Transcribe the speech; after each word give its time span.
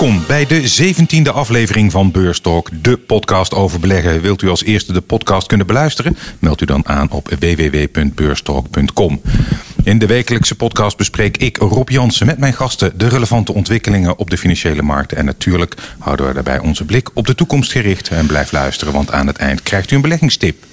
Welkom 0.00 0.26
bij 0.26 0.46
de 0.46 0.94
17e 0.94 1.32
aflevering 1.32 1.92
van 1.92 2.10
Beurs 2.10 2.40
Talk, 2.40 2.68
de 2.82 2.96
podcast 2.96 3.54
over 3.54 3.80
beleggen. 3.80 4.20
Wilt 4.20 4.42
u 4.42 4.48
als 4.48 4.64
eerste 4.64 4.92
de 4.92 5.00
podcast 5.00 5.46
kunnen 5.46 5.66
beluisteren? 5.66 6.16
Meld 6.38 6.60
u 6.60 6.64
dan 6.64 6.86
aan 6.86 7.10
op 7.10 7.28
www.beurstalk.com. 7.38 9.20
In 9.84 9.98
de 9.98 10.06
wekelijkse 10.06 10.54
podcast 10.54 10.96
bespreek 10.96 11.36
ik, 11.36 11.56
Rob 11.56 11.88
Jansen, 11.88 12.26
met 12.26 12.38
mijn 12.38 12.52
gasten 12.52 12.98
de 12.98 13.08
relevante 13.08 13.54
ontwikkelingen 13.54 14.18
op 14.18 14.30
de 14.30 14.38
financiële 14.38 14.82
markten. 14.82 15.16
En 15.16 15.24
natuurlijk 15.24 15.74
houden 15.98 16.26
we 16.26 16.34
daarbij 16.34 16.58
onze 16.58 16.84
blik 16.84 17.10
op 17.14 17.26
de 17.26 17.34
toekomst 17.34 17.72
gericht. 17.72 18.08
En 18.08 18.26
blijf 18.26 18.52
luisteren, 18.52 18.92
want 18.92 19.12
aan 19.12 19.26
het 19.26 19.36
eind 19.36 19.62
krijgt 19.62 19.90
u 19.90 19.94
een 19.94 20.02
beleggingstip. 20.02 20.64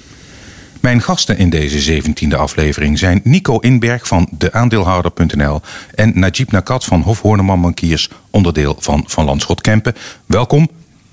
Mijn 0.81 1.01
gasten 1.01 1.37
in 1.37 1.49
deze 1.49 2.01
17e 2.01 2.35
aflevering 2.37 2.99
zijn 2.99 3.21
Nico 3.23 3.59
Inberg 3.59 4.07
van 4.07 4.29
deaandeelhouder.nl 4.31 5.61
en 5.95 6.11
Najib 6.19 6.51
Nakat 6.51 6.85
van 6.85 7.01
Hof 7.01 7.21
Horneman 7.21 7.61
Bankiers, 7.61 8.09
onderdeel 8.29 8.75
van 8.79 9.03
Van 9.07 9.25
Landschot 9.25 9.61
Kempen. 9.61 9.95
Welkom. 10.25 10.69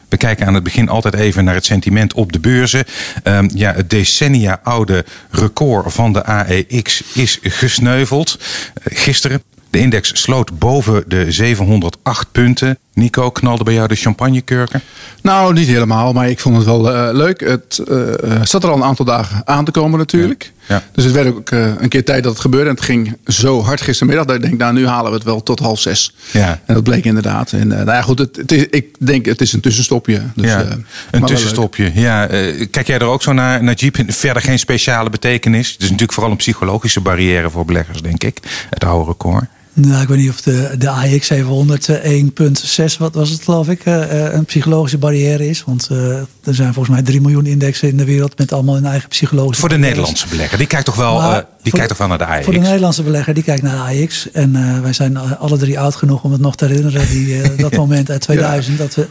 We 0.09 0.17
kijken 0.17 0.47
aan 0.47 0.55
het 0.55 0.63
begin 0.63 0.89
altijd 0.89 1.15
even 1.15 1.45
naar 1.45 1.55
het 1.55 1.65
sentiment 1.65 2.15
op 2.15 2.33
de 2.33 2.41
beurzen. 2.41 2.85
Um, 3.25 3.51
ja, 3.55 3.73
het 3.75 3.91
decennia 3.91 4.61
oude 4.63 5.05
record 5.31 5.93
van 5.93 6.13
de 6.13 6.25
AEX 6.25 7.03
is 7.15 7.39
gesneuveld. 7.43 8.39
Uh, 8.39 8.99
gisteren 8.99 9.43
de 9.71 9.79
index 9.79 10.23
sloot 10.23 10.59
boven 10.59 11.05
de 11.07 11.33
708 11.33 12.33
punten. 12.33 12.79
Nico, 12.95 13.31
knalde 13.31 13.65
bij 13.65 13.75
jou 13.75 13.89
de 13.89 13.95
champagnekurken? 13.95 14.83
Nou, 15.23 15.53
niet 15.53 15.67
helemaal, 15.67 16.13
maar 16.13 16.29
ik 16.29 16.41
vond 16.41 16.57
het 16.57 16.65
wel 16.65 16.93
uh, 16.93 17.09
leuk. 17.13 17.41
Het 17.41 17.83
uh, 17.91 18.43
zat 18.43 18.63
er 18.65 18.71
al 18.71 18.77
een 18.77 18.85
aantal 18.85 19.05
dagen 19.05 19.43
aan 19.45 19.65
te 19.65 19.71
komen 19.71 19.99
natuurlijk. 19.99 20.43
Ja. 20.43 20.75
Ja. 20.75 20.83
Dus 20.93 21.05
het 21.05 21.13
werd 21.13 21.27
ook 21.27 21.51
uh, 21.51 21.73
een 21.79 21.89
keer 21.89 22.05
tijd 22.05 22.23
dat 22.23 22.33
het 22.33 22.41
gebeurde. 22.41 22.69
En 22.69 22.75
het 22.75 22.85
ging 22.85 23.17
zo 23.27 23.63
hard 23.63 23.81
gistermiddag 23.81 24.25
dat 24.25 24.37
ik 24.37 24.43
denk, 24.43 24.59
nou 24.59 24.75
nu 24.75 24.87
halen 24.87 25.11
we 25.11 25.17
het 25.17 25.27
wel 25.27 25.43
tot 25.43 25.59
half 25.59 25.81
zes. 25.81 26.15
Ja. 26.31 26.61
En 26.67 26.75
dat 26.75 26.83
bleek 26.83 27.05
inderdaad. 27.05 27.53
En 27.53 27.69
nou 27.69 27.85
ja, 27.85 28.03
goed, 28.03 28.19
het, 28.19 28.37
het, 28.37 28.53
is, 28.53 28.67
ik 28.71 29.07
denk 29.07 29.27
het 29.27 29.41
is 29.41 29.53
een 29.53 29.61
tussenstopje. 29.61 30.23
Dus, 30.35 30.51
ja, 30.51 30.67
een 31.11 31.25
tussenstopje. 31.25 31.91
Ja, 31.95 32.27
kijk 32.71 32.87
jij 32.87 32.99
er 32.99 33.05
ook 33.05 33.23
zo 33.23 33.33
naar, 33.33 33.63
naar 33.63 33.75
Jeep? 33.75 33.97
Verder 34.07 34.43
geen 34.43 34.59
speciale 34.59 35.11
betekenis. 35.11 35.73
Het 35.73 35.79
is 35.81 35.85
natuurlijk 35.85 36.13
vooral 36.13 36.31
een 36.31 36.37
psychologische 36.37 37.01
barrière 37.01 37.51
voor 37.51 37.65
beleggers, 37.65 38.03
denk 38.03 38.25
ik. 38.25 38.39
Het 38.71 38.85
oude 38.85 39.11
record. 39.11 39.45
Nou, 39.77 40.03
ik 40.03 40.09
weet 40.09 40.19
niet 40.19 40.31
of 40.31 40.41
de, 40.41 40.75
de 40.79 40.91
AX 40.91 41.27
700 41.27 41.89
1.6, 41.89 42.99
wat 42.99 43.15
was 43.15 43.31
het 43.31 43.43
geloof 43.43 43.69
ik, 43.69 43.87
uh, 43.87 44.33
een 44.33 44.45
psychologische 44.45 44.99
barrière 44.99 45.49
is. 45.49 45.65
Want 45.65 45.89
uh, 45.93 46.17
er 46.19 46.55
zijn 46.55 46.75
volgens 46.75 46.95
mij 46.95 47.05
3 47.05 47.21
miljoen 47.21 47.47
indexen 47.47 47.89
in 47.89 47.97
de 47.97 48.05
wereld 48.05 48.39
met 48.39 48.53
allemaal 48.53 48.75
hun 48.75 48.87
eigen 48.87 49.09
psychologische 49.09 49.61
Voor 49.61 49.69
de 49.69 49.79
Nederlandse 49.79 50.29
belegger, 50.29 50.59
die 50.59 50.67
kijkt 50.67 50.85
toch 50.85 50.97
wel, 50.97 51.21
uh, 51.21 51.39
die 51.63 51.73
kijkt 51.73 51.89
toch 51.89 51.99
wel 51.99 52.09
naar 52.09 52.19
de 52.19 52.27
AX? 52.27 52.45
Voor 52.45 52.53
de 52.53 52.59
Nederlandse 52.59 53.03
belegger, 53.03 53.35
die 53.35 53.43
kijkt 53.43 53.63
naar 53.63 53.93
de 53.93 54.03
AX. 54.03 54.31
En 54.31 54.83
wij 54.83 54.93
zijn 54.93 55.17
alle 55.17 55.57
drie 55.57 55.79
oud 55.79 55.97
genoeg 55.97 56.23
om 56.23 56.33
het 56.33 56.41
nog 56.41 56.57
te 56.57 56.67
herinneren, 56.67 57.09
die, 57.09 57.41
dat 57.57 57.77
moment 57.77 58.11
uit 58.11 58.21
2000, 58.21 58.77
ja. 58.77 58.83
dat 58.83 58.95
we 58.95 59.07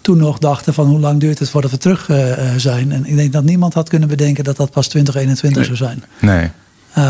toen 0.00 0.18
nog 0.18 0.38
dachten 0.38 0.74
van 0.74 0.86
hoe 0.86 1.00
lang 1.00 1.20
duurt 1.20 1.38
het 1.38 1.50
voordat 1.50 1.70
we 1.70 1.78
terug 1.78 2.10
zijn. 2.56 2.92
En 2.92 3.06
ik 3.06 3.16
denk 3.16 3.32
dat 3.32 3.44
niemand 3.44 3.74
had 3.74 3.88
kunnen 3.88 4.08
bedenken 4.08 4.44
dat 4.44 4.56
dat 4.56 4.70
pas 4.70 4.88
2021 4.88 5.68
nee. 5.68 5.76
zou 5.76 5.90
zijn. 5.90 6.04
Nee. 6.20 6.50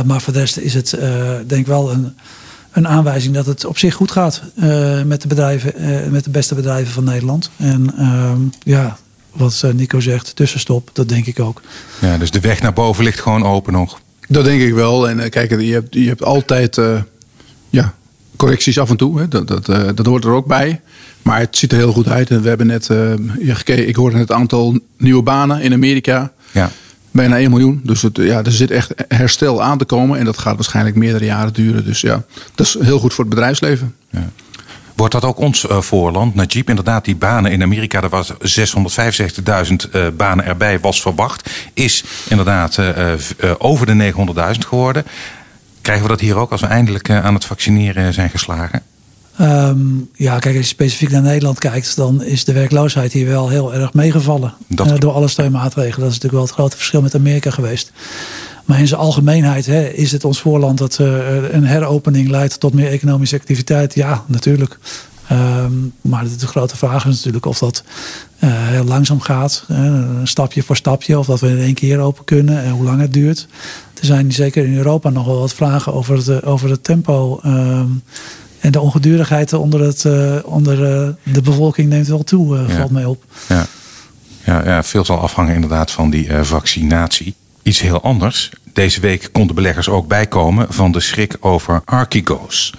maar 0.05 0.21
voor 0.21 0.33
de 0.33 0.39
rest 0.39 0.57
is 0.57 0.75
het 0.75 0.97
denk 1.47 1.61
ik 1.61 1.67
wel 1.67 1.91
een 1.91 2.15
een 2.75 2.89
aanwijzing 2.89 3.35
dat 3.35 3.47
het 3.47 3.65
op 3.65 3.79
zich 3.79 3.95
goed 3.95 4.11
gaat 4.11 4.43
uh, 4.57 5.03
met 5.03 5.23
de 5.23 5.29
bedrijven, 5.29 5.73
uh, 5.83 6.07
met 6.11 6.25
de 6.25 6.31
beste 6.31 6.55
bedrijven 6.55 6.93
van 6.93 7.05
Nederland. 7.05 7.51
En 7.57 7.95
uh, 7.99 8.33
ja, 8.63 8.97
wat 9.33 9.61
eh, 9.65 9.73
Nico 9.73 10.01
zegt, 10.01 10.37
tussenstop, 10.37 10.91
dat 10.93 11.09
denk 11.09 11.27
ik 11.27 11.41
ook. 11.41 11.63
Ja, 12.01 12.19
dus 12.19 12.31
de 12.31 12.41
weg 12.41 12.61
naar 12.61 12.73
boven 12.73 13.05
ligt 13.05 13.21
gewoon 13.21 13.45
open 13.45 13.73
nog. 13.73 14.01
Dat 14.29 14.45
denk 14.45 14.61
ik 14.61 14.75
wel. 14.75 15.09
En 15.09 15.31
kijk, 15.31 15.61
je 15.61 15.73
hebt, 15.73 15.95
je 15.95 16.09
hebt 16.09 16.25
altijd 16.25 16.81
ja, 17.71 17.95
correcties 18.37 18.79
af 18.79 18.91
en 18.91 18.97
toe. 18.97 19.19
Hè. 19.19 19.29
Dat, 19.29 19.49
dat, 19.49 19.67
dat 19.97 20.07
hoort 20.07 20.25
er 20.25 20.31
ook 20.31 20.47
bij. 20.47 20.81
Maar 21.23 21.39
het 21.39 21.57
ziet 21.57 21.73
er 21.73 21.79
heel 21.79 21.93
goed 21.93 22.09
uit. 22.09 22.31
En 22.31 22.43
we 22.43 22.49
hebben 22.49 22.67
net 22.67 22.87
gekeken, 23.39 23.89
ik 23.89 23.97
hoorde 23.97 24.17
net 24.17 24.29
het 24.29 24.39
aantal 24.39 24.79
nieuwe 24.99 25.23
banen 25.23 25.61
in 25.61 25.73
Amerika. 25.73 26.33
Ja 26.53 26.71
bijna 27.15 27.37
1 27.37 27.51
miljoen. 27.51 27.81
Dus 27.85 28.03
het, 28.03 28.17
ja, 28.17 28.45
er 28.45 28.53
zit 28.53 28.71
echt 28.71 28.93
herstel 29.09 29.63
aan 29.63 29.79
te 29.79 29.85
komen. 29.85 30.19
En 30.19 30.25
dat 30.25 30.39
gaat 30.39 30.55
waarschijnlijk 30.55 30.97
meerdere 30.97 31.25
jaren 31.25 31.53
duren. 31.53 31.85
Dus 31.85 32.01
ja, 32.01 32.23
dat 32.55 32.67
is 32.67 32.77
heel 32.81 32.99
goed 32.99 33.15
voor 33.15 33.25
het 33.25 33.35
bedrijfsleven. 33.35 33.95
Ja. 34.11 34.29
Wordt 34.95 35.13
dat 35.13 35.25
ook 35.25 35.39
ons 35.39 35.65
uh, 35.65 35.81
voorland? 35.81 36.35
Najib, 36.35 36.69
inderdaad, 36.69 37.05
die 37.05 37.17
banen 37.17 37.53
in 37.53 37.63
Amerika, 37.63 38.03
er 38.03 38.09
was 38.09 38.33
665.000 38.33 38.37
uh, 39.93 40.07
banen 40.17 40.45
erbij, 40.45 40.81
was 40.81 41.01
verwacht. 41.01 41.51
Is 41.73 42.05
inderdaad 42.29 42.79
uh, 42.79 43.13
over 43.59 43.87
de 43.87 44.13
900.000 44.55 44.59
geworden. 44.59 45.05
Krijgen 45.81 46.05
we 46.05 46.11
dat 46.11 46.21
hier 46.21 46.37
ook 46.37 46.51
als 46.51 46.61
we 46.61 46.67
eindelijk 46.67 47.11
aan 47.11 47.35
het 47.35 47.45
vaccineren 47.45 48.13
zijn 48.13 48.31
geslagen? 48.31 48.83
Um, 49.41 50.09
ja, 50.15 50.39
kijk, 50.39 50.57
als 50.57 50.65
je 50.65 50.73
specifiek 50.75 51.11
naar 51.11 51.23
Nederland 51.23 51.59
kijkt, 51.59 51.97
dan 51.97 52.23
is 52.23 52.45
de 52.45 52.53
werkloosheid 52.53 53.13
hier 53.13 53.27
wel 53.27 53.49
heel 53.49 53.75
erg 53.75 53.93
meegevallen. 53.93 54.55
Dat... 54.69 54.87
Uh, 54.87 54.99
door 54.99 55.13
alle 55.13 55.29
steunmaatregelen. 55.29 56.01
Dat 56.01 56.09
is 56.09 56.15
natuurlijk 56.15 56.33
wel 56.33 56.43
het 56.43 56.53
grote 56.53 56.77
verschil 56.77 57.03
met 57.03 57.15
Amerika 57.15 57.51
geweest. 57.51 57.93
Maar 58.65 58.79
in 58.79 58.89
zijn 58.89 59.01
algemeenheid 59.01 59.67
hè, 59.67 59.89
is 59.89 60.13
het 60.13 60.25
ons 60.25 60.41
voorland 60.41 60.79
dat 60.79 60.99
uh, 61.01 61.53
een 61.53 61.65
heropening 61.65 62.29
leidt 62.29 62.61
tot 62.61 62.75
meer 62.75 62.91
economische 62.91 63.37
activiteit. 63.37 63.95
Ja, 63.95 64.25
natuurlijk. 64.27 64.79
Um, 65.33 65.93
maar 66.01 66.25
de 66.39 66.47
grote 66.47 66.77
vraag 66.77 67.07
is 67.07 67.17
natuurlijk 67.17 67.47
of 67.47 67.59
dat 67.59 67.83
uh, 68.41 68.51
heel 68.53 68.85
langzaam 68.85 69.21
gaat, 69.21 69.65
uh, 69.71 70.05
stapje 70.25 70.63
voor 70.63 70.77
stapje, 70.77 71.19
of 71.19 71.27
dat 71.27 71.41
we 71.41 71.49
in 71.49 71.59
één 71.59 71.75
keer 71.75 71.99
open 71.99 72.25
kunnen 72.25 72.63
en 72.63 72.71
hoe 72.71 72.85
lang 72.85 73.01
het 73.01 73.13
duurt. 73.13 73.47
Er 74.01 74.07
zijn 74.07 74.33
zeker 74.33 74.65
in 74.65 74.77
Europa 74.77 75.11
nog 75.11 75.27
wel 75.27 75.39
wat 75.39 75.55
vragen 75.55 75.95
over 75.95 76.17
het, 76.17 76.45
over 76.45 76.71
het 76.71 76.85
tempo. 76.85 77.41
Um, 77.45 78.03
en 78.65 78.73
de 78.73 78.81
ongedurigheid 78.81 79.53
onder, 79.53 79.81
het, 79.81 80.05
uh, 80.05 80.37
onder 80.45 80.79
uh, 80.79 81.09
de 81.33 81.43
bevolking 81.43 81.89
neemt 81.89 82.07
wel 82.07 82.25
toe, 82.25 82.57
ja. 82.57 82.77
valt 82.77 82.91
mij 82.91 83.05
op. 83.05 83.25
Ja. 83.49 83.67
Ja, 84.45 84.65
ja, 84.65 84.83
veel 84.83 85.05
zal 85.05 85.21
afhangen 85.21 85.55
inderdaad 85.55 85.91
van 85.91 86.11
die 86.11 86.29
vaccinatie. 86.43 87.35
Iets 87.63 87.81
heel 87.81 88.03
anders. 88.03 88.51
Deze 88.73 89.01
week 89.01 89.29
konden 89.33 89.55
beleggers 89.55 89.89
ook 89.89 90.09
bijkomen 90.09 90.67
van 90.69 90.93
de 90.93 91.01
schrik 91.01 91.37
over 91.41 91.83
Archegos. 91.85 92.75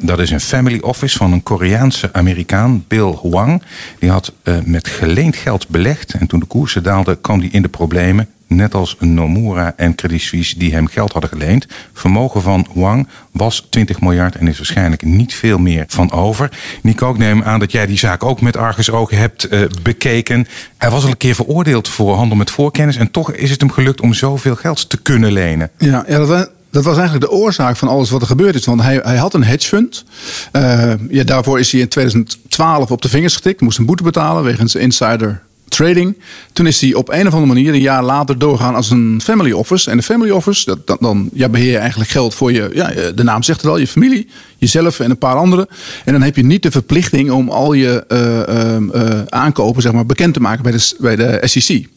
dat 0.00 0.18
is 0.18 0.30
een 0.30 0.40
family 0.40 0.78
office 0.80 1.16
van 1.16 1.32
een 1.32 1.42
Koreaanse 1.42 2.12
Amerikaan, 2.12 2.84
Bill 2.88 3.18
Hwang. 3.22 3.62
Die 3.98 4.10
had 4.10 4.32
met 4.64 4.88
geleend 4.88 5.36
geld 5.36 5.68
belegd. 5.68 6.12
En 6.12 6.26
toen 6.26 6.40
de 6.40 6.46
koersen 6.46 6.82
daalden, 6.82 7.20
kwam 7.20 7.40
hij 7.40 7.48
in 7.52 7.62
de 7.62 7.68
problemen 7.68 8.28
net 8.56 8.74
als 8.74 8.96
Nomura 8.98 9.72
en 9.76 9.94
Credit 9.94 10.20
Suisse 10.20 10.58
die 10.58 10.72
hem 10.72 10.86
geld 10.86 11.12
hadden 11.12 11.30
geleend. 11.30 11.66
Vermogen 11.92 12.42
van 12.42 12.66
Wang 12.72 13.08
was 13.30 13.66
20 13.70 14.00
miljard 14.00 14.34
en 14.34 14.48
is 14.48 14.56
waarschijnlijk 14.56 15.02
niet 15.02 15.34
veel 15.34 15.58
meer 15.58 15.84
van 15.88 16.12
over. 16.12 16.50
Nico, 16.82 17.10
ik 17.10 17.18
neem 17.18 17.42
aan 17.42 17.58
dat 17.58 17.72
jij 17.72 17.86
die 17.86 17.98
zaak 17.98 18.24
ook 18.24 18.40
met 18.40 18.56
argusogen 18.56 19.16
hebt 19.16 19.52
uh, 19.52 19.64
bekeken. 19.82 20.46
Hij 20.76 20.90
was 20.90 21.02
al 21.02 21.08
een 21.08 21.16
keer 21.16 21.34
veroordeeld 21.34 21.88
voor 21.88 22.14
handel 22.14 22.36
met 22.36 22.50
voorkennis 22.50 22.96
en 22.96 23.10
toch 23.10 23.32
is 23.32 23.50
het 23.50 23.60
hem 23.60 23.70
gelukt 23.70 24.00
om 24.00 24.14
zoveel 24.14 24.56
geld 24.56 24.88
te 24.88 24.96
kunnen 24.96 25.32
lenen. 25.32 25.70
Ja, 25.78 26.04
ja 26.08 26.18
dat, 26.18 26.50
dat 26.74 26.84
was 26.84 26.96
eigenlijk 26.96 27.30
de 27.30 27.36
oorzaak 27.36 27.76
van 27.76 27.88
alles 27.88 28.10
wat 28.10 28.20
er 28.20 28.26
gebeurd 28.26 28.54
is. 28.54 28.64
Want 28.64 28.82
hij, 28.82 29.00
hij 29.02 29.16
had 29.16 29.34
een 29.34 29.44
hedgefund. 29.44 30.04
Uh, 30.52 30.92
ja, 31.08 31.24
daarvoor 31.24 31.58
is 31.58 31.72
hij 31.72 31.80
in 31.80 31.88
2012 31.88 32.90
op 32.90 33.02
de 33.02 33.08
vingers 33.08 33.34
getikt. 33.34 33.60
Moest 33.60 33.78
een 33.78 33.86
boete 33.86 34.02
betalen 34.02 34.42
wegens 34.42 34.74
insider 34.74 35.42
trading. 35.74 36.18
Toen 36.52 36.66
is 36.66 36.80
hij 36.80 36.94
op 36.94 37.08
een 37.08 37.26
of 37.26 37.32
andere 37.32 37.52
manier 37.52 37.74
een 37.74 37.80
jaar 37.80 38.02
later 38.02 38.38
doorgaan 38.38 38.74
als 38.74 38.90
een 38.90 39.20
family 39.24 39.52
office. 39.52 39.90
En 39.90 39.96
de 39.96 40.02
family 40.02 40.30
office, 40.30 40.76
dat, 40.84 41.00
dan 41.00 41.30
ja, 41.32 41.48
beheer 41.48 41.70
je 41.70 41.78
eigenlijk 41.78 42.10
geld 42.10 42.34
voor 42.34 42.52
je, 42.52 42.70
ja, 42.72 43.12
de 43.14 43.22
naam 43.22 43.42
zegt 43.42 43.60
het 43.60 43.70
al, 43.70 43.78
je 43.78 43.86
familie, 43.86 44.28
jezelf 44.58 45.00
en 45.00 45.10
een 45.10 45.18
paar 45.18 45.36
anderen. 45.36 45.66
En 46.04 46.12
dan 46.12 46.22
heb 46.22 46.36
je 46.36 46.44
niet 46.44 46.62
de 46.62 46.70
verplichting 46.70 47.30
om 47.30 47.48
al 47.48 47.72
je 47.72 48.04
uh, 48.08 49.02
uh, 49.02 49.20
aankopen 49.28 49.82
zeg 49.82 49.92
maar, 49.92 50.06
bekend 50.06 50.34
te 50.34 50.40
maken 50.40 50.62
bij 50.62 50.72
de, 50.72 50.94
bij 50.98 51.16
de 51.16 51.40
SEC. 51.42 51.88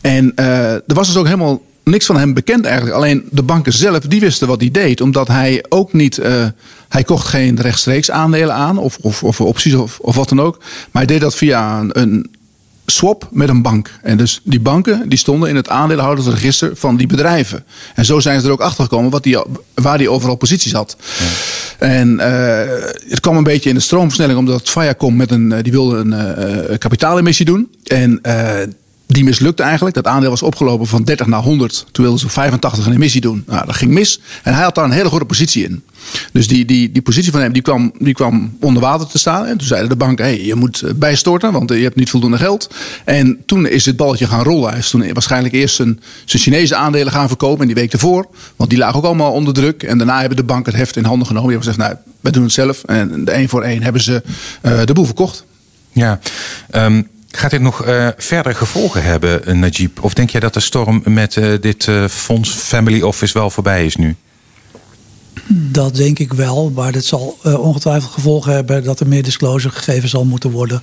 En 0.00 0.32
er 0.36 0.82
was 0.86 1.06
dus 1.06 1.16
ook 1.16 1.24
helemaal 1.24 1.62
niks 1.84 2.06
van 2.06 2.16
hem 2.16 2.34
bekend 2.34 2.64
eigenlijk. 2.64 2.96
Alleen 2.96 3.28
de 3.30 3.42
banken 3.42 3.72
zelf, 3.72 3.98
die 3.98 4.20
wisten 4.20 4.48
wat 4.48 4.60
hij 4.60 4.70
deed. 4.70 5.00
Omdat 5.00 5.28
hij 5.28 5.64
ook 5.68 5.92
niet... 5.92 6.20
Hij 6.88 7.04
kocht 7.04 7.26
geen 7.26 7.60
rechtstreeks 7.60 8.10
aandelen 8.10 8.54
aan 8.54 8.78
of, 8.78 8.98
of, 9.00 9.22
of 9.22 9.40
opties 9.40 9.74
of, 9.74 9.98
of 9.98 10.14
wat 10.14 10.28
dan 10.28 10.40
ook. 10.40 10.58
Maar 10.58 11.02
hij 11.02 11.06
deed 11.06 11.20
dat 11.20 11.34
via 11.34 11.80
een, 11.80 12.00
een 12.00 12.30
swap 12.90 13.28
met 13.30 13.48
een 13.48 13.62
bank. 13.62 13.90
En 14.02 14.16
dus 14.16 14.40
die 14.44 14.60
banken 14.60 15.08
die 15.08 15.18
stonden 15.18 15.48
in 15.48 15.56
het 15.56 15.68
aandeelhoudersregister 15.68 16.70
van 16.74 16.96
die 16.96 17.06
bedrijven. 17.06 17.64
En 17.94 18.04
zo 18.04 18.20
zijn 18.20 18.40
ze 18.40 18.46
er 18.46 18.52
ook 18.52 18.60
achter 18.60 18.84
gekomen 18.84 19.10
wat 19.10 19.22
die, 19.22 19.38
waar 19.74 19.98
die 19.98 20.10
overal 20.10 20.36
posities 20.36 20.72
had. 20.72 20.96
Ja. 21.18 21.86
En 21.86 22.12
uh, 22.12 22.24
het 23.08 23.20
kwam 23.20 23.36
een 23.36 23.42
beetje 23.42 23.68
in 23.68 23.74
de 23.74 23.80
stroomversnelling 23.80 24.38
omdat 24.38 24.70
Viacom 24.70 25.16
met 25.16 25.30
een, 25.30 25.62
die 25.62 25.72
wilde 25.72 25.96
een 25.96 26.12
uh, 26.70 26.78
kapitaalemissie 26.78 27.46
doen. 27.46 27.70
En 27.84 28.20
die 29.18 29.26
mislukte 29.26 29.62
eigenlijk. 29.62 29.94
Dat 29.94 30.06
aandeel 30.06 30.30
was 30.30 30.42
opgelopen 30.42 30.86
van 30.86 31.04
30 31.04 31.26
naar 31.26 31.42
100. 31.42 31.86
Toen 31.92 32.04
wilden 32.04 32.20
ze 32.20 32.28
85 32.28 32.86
een 32.86 32.92
emissie 32.92 33.20
doen. 33.20 33.44
Nou, 33.46 33.66
dat 33.66 33.74
ging 33.74 33.92
mis. 33.92 34.20
En 34.42 34.54
hij 34.54 34.62
had 34.62 34.74
daar 34.74 34.84
een 34.84 34.90
hele 34.90 35.08
goede 35.08 35.24
positie 35.24 35.64
in. 35.64 35.82
Dus 36.32 36.48
die, 36.48 36.64
die, 36.64 36.92
die 36.92 37.02
positie 37.02 37.32
van 37.32 37.40
hem 37.40 37.52
die 37.52 37.62
kwam, 37.62 37.92
die 37.98 38.14
kwam 38.14 38.56
onder 38.60 38.82
water 38.82 39.06
te 39.06 39.18
staan. 39.18 39.46
En 39.46 39.58
toen 39.58 39.66
zeiden 39.66 39.88
de 39.88 39.96
banken, 39.96 40.24
hey, 40.24 40.44
je 40.44 40.54
moet 40.54 40.84
bijstorten, 40.96 41.52
want 41.52 41.70
je 41.70 41.76
hebt 41.76 41.96
niet 41.96 42.10
voldoende 42.10 42.36
geld. 42.36 42.70
En 43.04 43.42
toen 43.46 43.66
is 43.66 43.86
het 43.86 43.96
balletje 43.96 44.26
gaan 44.26 44.42
rollen. 44.42 44.70
Hij 44.70 44.78
is 44.78 44.90
toen 44.90 45.12
waarschijnlijk 45.12 45.54
eerst 45.54 45.76
zijn, 45.76 46.00
zijn 46.24 46.42
Chinese 46.42 46.74
aandelen 46.74 47.12
gaan 47.12 47.28
verkopen. 47.28 47.60
En 47.60 47.66
die 47.66 47.76
week 47.76 47.92
ervoor. 47.92 48.26
Want 48.56 48.70
die 48.70 48.78
lagen 48.78 48.96
ook 48.96 49.04
allemaal 49.04 49.32
onder 49.32 49.54
druk. 49.54 49.82
En 49.82 49.98
daarna 49.98 50.18
hebben 50.18 50.36
de 50.36 50.44
banken 50.44 50.72
het 50.72 50.80
heft 50.80 50.96
in 50.96 51.04
handen 51.04 51.26
genomen. 51.26 51.48
Die 51.48 51.58
hebben 51.58 51.74
gezegd, 51.74 51.90
nou, 51.90 52.14
wij 52.20 52.32
doen 52.32 52.42
het 52.42 52.52
zelf. 52.52 52.82
En 52.84 53.24
de 53.24 53.30
één 53.30 53.48
voor 53.48 53.62
één 53.62 53.82
hebben 53.82 54.02
ze 54.02 54.22
de 54.84 54.92
boel 54.92 55.04
verkocht. 55.04 55.44
Ja, 55.92 56.20
um, 56.74 57.08
Gaat 57.30 57.50
dit 57.50 57.60
nog 57.60 57.86
uh, 57.86 58.08
verder 58.16 58.54
gevolgen 58.54 59.02
hebben, 59.02 59.48
uh, 59.48 59.54
Najib? 59.54 60.04
Of 60.04 60.14
denk 60.14 60.30
jij 60.30 60.40
dat 60.40 60.54
de 60.54 60.60
storm 60.60 61.02
met 61.04 61.36
uh, 61.36 61.54
dit 61.60 61.88
fonds 62.10 62.50
Family 62.50 63.02
Office 63.02 63.38
wel 63.38 63.50
voorbij 63.50 63.86
is 63.86 63.96
nu? 63.96 64.16
Dat 65.50 65.96
denk 65.96 66.18
ik 66.18 66.32
wel, 66.32 66.70
maar 66.70 66.92
dit 66.92 67.04
zal 67.04 67.38
ongetwijfeld 67.42 68.12
gevolgen 68.12 68.52
hebben 68.52 68.84
dat 68.84 69.00
er 69.00 69.08
meer 69.08 69.22
disclosure 69.22 69.74
gegeven 69.74 70.08
zal 70.08 70.24
moeten 70.24 70.50
worden. 70.50 70.82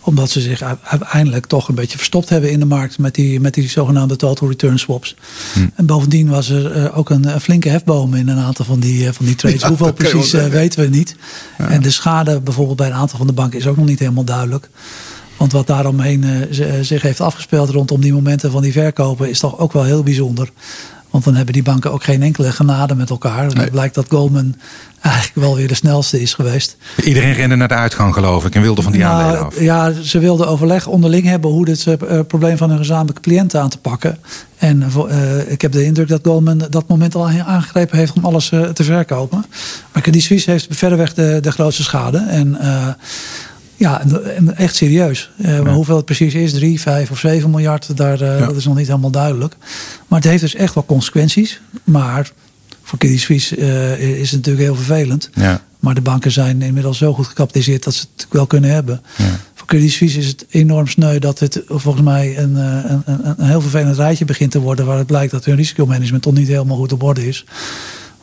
Omdat 0.00 0.30
ze 0.30 0.40
zich 0.40 0.62
uiteindelijk 0.82 1.46
toch 1.46 1.68
een 1.68 1.74
beetje 1.74 1.96
verstopt 1.98 2.28
hebben 2.28 2.50
in 2.50 2.60
de 2.60 2.66
markt 2.66 2.98
met 2.98 3.14
die, 3.14 3.40
met 3.40 3.54
die 3.54 3.68
zogenaamde 3.68 4.16
total 4.16 4.48
return 4.48 4.78
swaps. 4.78 5.16
Hm. 5.52 5.66
En 5.74 5.86
bovendien 5.86 6.28
was 6.28 6.48
er 6.48 6.92
ook 6.92 7.10
een, 7.10 7.40
flinke 7.40 7.68
hefboom 7.68 8.14
in 8.14 8.28
een 8.28 8.38
aantal 8.38 8.64
van 8.64 8.80
die, 8.80 9.12
van 9.12 9.26
die 9.26 9.34
trades. 9.34 9.62
Hoeveel 9.62 9.92
precies 9.92 10.30
weten 10.30 10.80
we 10.80 10.88
niet. 10.88 11.16
Ja. 11.58 11.68
En 11.68 11.82
de 11.82 11.90
schade 11.90 12.40
bijvoorbeeld 12.40 12.76
bij 12.76 12.86
een 12.86 12.94
aantal 12.94 13.18
van 13.18 13.26
de 13.26 13.32
banken 13.32 13.58
is 13.58 13.66
ook 13.66 13.76
nog 13.76 13.86
niet 13.86 13.98
helemaal 13.98 14.24
duidelijk. 14.24 14.68
Want 15.36 15.52
wat 15.52 15.66
daaromheen 15.66 16.24
uh, 16.24 16.66
zich 16.80 17.02
heeft 17.02 17.20
afgespeeld 17.20 17.70
rondom 17.70 18.00
die 18.00 18.12
momenten 18.12 18.50
van 18.50 18.62
die 18.62 18.72
verkopen 18.72 19.28
is 19.28 19.38
toch 19.38 19.58
ook 19.58 19.72
wel 19.72 19.84
heel 19.84 20.02
bijzonder. 20.02 20.50
Want 21.10 21.28
dan 21.28 21.36
hebben 21.36 21.54
die 21.54 21.62
banken 21.62 21.92
ook 21.92 22.04
geen 22.04 22.22
enkele 22.22 22.52
genade 22.52 22.94
met 22.94 23.10
elkaar. 23.10 23.50
En 23.50 23.58
het 23.58 23.70
blijkt 23.70 23.94
dat 23.94 24.06
Goldman 24.08 24.54
eigenlijk 25.00 25.34
wel 25.34 25.56
weer 25.56 25.68
de 25.68 25.74
snelste 25.74 26.20
is 26.20 26.34
geweest. 26.34 26.76
Iedereen 27.04 27.32
rende 27.32 27.56
naar 27.56 27.68
de 27.68 27.74
uitgang, 27.74 28.14
geloof 28.14 28.44
ik, 28.44 28.54
en 28.54 28.62
wilde 28.62 28.82
van 28.82 28.92
die 28.92 29.00
nou, 29.00 29.22
aandelen 29.22 29.46
af. 29.46 29.60
Ja, 29.60 29.92
ze 29.92 30.18
wilden 30.18 30.48
overleg 30.48 30.86
onderling 30.86 31.24
hebben 31.24 31.50
hoe 31.50 31.64
dit 31.64 31.86
uh, 31.86 32.20
probleem 32.28 32.56
van 32.56 32.68
hun 32.68 32.78
gezamenlijke 32.78 33.20
cliënten 33.20 33.60
aan 33.60 33.68
te 33.68 33.78
pakken. 33.78 34.18
En 34.56 34.92
uh, 35.08 35.50
ik 35.50 35.62
heb 35.62 35.72
de 35.72 35.84
indruk 35.84 36.08
dat 36.08 36.20
Goldman 36.22 36.62
dat 36.70 36.88
moment 36.88 37.14
al 37.14 37.28
aangegrepen 37.28 37.98
heeft 37.98 38.12
om 38.12 38.24
alles 38.24 38.48
te 38.48 38.84
verkopen. 38.84 39.44
Maar 39.92 40.02
Credit 40.02 40.22
Suisse 40.22 40.50
heeft 40.50 40.66
verreweg 40.70 41.14
de, 41.14 41.38
de 41.42 41.52
grootste 41.52 41.82
schade. 41.82 42.18
En 42.18 42.58
ja, 43.76 44.02
echt 44.56 44.76
serieus. 44.76 45.30
Uh, 45.36 45.60
maar 45.60 45.72
hoeveel 45.72 45.96
het 45.96 46.04
precies 46.04 46.34
is, 46.34 46.52
3, 46.52 46.80
5 46.80 47.10
of 47.10 47.18
7 47.18 47.50
miljard, 47.50 47.96
daar, 47.96 48.22
uh, 48.22 48.46
dat 48.46 48.56
is 48.56 48.64
nog 48.64 48.76
niet 48.76 48.86
helemaal 48.86 49.10
duidelijk. 49.10 49.56
Maar 50.08 50.18
het 50.20 50.28
heeft 50.28 50.42
dus 50.42 50.54
echt 50.54 50.74
wel 50.74 50.84
consequenties. 50.84 51.60
Maar 51.84 52.30
voor 52.82 52.98
Credit 52.98 53.20
Suisse 53.20 53.56
uh, 53.56 54.20
is 54.20 54.30
het 54.30 54.36
natuurlijk 54.36 54.64
heel 54.64 54.74
vervelend. 54.74 55.30
Ja. 55.34 55.60
Maar 55.80 55.94
de 55.94 56.00
banken 56.00 56.30
zijn 56.30 56.62
inmiddels 56.62 56.98
zo 56.98 57.12
goed 57.12 57.26
gecapitaliseerd 57.26 57.84
dat 57.84 57.94
ze 57.94 58.04
het 58.16 58.26
wel 58.30 58.46
kunnen 58.46 58.70
hebben. 58.70 59.02
Ja. 59.16 59.24
Voor 59.54 59.66
Credit 59.66 59.90
Suisse 59.90 60.18
is 60.18 60.26
het 60.26 60.46
enorm 60.48 60.86
sneu 60.86 61.18
dat 61.18 61.38
het 61.38 61.62
volgens 61.66 62.04
mij 62.04 62.38
een, 62.38 62.54
een, 62.54 63.02
een, 63.04 63.34
een 63.36 63.46
heel 63.46 63.60
vervelend 63.60 63.96
rijtje 63.96 64.24
begint 64.24 64.50
te 64.50 64.60
worden. 64.60 64.86
Waar 64.86 64.98
het 64.98 65.06
blijkt 65.06 65.32
dat 65.32 65.44
hun 65.44 65.56
risicomanagement 65.56 66.22
toch 66.22 66.34
niet 66.34 66.48
helemaal 66.48 66.76
goed 66.76 66.92
op 66.92 67.02
orde 67.02 67.28
is. 67.28 67.44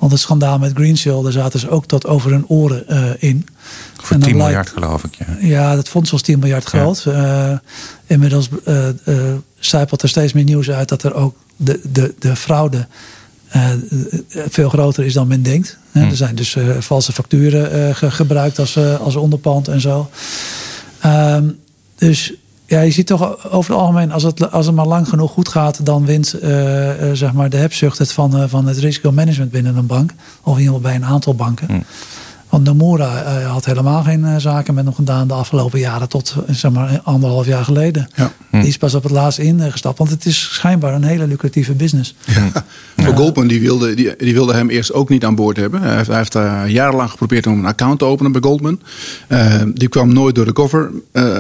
Want 0.04 0.16
het 0.16 0.24
schandaal 0.24 0.60
met 0.60 0.74
Greensill, 0.74 1.22
daar 1.22 1.32
zaten 1.32 1.60
ze 1.60 1.70
ook 1.70 1.86
tot 1.86 2.08
over 2.08 2.32
hun 2.32 2.48
oren 2.48 2.86
uh, 2.90 3.10
in. 3.20 3.48
Voor 4.02 4.18
10 4.18 4.38
miljard 4.38 4.70
geloof 4.70 5.04
ik. 5.04 5.16
Ja, 5.16 5.26
ja 5.40 5.76
dat 5.76 5.90
fonds 5.90 6.12
was 6.12 6.22
10 6.22 6.40
miljard 6.40 6.64
groot. 6.64 7.04
Ja. 7.04 7.52
Uh, 7.52 7.58
inmiddels 8.06 8.50
uh, 8.68 8.88
zijpelt 9.60 10.02
er 10.02 10.10
steeds 10.10 10.34
meer 10.34 10.44
nieuws 10.44 10.70
uit 10.70 10.90
dat 10.90 11.04
er 11.04 11.14
ook 11.14 11.36
de, 11.56 11.80
de, 11.92 12.14
de 12.20 12.36
fraude 12.36 12.88
veel 14.50 14.70
groter 14.70 15.06
is 15.06 15.14
dan 15.14 15.28
men 15.28 15.44
denkt. 15.44 15.78
Hm. 15.92 16.00
Er 16.00 16.16
zijn 16.16 16.36
dus 16.36 16.58
valse 16.80 17.12
facturen 17.12 17.96
ge 17.96 18.12
gebruikt 18.12 18.60
als, 18.60 18.78
als 18.78 19.16
onderpand 19.16 19.68
en 19.68 19.82
zo. 19.82 20.10
Ehm, 21.00 21.50
dus 21.96 22.34
ja, 22.74 22.82
je 22.82 22.92
ziet 22.92 23.08
toch 23.08 23.52
over 23.52 23.72
het 23.72 23.82
algemeen, 23.82 24.12
als 24.12 24.24
het, 24.24 24.52
als 24.52 24.66
het 24.66 24.76
maar 24.76 24.88
lang 24.88 25.10
genoeg 25.10 25.32
goed 25.32 25.50
gaat, 25.50 25.86
dan 25.86 26.06
wint 26.06 26.36
uh, 26.44 27.10
uh, 27.10 27.14
zeg 27.14 27.34
maar 27.34 27.50
de 27.50 27.58
hebzucht 27.58 27.98
het 27.98 28.12
van, 28.12 28.38
uh, 28.38 28.44
van 28.48 28.68
het 28.68 28.78
risicomanagement 28.78 29.52
binnen 29.52 29.76
een 29.76 29.86
bank. 29.86 30.14
Of 30.42 30.54
in 30.54 30.60
ieder 30.60 30.76
geval 30.76 30.80
bij 30.92 30.96
een 30.96 31.06
aantal 31.06 31.36
banken. 31.36 31.68
Hmm. 31.68 31.84
Want 32.54 32.66
Nomura 32.66 33.24
uh, 33.24 33.52
had 33.52 33.66
helemaal 33.66 34.04
geen 34.04 34.20
uh, 34.20 34.36
zaken 34.38 34.74
met 34.74 34.86
hem 34.86 34.94
gedaan 34.94 35.28
de 35.28 35.34
afgelopen 35.34 35.80
jaren 35.80 36.10
tot 36.10 36.36
zeg 36.50 36.72
maar 36.72 37.00
anderhalf 37.04 37.46
jaar 37.46 37.64
geleden. 37.64 38.08
Ja. 38.16 38.32
Die 38.52 38.68
is 38.68 38.78
pas 38.78 38.94
op 38.94 39.04
het 39.04 39.12
laatst 39.12 39.40
ingestapt, 39.40 39.98
want 39.98 40.10
het 40.10 40.26
is 40.26 40.50
schijnbaar 40.54 40.94
een 40.94 41.04
hele 41.04 41.28
lucratieve 41.28 41.74
business. 41.74 42.16
Ja. 42.26 42.66
Voor 42.98 43.16
Goldman 43.16 43.48
die 43.48 43.62
wilde, 43.62 43.94
die, 43.94 44.16
die, 44.18 44.34
wilde 44.34 44.54
hem 44.54 44.70
eerst 44.70 44.94
ook 44.94 45.10
niet 45.10 45.26
aan 45.26 45.36
boord 45.36 45.58
hebben. 45.58 45.82
Hij 45.82 45.96
heeft, 45.96 46.08
hij 46.08 46.18
heeft 46.18 46.36
uh, 46.36 46.62
jarenlang 46.68 47.10
geprobeerd 47.10 47.48
om 47.48 47.60
een 47.60 47.66
account 47.66 48.00
te 48.00 48.06
openen 48.06 48.32
bij 48.32 48.42
Goldman. 48.42 48.80
die 49.74 49.88
kwam 49.88 50.14
nooit 50.14 50.36
door 50.36 50.46
de, 50.46 50.54
cover, 50.54 50.92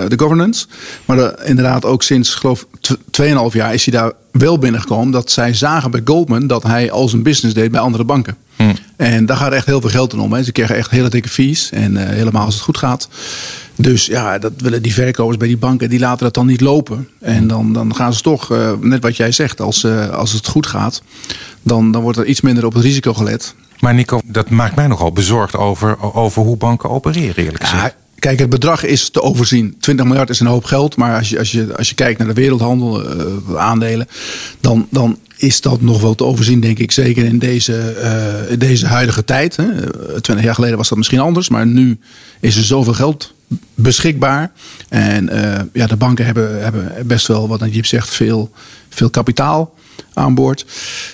de 0.07 0.13
governance. 0.17 0.65
Maar 1.05 1.45
inderdaad 1.45 1.85
ook 1.85 2.03
sinds 2.03 2.35
geloof 2.35 2.65
2,5 3.21 3.27
jaar 3.51 3.73
is 3.73 3.85
hij 3.85 3.99
daar 3.99 4.11
wel 4.31 4.57
binnengekomen 4.57 5.11
dat 5.11 5.31
zij 5.31 5.53
zagen 5.53 5.91
bij 5.91 6.01
Goldman 6.05 6.47
dat 6.47 6.63
hij 6.63 6.91
al 6.91 7.09
zijn 7.09 7.23
business 7.23 7.55
deed 7.55 7.71
bij 7.71 7.81
andere 7.81 8.03
banken. 8.03 8.37
Hmm. 8.55 8.73
En 9.03 9.25
daar 9.25 9.37
gaat 9.37 9.51
echt 9.51 9.65
heel 9.65 9.81
veel 9.81 9.89
geld 9.89 10.13
in 10.13 10.19
om. 10.19 10.33
Hè. 10.33 10.43
Ze 10.43 10.51
krijgen 10.51 10.75
echt 10.75 10.89
hele 10.89 11.09
dikke 11.09 11.29
fees. 11.29 11.69
En 11.71 11.93
uh, 11.93 12.03
helemaal 12.03 12.45
als 12.45 12.53
het 12.53 12.63
goed 12.63 12.77
gaat. 12.77 13.07
Dus 13.75 14.05
ja, 14.05 14.37
dat 14.37 14.51
willen 14.57 14.81
die 14.81 14.93
verkopers 14.93 15.37
bij 15.37 15.47
die 15.47 15.57
banken, 15.57 15.89
die 15.89 15.99
laten 15.99 16.23
dat 16.23 16.33
dan 16.33 16.45
niet 16.45 16.61
lopen. 16.61 17.09
En 17.19 17.47
dan, 17.47 17.73
dan 17.73 17.95
gaan 17.95 18.13
ze 18.13 18.21
toch, 18.21 18.51
uh, 18.51 18.71
net 18.79 19.01
wat 19.01 19.17
jij 19.17 19.31
zegt, 19.31 19.61
als, 19.61 19.83
uh, 19.83 20.09
als 20.09 20.31
het 20.31 20.47
goed 20.47 20.67
gaat, 20.67 21.01
dan, 21.61 21.91
dan 21.91 22.01
wordt 22.01 22.17
er 22.17 22.25
iets 22.25 22.41
minder 22.41 22.65
op 22.65 22.73
het 22.73 22.83
risico 22.83 23.13
gelet. 23.13 23.55
Maar 23.79 23.93
Nico, 23.93 24.21
dat 24.25 24.49
maakt 24.49 24.75
mij 24.75 24.87
nogal 24.87 25.11
bezorgd 25.11 25.55
over, 25.55 26.13
over 26.13 26.41
hoe 26.41 26.57
banken 26.57 26.89
opereren, 26.89 27.43
eerlijk 27.43 27.63
gezegd. 27.63 27.81
Ja, 27.81 27.93
Kijk, 28.19 28.39
het 28.39 28.49
bedrag 28.49 28.83
is 28.83 29.09
te 29.09 29.21
overzien. 29.21 29.75
20 29.79 30.05
miljard 30.05 30.29
is 30.29 30.39
een 30.39 30.47
hoop 30.47 30.63
geld. 30.63 30.95
Maar 30.95 31.17
als 31.17 31.29
je, 31.29 31.39
als 31.39 31.51
je, 31.51 31.77
als 31.77 31.89
je 31.89 31.95
kijkt 31.95 32.19
naar 32.19 32.27
de 32.27 32.33
wereldhandel, 32.33 33.17
uh, 33.17 33.55
aandelen, 33.55 34.07
dan, 34.59 34.87
dan 34.89 35.17
is 35.43 35.61
dat 35.61 35.81
nog 35.81 36.01
wel 36.01 36.15
te 36.15 36.23
overzien, 36.23 36.59
denk 36.59 36.79
ik. 36.79 36.91
Zeker 36.91 37.25
in 37.25 37.39
deze, 37.39 37.95
uh, 38.51 38.57
deze 38.59 38.85
huidige 38.85 39.25
tijd. 39.25 39.55
Hè. 39.55 39.65
20 40.21 40.45
jaar 40.45 40.55
geleden 40.55 40.77
was 40.77 40.89
dat 40.89 40.97
misschien 40.97 41.19
anders. 41.19 41.49
Maar 41.49 41.67
nu 41.67 41.99
is 42.39 42.55
er 42.55 42.63
zoveel 42.63 42.93
geld 42.93 43.33
beschikbaar. 43.75 44.51
En 44.89 45.29
uh, 45.33 45.59
ja, 45.73 45.87
de 45.87 45.95
banken 45.95 46.25
hebben, 46.25 46.63
hebben 46.63 47.07
best 47.07 47.27
wel, 47.27 47.47
wat 47.47 47.59
Najib 47.59 47.85
zegt, 47.85 48.09
veel, 48.09 48.51
veel 48.89 49.09
kapitaal 49.09 49.73
aan 50.13 50.35
boord. 50.35 50.65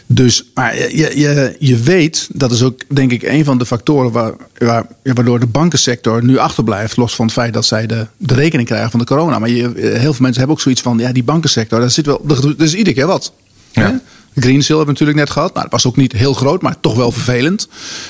Dus, 0.06 0.44
maar 0.54 0.78
je, 0.78 1.18
je, 1.18 1.56
je 1.60 1.78
weet, 1.78 2.30
dat 2.34 2.52
is 2.52 2.64
ook 2.64 2.82
denk 2.88 3.12
ik 3.12 3.24
een 3.24 3.46
van 3.46 3.58
de 3.58 3.66
factoren 3.66 4.12
waar, 4.12 4.34
waar, 4.58 4.86
waardoor 5.04 5.40
de 5.40 5.48
bankensector 5.48 6.24
nu 6.24 6.38
achterblijft. 6.38 6.98
Los 6.98 7.16
van 7.16 7.26
het 7.26 7.34
feit 7.34 7.54
dat 7.54 7.66
zij 7.66 7.86
de, 7.86 8.08
de 8.18 8.34
rekening 8.34 8.68
krijgen 8.68 8.92
van 8.92 9.00
de 9.00 9.06
corona. 9.06 9.40
Maar 9.40 9.50
je, 9.50 9.72
heel 9.76 10.14
veel 10.14 10.22
mensen 10.22 10.38
hebben 10.38 10.50
ook 10.50 10.62
zoiets 10.62 10.82
van, 10.82 10.98
ja, 10.98 11.12
die 11.12 11.24
bankensector, 11.24 11.80
dat 11.80 11.92
zit 11.92 12.06
wel, 12.06 12.22
dat 12.26 12.56
is 12.58 12.74
iedere 12.74 12.96
keer 12.96 13.08
wat. 13.08 13.34
Ja. 13.72 14.02
Greensill 14.42 14.76
hebben 14.76 14.86
we 14.96 15.00
natuurlijk 15.00 15.18
net 15.18 15.30
gehad. 15.30 15.54
Nou, 15.54 15.64
dat 15.64 15.72
was 15.72 15.86
ook 15.86 15.96
niet 15.96 16.12
heel 16.12 16.34
groot, 16.34 16.62
maar 16.62 16.80
toch 16.80 16.96
wel 16.96 17.12
vervelend. 17.12 17.68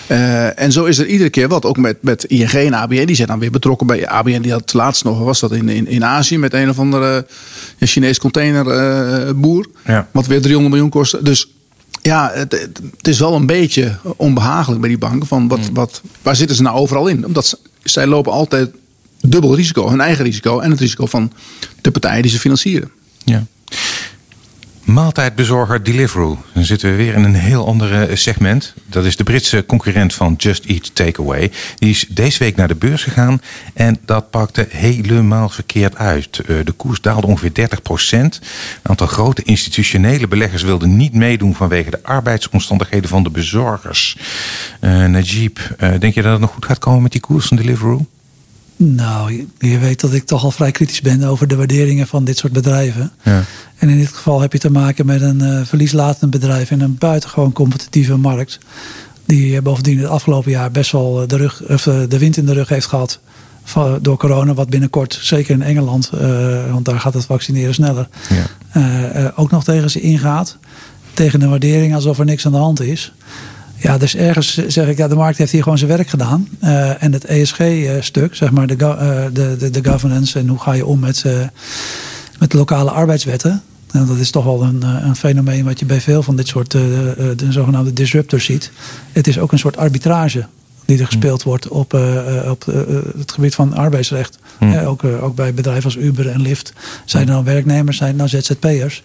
Uh, 0.08 0.60
en 0.60 0.72
zo 0.72 0.86
is 0.86 0.98
er 0.98 1.06
iedere 1.06 1.30
keer 1.30 1.48
wat. 1.48 1.66
Ook 1.66 1.78
met, 1.78 1.98
met 2.02 2.24
ING 2.24 2.52
en 2.52 2.74
ABN. 2.74 3.06
Die 3.06 3.16
zijn 3.16 3.28
dan 3.28 3.40
weer 3.40 3.52
betrokken 3.52 3.88
bij 3.88 4.08
ABN. 4.08 4.42
Die 4.42 4.52
had 4.52 4.74
laatst 4.74 5.04
nog, 5.04 5.20
was 5.20 5.40
dat 5.40 5.52
in, 5.52 5.70
in, 5.70 5.88
in 5.88 6.06
Azië 6.06 6.38
met 6.38 6.54
een 6.54 6.70
of 6.70 6.80
andere 6.80 7.26
uh, 7.80 7.90
Chinees 7.90 8.20
containerboer. 8.20 9.68
Uh, 9.68 9.86
ja. 9.86 10.08
Wat 10.12 10.28
weer 10.28 10.42
300 10.42 10.74
miljoen 10.74 10.92
kostte. 10.92 11.24
Dus 11.24 11.54
ja, 12.02 12.32
het, 12.34 12.52
het, 12.98 13.08
is 13.08 13.20
wel 13.20 13.36
een 13.36 13.46
beetje 13.46 13.98
onbehagelijk 14.16 14.82
bij 14.82 14.90
die 14.90 14.98
banken. 14.98 15.28
Van 15.28 15.48
wat, 15.48 15.60
mm. 15.60 15.74
wat, 15.74 16.02
waar 16.22 16.36
zitten 16.36 16.56
ze 16.56 16.62
nou 16.62 16.78
overal 16.78 17.08
in? 17.08 17.26
Omdat 17.26 17.60
zij 17.84 18.08
lopen 18.08 18.32
altijd 18.32 18.70
dubbel 19.22 19.56
risico. 19.56 19.90
Hun 19.90 20.02
eigen 20.02 20.26
risico 20.26 20.60
en 20.60 20.72
het 20.72 20.80
risico 20.80 21.06
van 21.06 21.32
de 21.82 21.92
partijen 21.92 22.22
die 22.22 22.32
ze 22.32 22.40
financieren. 22.40 22.92
Ja. 23.24 23.46
Maaltijdbezorger 24.90 25.84
Deliveroo. 25.84 26.38
Dan 26.54 26.64
zitten 26.64 26.90
we 26.90 26.96
weer 26.96 27.14
in 27.14 27.24
een 27.24 27.36
heel 27.36 27.66
ander 27.66 28.18
segment. 28.18 28.74
Dat 28.86 29.06
is 29.06 29.16
de 29.16 29.24
Britse 29.24 29.66
concurrent 29.66 30.14
van 30.14 30.34
Just 30.38 30.66
Eat 30.66 30.96
Takeaway. 30.96 31.52
Die 31.76 31.90
is 31.90 32.06
deze 32.10 32.40
week 32.40 32.56
naar 32.56 32.68
de 32.68 32.76
beurs 32.76 33.04
gegaan 33.04 33.42
en 33.74 33.98
dat 34.06 34.30
pakte 34.30 34.68
helemaal 34.70 35.50
verkeerd 35.50 35.96
uit. 35.96 36.40
Eh, 36.40 36.56
de 36.64 36.72
koers 36.72 37.02
daalde 37.02 37.28
ongeveer 37.28 37.54
30 37.54 37.82
procent. 37.82 38.40
Een 38.42 38.90
aantal 38.90 39.08
grote 39.08 39.44
institutionele 39.44 40.28
beleggers 40.28 40.64
wilden 40.64 40.98
niet 40.98 41.14
meedoen 41.14 41.56
vanwege 41.56 41.90
de 41.90 42.04
arbeidsomstandigheden 42.04 43.10
van 43.10 43.24
de 43.24 43.30
bezorgers. 43.30 44.18
Uh, 44.82 45.06
Najib, 45.06 45.60
denk 46.00 46.14
je 46.14 46.22
dat 46.22 46.32
het 46.32 46.42
nog 46.42 46.54
goed 46.54 46.66
gaat 46.66 46.80
komen 46.80 47.02
met 47.02 47.12
die 47.12 47.22
koers 47.22 47.48
van 47.48 47.58
Deliveroo? 47.58 48.06
Nou, 48.82 49.48
je 49.58 49.78
weet 49.78 50.00
dat 50.00 50.14
ik 50.14 50.26
toch 50.26 50.44
al 50.44 50.52
vrij 50.52 50.72
kritisch 50.72 51.02
ben 51.02 51.24
over 51.24 51.48
de 51.48 51.56
waarderingen 51.56 52.08
van 52.08 52.24
dit 52.24 52.38
soort 52.38 52.54
bedrijven. 52.54 53.12
Ja. 53.24 53.44
En 53.78 53.90
in 53.90 53.98
dit 53.98 54.08
geval 54.08 54.42
heb 54.42 54.54
je 54.54 54.60
te 54.60 54.72
maken 54.72 55.06
met 55.06 55.22
een 55.22 55.40
uh, 55.40 55.62
verlieslatend 55.66 56.32
bedrijf 56.32 56.72
in 56.72 56.82
een 56.82 56.98
buitengewoon 56.98 57.52
competitieve 57.52 58.18
markt. 58.18 58.60
Die 59.26 59.54
uh, 59.54 59.62
bovendien 59.62 60.00
het 60.00 60.08
afgelopen 60.08 60.52
jaar 60.52 60.72
best 60.72 60.92
wel 60.92 61.28
de, 61.28 61.38
rug, 61.38 61.64
of, 61.68 61.84
de 61.84 62.18
wind 62.18 62.38
in 62.38 62.46
de 62.46 62.54
rug 62.54 62.70
heeft 62.70 62.86
gehad 62.86 63.20
van, 63.64 64.00
door 64.02 64.18
corona. 64.18 64.54
Wat 64.54 64.70
binnenkort, 64.70 65.20
zeker 65.22 65.54
in 65.54 65.62
Engeland, 65.62 66.10
want 66.72 66.86
daar 66.86 67.00
gaat 67.00 67.14
het 67.14 67.26
vaccineren 67.26 67.74
sneller, 67.74 68.08
ja. 68.30 69.34
ook 69.36 69.52
nog 69.52 69.64
tegen 69.64 69.90
ze 69.90 70.00
ingaat. 70.00 70.58
Tegen 71.14 71.42
een 71.42 71.50
waardering 71.50 71.96
alsof 71.96 72.20
er 72.20 72.26
niks 72.26 72.46
aan 72.46 72.52
de 72.52 72.58
hand 72.58 72.82
is. 72.82 73.14
Ja, 73.82 73.98
dus 73.98 74.16
ergens 74.16 74.68
zeg 74.68 74.88
ik, 74.88 74.98
ja, 74.98 75.08
de 75.08 75.16
markt 75.16 75.38
heeft 75.38 75.52
hier 75.52 75.64
gewoon 75.64 75.78
zijn 75.78 75.90
werk 75.90 76.10
gedaan. 76.10 76.48
Uh, 76.64 77.04
en 77.04 77.14
het 77.14 77.26
ESG-stuk, 77.26 78.36
zeg 78.36 78.52
maar, 78.52 78.68
de, 78.68 78.76
uh, 78.76 79.24
de, 79.34 79.56
de, 79.58 79.70
de, 79.70 79.90
governance 79.90 80.40
en 80.40 80.48
hoe 80.48 80.60
ga 80.60 80.74
je 80.74 80.86
om 80.86 81.00
met, 81.00 81.24
uh, 81.26 81.34
met 82.40 82.52
de 82.52 82.58
lokale 82.58 82.92
arbeidswetten. 82.92 83.62
En 83.92 84.06
dat 84.06 84.18
is 84.18 84.32
toch 84.32 84.44
wel 84.44 84.64
een, 84.64 84.82
een 84.82 85.16
fenomeen 85.16 85.66
wat 85.66 85.80
je 85.80 85.86
bij 85.86 86.02
veel 86.02 86.24
van 86.24 86.36
dit 86.36 86.48
soort 86.48 86.72
de 86.72 87.48
zogenaamde 87.50 87.94
disruptors 87.94 88.46
ziet. 88.46 88.72
Het 89.12 89.28
is 89.28 89.40
ook 89.40 89.52
een 89.52 89.60
soort 89.60 89.78
arbitrage 89.78 90.46
die 90.86 91.00
er 91.00 91.06
gespeeld 91.06 91.44
wordt 91.44 91.68
op, 91.68 91.94
op 92.50 92.66
het 93.18 93.32
gebied 93.32 93.56
van 93.56 93.74
arbeidsrecht. 93.74 94.38
Hm. 94.58 94.78
ook, 94.78 95.04
ook 95.04 95.36
bij 95.36 95.54
bedrijven 95.54 95.84
als 95.84 95.96
Uber 95.96 96.30
en 96.30 96.42
Lyft. 96.42 96.74
Zijn 97.06 97.28
er 97.28 97.34
dan 97.34 97.44
werknemers, 97.44 97.98
zijn 97.98 98.12
er 98.12 98.18
dan 98.18 98.30
ZZP'ers. 98.30 99.04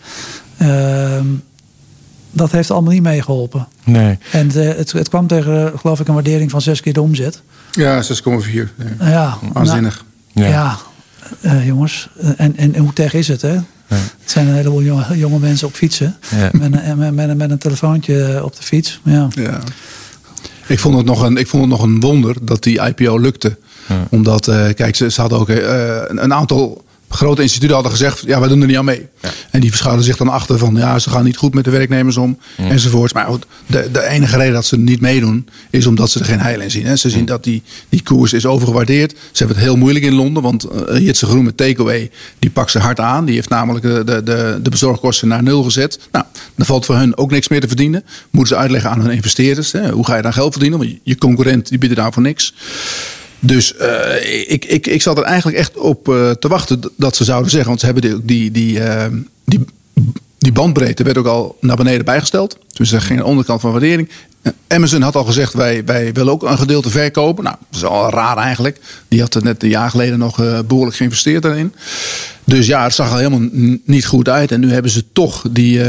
Dat 2.35 2.51
heeft 2.51 2.71
allemaal 2.71 2.93
niet 2.93 3.03
meegeholpen. 3.03 3.69
Nee. 3.85 4.19
En 4.31 4.51
het, 4.51 4.93
het 4.93 5.09
kwam 5.09 5.27
tegen, 5.27 5.73
geloof 5.79 6.01
ik, 6.01 6.09
een 6.09 6.15
waardering 6.15 6.51
van 6.51 6.61
zes 6.61 6.81
keer 6.81 6.93
de 6.93 7.01
omzet. 7.01 7.43
Ja, 7.71 8.03
6,4. 8.03 8.09
Ja, 9.01 9.39
Waanzinnig. 9.53 10.05
Nou, 10.33 10.49
ja, 10.49 10.79
ja 11.41 11.63
jongens. 11.63 12.09
En, 12.37 12.57
en, 12.57 12.77
hoe 12.77 12.93
tegen 12.93 13.19
is 13.19 13.29
het, 13.29 13.43
hè? 13.43 13.59
Het 13.87 14.31
zijn 14.31 14.49
een 14.49 14.55
heleboel 14.55 14.83
jonge, 14.83 15.19
jonge 15.19 15.39
mensen 15.39 15.67
op 15.67 15.75
fietsen. 15.75 16.17
Met, 16.53 16.73
een, 16.73 16.99
met, 16.99 17.15
met, 17.15 17.37
met, 17.37 17.51
een 17.51 17.59
telefoontje 17.59 18.41
op 18.45 18.57
de 18.57 18.63
fiets. 18.63 19.01
Ja. 19.05 19.29
ja. 19.31 19.61
Ik, 20.67 20.79
vond 20.79 20.97
het 20.97 21.07
nog 21.07 21.23
een, 21.23 21.37
ik 21.37 21.47
vond 21.47 21.63
het 21.63 21.71
nog 21.71 21.83
een 21.83 22.01
wonder 22.01 22.37
dat 22.43 22.63
die 22.63 22.81
IPO 22.83 23.19
lukte. 23.19 23.59
Omdat, 24.09 24.49
uh, 24.49 24.69
kijk, 24.75 24.97
ze, 24.97 25.11
ze 25.11 25.21
hadden 25.21 25.39
ook 25.39 25.49
uh, 25.49 26.03
een 26.07 26.35
aantal 26.35 26.85
grote 27.15 27.43
instituten 27.43 27.75
hadden 27.75 27.93
gezegd, 27.93 28.23
ja, 28.27 28.41
wij 28.41 28.49
doen 28.49 28.61
er 28.61 28.67
niet 28.67 28.77
aan 28.77 28.85
mee. 28.85 29.07
En 29.51 29.61
die 29.61 29.71
verschuilen 29.71 30.05
zich 30.05 30.17
dan 30.17 30.29
achter 30.29 30.59
van, 30.59 30.75
ja, 30.77 30.99
ze 30.99 31.11
gaan 31.11 31.25
niet 31.25 31.37
goed 31.37 31.55
met 31.55 31.65
de 31.65 31.71
werknemers 31.71 32.17
om, 32.17 32.39
mm. 32.57 32.71
enzovoorts. 32.71 33.13
Maar 33.13 33.29
de, 33.67 33.89
de 33.93 34.07
enige 34.07 34.37
reden 34.37 34.53
dat 34.53 34.65
ze 34.65 34.79
niet 34.79 35.01
meedoen, 35.01 35.49
is 35.71 35.87
omdat 35.87 36.11
ze 36.11 36.19
er 36.19 36.25
geen 36.25 36.41
heil 36.41 36.61
in 36.61 36.71
zien. 36.71 36.87
Hè. 36.87 36.97
Ze 36.97 37.11
zien 37.11 37.21
mm. 37.21 37.27
dat 37.27 37.45
die, 37.45 37.63
die 37.89 38.03
koers 38.03 38.33
is 38.33 38.47
overgewaardeerd. 38.47 39.11
Ze 39.11 39.39
hebben 39.39 39.57
het 39.57 39.67
heel 39.67 39.77
moeilijk 39.77 40.05
in 40.05 40.15
Londen, 40.15 40.43
want 40.43 40.67
uh, 40.89 40.99
Jitse 40.99 41.27
Groen 41.27 41.45
met 41.45 41.57
Takeaway, 41.57 42.11
die 42.39 42.51
pakt 42.51 42.71
ze 42.71 42.79
hard 42.79 43.01
aan. 43.01 43.25
Die 43.25 43.35
heeft 43.35 43.49
namelijk 43.49 43.85
de, 43.85 44.05
de, 44.05 44.23
de, 44.23 44.59
de 44.63 44.71
bezorgkosten 44.71 45.29
naar 45.29 45.43
nul 45.43 45.63
gezet. 45.63 45.99
Nou, 46.13 46.25
dan 46.55 46.67
valt 46.67 46.85
voor 46.85 46.97
hun 46.97 47.17
ook 47.17 47.31
niks 47.31 47.49
meer 47.49 47.61
te 47.61 47.69
verdienen. 47.69 48.05
Moeten 48.31 48.57
ze 48.57 48.63
uitleggen 48.63 48.91
aan 48.91 49.01
hun 49.01 49.11
investeerders. 49.11 49.73
Hè. 49.73 49.91
Hoe 49.91 50.07
ga 50.07 50.17
je 50.17 50.23
dan 50.23 50.33
geld 50.33 50.53
verdienen? 50.53 50.79
Want 50.79 50.99
je 51.03 51.19
concurrent, 51.19 51.69
die 51.69 51.79
biedt 51.79 51.97
daar 51.97 52.13
voor 52.13 52.23
niks. 52.23 52.55
Dus 53.47 53.75
uh, 53.81 54.51
ik, 54.51 54.65
ik, 54.65 54.87
ik 54.87 55.03
zat 55.03 55.19
er 55.19 55.25
eigenlijk 55.25 55.57
echt 55.57 55.77
op 55.77 56.09
uh, 56.09 56.31
te 56.31 56.49
wachten 56.49 56.81
dat 56.97 57.17
ze 57.17 57.25
zouden 57.25 57.51
zeggen. 57.51 57.69
Want 57.69 57.81
ze 57.81 57.87
hebben 57.87 58.03
die, 58.03 58.21
die, 58.25 58.51
die, 58.51 58.79
uh, 58.79 59.05
die, 60.39 60.53
bandbreedte 60.53 61.03
werd 61.03 61.19
ook 61.19 61.27
al 61.27 61.57
naar 61.61 61.77
beneden 61.77 62.05
bijgesteld. 62.05 62.59
Dus 62.73 62.93
er 62.93 63.01
ging 63.01 63.19
een 63.19 63.25
onderkant 63.25 63.61
van 63.61 63.71
waardering. 63.71 64.09
Amazon 64.69 65.03
had 65.03 65.17
al 65.17 65.25
gezegd, 65.25 65.53
wij, 65.53 65.85
wij 65.85 66.13
willen 66.13 66.33
ook 66.33 66.43
een 66.43 66.59
gedeelte 66.59 66.91
verkopen. 66.91 67.45
Nou, 67.45 67.57
dat 67.71 67.81
is 67.81 67.85
al 67.85 68.11
raar 68.11 68.37
eigenlijk. 68.37 68.81
Die 69.09 69.21
had 69.21 69.43
net 69.43 69.63
een 69.63 69.69
jaar 69.69 69.91
geleden 69.91 70.19
nog 70.19 70.65
behoorlijk 70.67 70.97
geïnvesteerd 70.97 71.43
daarin. 71.43 71.75
Dus 72.45 72.67
ja, 72.67 72.83
het 72.83 72.95
zag 72.95 73.11
al 73.11 73.17
helemaal 73.17 73.49
niet 73.85 74.07
goed 74.07 74.29
uit. 74.29 74.53
En 74.53 74.61
nu 74.61 74.73
hebben 74.73 74.91
ze 74.91 75.05
toch 75.13 75.45
die, 75.51 75.81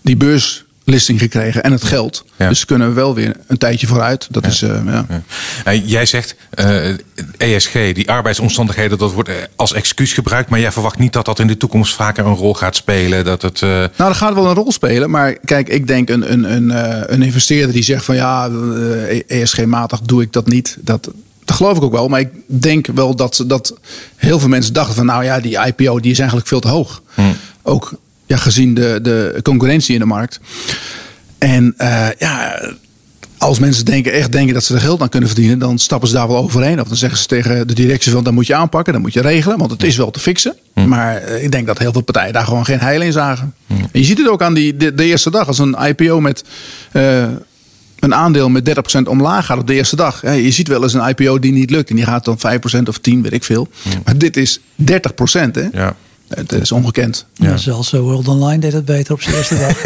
die 0.00 0.16
beurs 0.16 0.64
listing 0.92 1.18
gekregen 1.18 1.62
en 1.62 1.72
het 1.72 1.84
geld. 1.84 2.24
Dus 2.36 2.64
kunnen 2.64 2.88
we 2.88 2.94
wel 2.94 3.14
weer 3.14 3.36
een 3.46 3.58
tijdje 3.58 3.86
vooruit. 3.86 4.26
Dat 4.30 4.46
is, 4.46 4.62
uh, 4.62 4.80
ja. 4.86 5.06
Uh, 5.68 5.88
jij 5.88 6.06
zegt 6.06 6.34
uh, 6.54 6.88
eh, 6.88 6.96
ESG, 7.36 7.72
die 7.72 8.10
arbeidsomstandigheden, 8.10 8.98
dat 8.98 9.12
wordt 9.12 9.30
als 9.56 9.72
excuus 9.72 10.12
gebruikt. 10.12 10.50
Maar 10.50 10.60
jij 10.60 10.72
verwacht 10.72 10.98
niet 10.98 11.12
dat 11.12 11.24
dat 11.24 11.38
in 11.38 11.46
de 11.46 11.56
toekomst 11.56 11.94
vaker 11.94 12.26
een 12.26 12.34
rol 12.34 12.54
gaat 12.54 12.76
spelen? 12.76 13.24
Dat 13.24 13.42
het, 13.42 13.60
Nou, 13.60 13.90
dat 13.96 14.16
gaat 14.16 14.34
wel 14.34 14.46
een 14.46 14.54
rol 14.54 14.72
spelen. 14.72 15.10
Maar 15.10 15.32
kijk, 15.44 15.68
ik 15.68 15.86
denk 15.86 16.08
een, 16.08 16.32
een, 16.32 16.52
een, 16.52 16.70
een 17.12 17.22
investeerder 17.22 17.72
die 17.72 17.82
zegt 17.82 18.04
van 18.04 18.14
ja, 18.14 18.50
ESG-matig 19.26 19.98
e 19.98 20.02
doe 20.04 20.22
ik 20.22 20.32
dat 20.32 20.46
niet. 20.46 20.76
Dat, 20.80 21.10
dat 21.44 21.56
geloof 21.56 21.76
ik 21.76 21.82
ook 21.82 21.92
wel. 21.92 22.08
Maar 22.08 22.20
ik 22.20 22.30
denk 22.46 22.86
wel 22.86 23.14
dat, 23.16 23.44
dat 23.46 23.74
heel 24.16 24.38
veel 24.38 24.48
mensen 24.48 24.72
dachten 24.72 24.94
van 24.94 25.06
nou 25.06 25.24
ja, 25.24 25.40
die 25.40 25.66
IPO 25.66 26.00
die 26.00 26.10
is 26.10 26.18
eigenlijk 26.18 26.48
veel 26.48 26.60
te 26.60 26.68
hoog. 26.68 27.02
Hmm. 27.14 27.36
Ook 27.62 27.92
ja, 28.32 28.38
gezien 28.38 28.74
de, 28.74 28.98
de 29.02 29.40
concurrentie 29.42 29.94
in 29.94 30.00
de 30.00 30.06
markt. 30.06 30.40
En 31.38 31.74
uh, 31.78 32.08
ja, 32.18 32.60
als 33.38 33.58
mensen 33.58 33.84
denken, 33.84 34.12
echt 34.12 34.32
denken 34.32 34.54
dat 34.54 34.64
ze 34.64 34.74
er 34.74 34.80
geld 34.80 35.00
aan 35.02 35.08
kunnen 35.08 35.28
verdienen, 35.28 35.58
dan 35.58 35.78
stappen 35.78 36.08
ze 36.08 36.14
daar 36.14 36.28
wel 36.28 36.36
overheen. 36.36 36.80
Of 36.80 36.88
dan 36.88 36.96
zeggen 36.96 37.18
ze 37.18 37.26
tegen 37.26 37.66
de 37.66 37.74
directie 37.74 38.12
van, 38.12 38.24
dan 38.24 38.34
moet 38.34 38.46
je 38.46 38.54
aanpakken, 38.54 38.92
dan 38.92 39.02
moet 39.02 39.12
je 39.12 39.20
regelen, 39.20 39.58
want 39.58 39.70
het 39.70 39.82
is 39.82 39.96
wel 39.96 40.10
te 40.10 40.20
fixen. 40.20 40.56
Hm. 40.74 40.88
Maar 40.88 41.16
eh, 41.16 41.42
ik 41.42 41.52
denk 41.52 41.66
dat 41.66 41.78
heel 41.78 41.92
veel 41.92 42.00
partijen 42.00 42.32
daar 42.32 42.44
gewoon 42.44 42.64
geen 42.64 42.80
heil 42.80 43.00
in 43.00 43.12
zagen. 43.12 43.54
Hm. 43.66 43.74
En 43.74 44.00
je 44.00 44.04
ziet 44.04 44.18
het 44.18 44.28
ook 44.28 44.42
aan 44.42 44.54
die, 44.54 44.76
de, 44.76 44.94
de 44.94 45.04
eerste 45.04 45.30
dag, 45.30 45.46
als 45.46 45.58
een 45.58 45.76
IPO 45.86 46.20
met 46.20 46.44
uh, 46.92 47.24
een 47.98 48.14
aandeel 48.14 48.48
met 48.48 48.70
30% 48.98 49.02
omlaag 49.08 49.46
gaat 49.46 49.58
op 49.58 49.66
de 49.66 49.74
eerste 49.74 49.96
dag. 49.96 50.22
Ja, 50.22 50.30
je 50.30 50.50
ziet 50.50 50.68
wel 50.68 50.82
eens 50.82 50.94
een 50.94 51.08
IPO 51.08 51.38
die 51.38 51.52
niet 51.52 51.70
lukt 51.70 51.90
en 51.90 51.96
die 51.96 52.04
gaat 52.04 52.24
dan 52.24 52.38
5% 52.38 52.88
of 52.88 52.98
10, 52.98 53.22
weet 53.22 53.32
ik 53.32 53.44
veel. 53.44 53.68
Hm. 53.82 53.88
Maar 54.04 54.18
dit 54.18 54.36
is 54.36 54.58
30%. 54.58 54.62
Hè? 55.52 55.68
Ja. 55.72 55.96
Het 56.34 56.52
is 56.52 56.72
ongekend. 56.72 57.26
Ja. 57.34 57.56
Zelfs 57.56 57.92
uh, 57.92 58.00
World 58.00 58.28
Online 58.28 58.60
deed 58.60 58.72
het 58.72 58.84
beter 58.84 59.14
op 59.14 59.22
zijn 59.22 59.36
eerste 59.36 59.58
dag. 59.58 59.82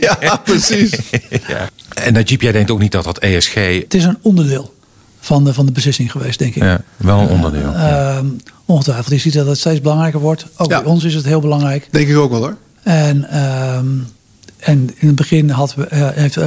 ja, 0.20 0.36
precies. 0.36 0.90
ja. 1.48 1.68
En 1.94 2.12
Najib, 2.12 2.40
jij 2.40 2.52
denkt 2.52 2.70
ook 2.70 2.78
niet 2.78 2.92
dat 2.92 3.04
dat 3.04 3.18
ESG... 3.18 3.54
Het 3.54 3.94
is 3.94 4.04
een 4.04 4.18
onderdeel 4.22 4.74
van 5.20 5.44
de, 5.44 5.54
van 5.54 5.66
de 5.66 5.72
beslissing 5.72 6.10
geweest, 6.10 6.38
denk 6.38 6.54
ik. 6.54 6.62
Ja, 6.62 6.82
wel 6.96 7.18
een 7.18 7.28
onderdeel. 7.28 7.72
Uh, 7.72 8.18
ongetwijfeld. 8.64 9.10
Je 9.10 9.18
ziet 9.18 9.32
dat 9.32 9.46
het 9.46 9.58
steeds 9.58 9.80
belangrijker 9.80 10.20
wordt. 10.20 10.46
Ook 10.56 10.68
bij 10.68 10.84
ons 10.84 11.04
is 11.04 11.14
het 11.14 11.24
heel 11.24 11.40
belangrijk. 11.40 11.88
Denk 11.90 12.08
ik 12.08 12.16
ook 12.16 12.30
wel 12.30 12.40
hoor. 12.40 12.56
En, 12.82 13.30
ehm, 13.30 13.86
en 14.58 14.90
in 14.98 15.06
het 15.06 15.16
begin 15.16 15.50
had, 15.50 15.74
uh, 15.78 15.84
heeft, 16.14 16.36
uh, 16.36 16.44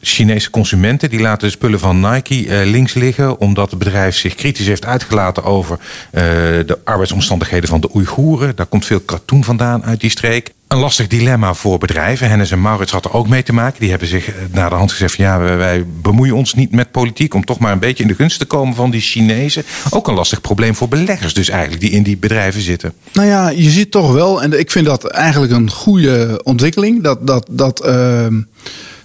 Chinese 0.00 0.50
consumenten 0.50 1.10
die 1.10 1.20
laten 1.20 1.48
de 1.48 1.54
spullen 1.54 1.78
van 1.78 2.00
Nike 2.00 2.64
links 2.64 2.94
liggen. 2.94 3.38
Omdat 3.38 3.70
het 3.70 3.78
bedrijf 3.78 4.16
zich 4.16 4.34
kritisch 4.34 4.66
heeft 4.66 4.84
uitgelaten 4.84 5.44
over 5.44 5.78
de 6.10 6.78
arbeidsomstandigheden 6.84 7.68
van 7.68 7.80
de 7.80 7.94
Oeigoeren. 7.94 8.56
Daar 8.56 8.66
komt 8.66 8.84
veel 8.84 9.00
katoen 9.00 9.44
vandaan 9.44 9.84
uit 9.84 10.00
die 10.00 10.10
streek 10.10 10.52
een 10.72 10.78
lastig 10.78 11.06
dilemma 11.06 11.54
voor 11.54 11.78
bedrijven. 11.78 12.28
Hennis 12.28 12.50
en 12.50 12.60
Maurits 12.60 12.92
had 12.92 13.04
er 13.04 13.12
ook 13.12 13.28
mee 13.28 13.42
te 13.42 13.52
maken. 13.52 13.80
Die 13.80 13.90
hebben 13.90 14.08
zich 14.08 14.32
naar 14.50 14.70
de 14.70 14.76
hand 14.76 14.90
gezegd 14.90 15.14
van 15.14 15.24
ja, 15.24 15.38
wij 15.38 15.84
bemoeien 16.02 16.34
ons 16.34 16.54
niet 16.54 16.72
met 16.72 16.90
politiek 16.90 17.34
om 17.34 17.44
toch 17.44 17.58
maar 17.58 17.72
een 17.72 17.78
beetje 17.78 18.02
in 18.02 18.08
de 18.08 18.14
gunst 18.14 18.38
te 18.38 18.44
komen 18.44 18.61
van 18.70 18.90
die 18.90 19.00
Chinezen. 19.00 19.64
Ook 19.90 20.08
een 20.08 20.14
lastig 20.14 20.40
probleem 20.40 20.74
voor 20.74 20.88
beleggers 20.88 21.34
dus 21.34 21.48
eigenlijk 21.48 21.80
die 21.80 21.90
in 21.90 22.02
die 22.02 22.16
bedrijven 22.16 22.60
zitten. 22.60 22.92
Nou 23.12 23.28
ja, 23.28 23.48
je 23.48 23.70
ziet 23.70 23.90
toch 23.90 24.12
wel, 24.12 24.42
en 24.42 24.58
ik 24.58 24.70
vind 24.70 24.86
dat 24.86 25.04
eigenlijk 25.06 25.52
een 25.52 25.70
goede 25.70 26.40
ontwikkeling, 26.44 27.02
dat, 27.02 27.26
dat, 27.26 27.46
dat 27.50 27.86
uh, 27.86 28.26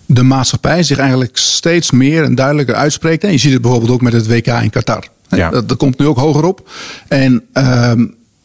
de 0.06 0.24
maatschappij 0.24 0.84
zich 0.84 0.98
eigenlijk 0.98 1.38
steeds 1.38 1.92
meer 1.92 2.24
en 2.24 2.36
duidelijker 2.36 2.76
uitspreekt. 2.76 3.24
En 3.24 3.32
je 3.32 3.38
ziet 3.38 3.54
het 3.54 3.62
bijvoorbeeld 3.62 3.92
ook 3.92 4.02
met 4.02 4.14
het 4.14 4.28
WK 4.28 4.48
in 4.48 4.70
Qatar. 4.70 5.04
Ja. 5.30 5.50
Dat, 5.50 5.70
dat 5.70 5.78
komt 5.78 6.00
nu 6.00 6.06
ook 6.06 6.18
hoger 6.18 6.44
op. 6.44 6.70
En 7.08 7.44
uh, 7.54 7.92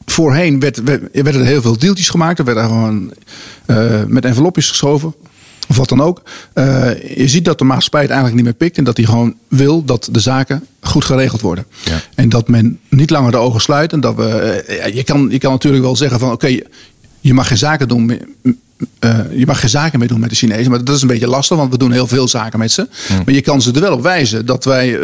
voorheen 0.06 0.60
werd, 0.60 0.82
werd, 0.82 1.02
werden 1.12 1.40
er 1.40 1.46
heel 1.46 1.62
veel 1.62 1.78
deeltjes 1.78 2.08
gemaakt. 2.08 2.38
Er 2.38 2.44
werden 2.44 2.64
gewoon 2.64 3.12
uh, 3.66 4.02
met 4.06 4.24
envelopjes 4.24 4.68
geschoven. 4.68 5.14
Of 5.72 5.78
wat 5.78 5.88
dan 5.88 6.00
ook. 6.00 6.22
Uh, 6.54 7.16
je 7.16 7.28
ziet 7.28 7.44
dat 7.44 7.58
de 7.58 7.64
maatschappij 7.64 8.00
het 8.00 8.10
eigenlijk 8.10 8.40
niet 8.40 8.50
meer 8.50 8.68
pikt. 8.68 8.78
En 8.78 8.84
dat 8.84 8.96
hij 8.96 9.06
gewoon 9.06 9.34
wil 9.48 9.84
dat 9.84 10.08
de 10.10 10.20
zaken 10.20 10.66
goed 10.80 11.04
geregeld 11.04 11.40
worden. 11.40 11.64
Ja. 11.84 12.00
En 12.14 12.28
dat 12.28 12.48
men 12.48 12.78
niet 12.88 13.10
langer 13.10 13.30
de 13.30 13.36
ogen 13.36 13.60
sluit. 13.60 13.92
En 13.92 14.00
dat 14.00 14.14
we, 14.14 14.64
uh, 14.68 14.94
je, 14.94 15.04
kan, 15.04 15.28
je 15.30 15.38
kan 15.38 15.50
natuurlijk 15.50 15.82
wel 15.82 15.96
zeggen 15.96 16.18
van 16.18 16.32
oké, 16.32 16.46
okay, 16.46 16.66
je 17.20 17.34
mag 17.34 17.48
geen 17.48 17.58
zaken 17.58 17.88
doen. 17.88 18.20
Uh, 19.00 19.18
je 19.34 19.46
mag 19.46 19.60
geen 19.60 19.70
zaken 19.70 19.98
meer 19.98 20.08
doen 20.08 20.20
met 20.20 20.30
de 20.30 20.36
Chinezen. 20.36 20.70
Maar 20.70 20.84
dat 20.84 20.96
is 20.96 21.02
een 21.02 21.08
beetje 21.08 21.28
lastig, 21.28 21.56
want 21.56 21.72
we 21.72 21.78
doen 21.78 21.92
heel 21.92 22.06
veel 22.06 22.28
zaken 22.28 22.58
met 22.58 22.72
ze. 22.72 22.88
Hmm. 23.06 23.22
Maar 23.24 23.34
je 23.34 23.40
kan 23.40 23.62
ze 23.62 23.72
er 23.72 23.80
wel 23.80 23.92
op 23.92 24.02
wijzen 24.02 24.46
dat 24.46 24.64
wij 24.64 25.00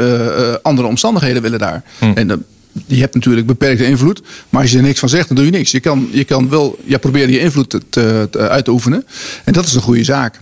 andere 0.63 0.89
omstandigheden 0.89 1.43
willen 1.43 1.59
daar. 1.59 1.83
Hmm. 1.99 2.13
En 2.15 2.45
je 2.87 3.01
hebt 3.01 3.15
natuurlijk 3.15 3.47
beperkte 3.47 3.85
invloed. 3.85 4.23
Maar 4.49 4.61
als 4.63 4.71
je 4.71 4.77
er 4.77 4.83
niks 4.83 4.99
van 4.99 5.09
zegt, 5.09 5.29
dan 5.29 5.37
doe 5.37 5.45
je 5.45 5.51
niks. 5.51 5.71
Je 5.71 5.81
kan, 5.81 6.09
je 6.13 6.25
kan 6.25 6.49
wel 6.49 6.79
ja, 6.85 6.99
proberen 6.99 7.31
je 7.31 7.41
invloed 7.41 7.81
te, 7.89 8.29
uit 8.33 8.65
te 8.65 8.71
oefenen. 8.71 9.05
En 9.45 9.53
dat 9.53 9.67
is 9.67 9.75
een 9.75 9.81
goede 9.81 10.05
zaak. 10.05 10.41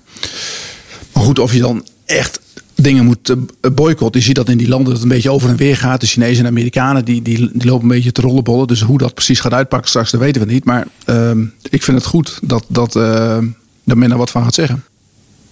Maar 1.12 1.22
goed, 1.22 1.38
of 1.38 1.52
je 1.52 1.60
dan 1.60 1.86
echt 2.04 2.40
dingen 2.74 3.04
moet 3.04 3.30
eh, 3.30 3.36
boycotten. 3.72 4.20
Je 4.20 4.26
ziet 4.26 4.36
dat 4.36 4.48
in 4.48 4.58
die 4.58 4.68
landen 4.68 4.86
dat 4.86 4.94
het 4.94 5.02
een 5.02 5.14
beetje 5.14 5.30
over 5.30 5.48
en 5.48 5.56
weer 5.56 5.76
gaat. 5.76 6.00
De 6.00 6.06
Chinezen 6.06 6.44
en 6.44 6.50
Amerikanen 6.50 7.04
die, 7.04 7.22
die, 7.22 7.50
lopen 7.52 7.82
een 7.82 7.94
beetje 7.94 8.12
te 8.12 8.20
rollenbollen. 8.20 8.66
Dus 8.66 8.80
hoe 8.80 8.98
dat 8.98 9.14
precies 9.14 9.40
gaat 9.40 9.52
uitpakken 9.52 9.88
straks, 9.88 10.10
dat 10.10 10.20
weten 10.20 10.46
we 10.46 10.52
niet. 10.52 10.64
Maar 10.64 10.86
uh, 11.06 11.30
ik 11.70 11.82
vind 11.82 11.98
het 11.98 12.06
goed 12.06 12.38
dat, 12.42 12.64
dat, 12.68 12.96
uh, 12.96 13.38
dat 13.84 13.96
men 13.96 14.10
er 14.10 14.16
wat 14.16 14.30
van 14.30 14.42
gaat 14.42 14.54
zeggen. 14.54 14.84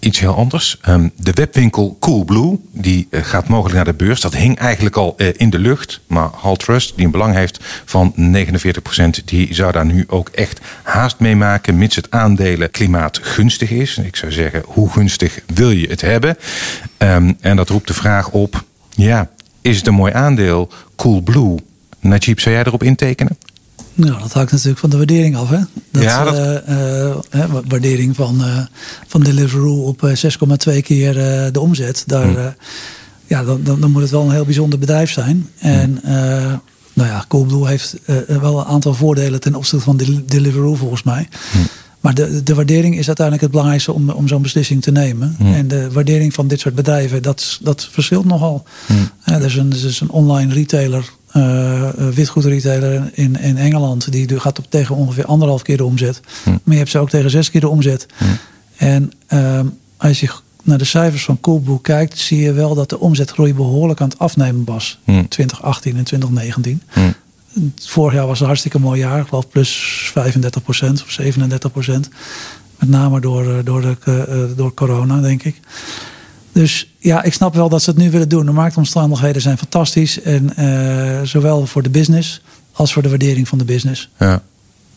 Iets 0.04 0.20
heel 0.20 0.34
anders. 0.34 0.78
Ehm, 0.80 1.08
de 1.16 1.32
webwinkel 1.32 1.96
Coolblue, 2.00 2.60
die 2.72 3.06
eh, 3.10 3.24
gaat 3.24 3.48
mogelijk 3.48 3.74
naar 3.74 3.84
de 3.84 4.04
beurs. 4.04 4.20
Dat 4.20 4.34
hing 4.34 4.58
eigenlijk 4.58 4.96
al 4.96 5.14
eh, 5.16 5.28
in 5.36 5.50
de 5.50 5.58
lucht. 5.58 6.00
Maar 6.06 6.28
Hall 6.42 6.56
Trust, 6.56 6.92
die 6.96 7.04
een 7.04 7.10
belang 7.10 7.34
heeft 7.34 7.58
van 7.84 8.14
49%, 8.16 9.24
die 9.24 9.54
zou 9.54 9.72
daar 9.72 9.84
nu 9.84 10.04
ook 10.08 10.28
echt 10.28 10.60
haast 10.82 11.18
mee 11.18 11.36
maken, 11.36 11.78
mits 11.78 11.96
het 11.96 12.10
aandelen 12.10 12.70
klimaatgunstig 12.70 13.70
is. 13.70 13.98
Ik 13.98 14.16
zou 14.16 14.32
zeggen, 14.32 14.62
hoe 14.66 14.90
gunstig 14.90 15.40
wil 15.54 15.70
je 15.70 15.86
het 15.86 16.00
hebben? 16.00 16.36
Ehm, 16.96 17.32
en 17.40 17.56
dat 17.56 17.68
roept 17.68 17.86
de 17.86 17.94
vraag 17.94 18.30
op, 18.30 18.64
ja, 18.90 19.30
is 19.60 19.76
het 19.76 19.86
een 19.86 19.94
mooi 19.94 20.12
aandeel? 20.12 20.72
Coolblue. 20.96 21.56
Najib, 22.00 22.38
zou 22.38 22.54
jij 22.54 22.64
erop 22.64 22.82
intekenen? 22.82 23.38
Nou, 23.94 24.18
dat 24.20 24.32
hangt 24.32 24.52
natuurlijk 24.52 24.78
van 24.78 24.90
de 24.90 24.96
waardering 24.96 25.36
af. 25.36 25.48
Hè? 25.48 25.58
Dat, 25.90 26.02
ja, 26.02 26.24
dat... 26.24 26.62
Uh, 26.68 27.14
uh, 27.34 27.44
waardering 27.68 28.16
van, 28.16 28.40
uh, 28.40 28.58
van 29.06 29.20
Deliveroo 29.20 29.82
op 29.82 30.10
6,2 30.68 30.78
keer 30.82 31.14
de 31.52 31.60
omzet. 31.60 32.04
Daar, 32.06 32.28
hmm. 32.28 32.54
ja, 33.26 33.44
dan, 33.44 33.60
dan, 33.62 33.80
dan, 33.80 33.90
moet 33.90 34.02
het 34.02 34.10
wel 34.10 34.22
een 34.22 34.30
heel 34.30 34.44
bijzonder 34.44 34.78
bedrijf 34.78 35.10
zijn. 35.10 35.48
En 35.58 36.00
hmm. 36.02 36.60
nou 36.92 37.08
ja, 37.08 37.24
Coolblue 37.28 37.68
heeft 37.68 37.96
wel 38.26 38.58
een 38.58 38.64
aantal 38.64 38.94
voordelen 38.94 39.40
ten 39.40 39.54
opzichte 39.54 39.84
van 39.84 40.00
Deliveroo 40.26 40.74
volgens 40.74 41.02
mij. 41.02 41.28
Hmm. 41.52 41.66
Maar 42.04 42.14
de, 42.14 42.42
de 42.42 42.54
waardering 42.54 42.98
is 42.98 43.06
uiteindelijk 43.06 43.40
het 43.40 43.50
belangrijkste 43.50 43.92
om, 43.92 44.10
om 44.10 44.28
zo'n 44.28 44.42
beslissing 44.42 44.82
te 44.82 44.90
nemen. 44.90 45.36
En 45.38 45.68
de 45.68 45.92
waardering 45.92 46.34
van 46.34 46.48
dit 46.48 46.60
soort 46.60 46.74
bedrijven, 46.74 47.22
dat, 47.22 47.58
dat 47.62 47.88
verschilt 47.90 48.24
nogal. 48.24 48.64
Mm. 48.86 49.10
er, 49.24 49.44
is 49.44 49.56
een, 49.56 49.70
er 49.70 49.86
is 49.86 50.00
een 50.00 50.10
online 50.10 50.54
retailer 50.54 51.12
uh, 51.36 51.88
witgoedretailer 52.14 53.10
in, 53.12 53.40
in 53.40 53.56
Engeland. 53.56 54.12
Die 54.12 54.40
gaat 54.40 54.58
op 54.58 54.66
tegen 54.68 54.96
ongeveer 54.96 55.26
anderhalf 55.26 55.62
keer 55.62 55.76
de 55.76 55.84
omzet. 55.84 56.20
Hm. 56.42 56.50
Maar 56.50 56.60
je 56.64 56.76
hebt 56.76 56.90
ze 56.90 56.98
ook 56.98 57.10
tegen 57.10 57.30
zes 57.30 57.50
keer 57.50 57.60
de 57.60 57.68
omzet. 57.68 58.06
Hm. 58.16 58.24
En 58.76 59.12
uh, 59.28 59.60
als 59.96 60.20
je 60.20 60.30
naar 60.62 60.78
de 60.78 60.84
cijfers 60.84 61.24
van 61.24 61.40
Coolblue 61.40 61.80
kijkt, 61.80 62.18
zie 62.18 62.40
je 62.40 62.52
wel 62.52 62.74
dat 62.74 62.88
de 62.88 63.00
omzetgroei 63.00 63.54
behoorlijk 63.54 64.00
aan 64.00 64.08
het 64.08 64.18
afnemen 64.18 64.64
was. 64.64 64.98
Hm. 65.04 65.24
2018 65.28 65.96
en 65.96 66.04
2019. 66.04 66.82
Vorig 67.76 68.14
jaar 68.14 68.26
was 68.26 68.40
een 68.40 68.46
hartstikke 68.46 68.78
mooi 68.78 69.00
jaar. 69.00 69.20
Ik 69.20 69.28
geloof 69.28 69.48
plus 69.48 70.12
35% 70.18 70.92
of 70.92 71.18
37% 71.22 72.08
Met 72.78 72.88
name 72.88 73.20
door, 73.20 73.48
eh, 73.48 73.64
door, 73.64 73.80
de, 73.80 74.52
door 74.56 74.74
corona, 74.74 75.20
denk 75.20 75.42
ik. 75.42 75.60
Dus 76.54 76.90
ja, 76.98 77.22
ik 77.22 77.32
snap 77.32 77.54
wel 77.54 77.68
dat 77.68 77.82
ze 77.82 77.90
het 77.90 77.98
nu 77.98 78.10
willen 78.10 78.28
doen. 78.28 78.46
De 78.46 78.52
marktomstandigheden 78.52 79.42
zijn 79.42 79.58
fantastisch. 79.58 80.20
En 80.20 80.52
uh, 80.58 81.20
zowel 81.22 81.66
voor 81.66 81.82
de 81.82 81.90
business 81.90 82.40
als 82.72 82.92
voor 82.92 83.02
de 83.02 83.08
waardering 83.08 83.48
van 83.48 83.58
de 83.58 83.64
business. 83.64 84.10
Ja. 84.18 84.42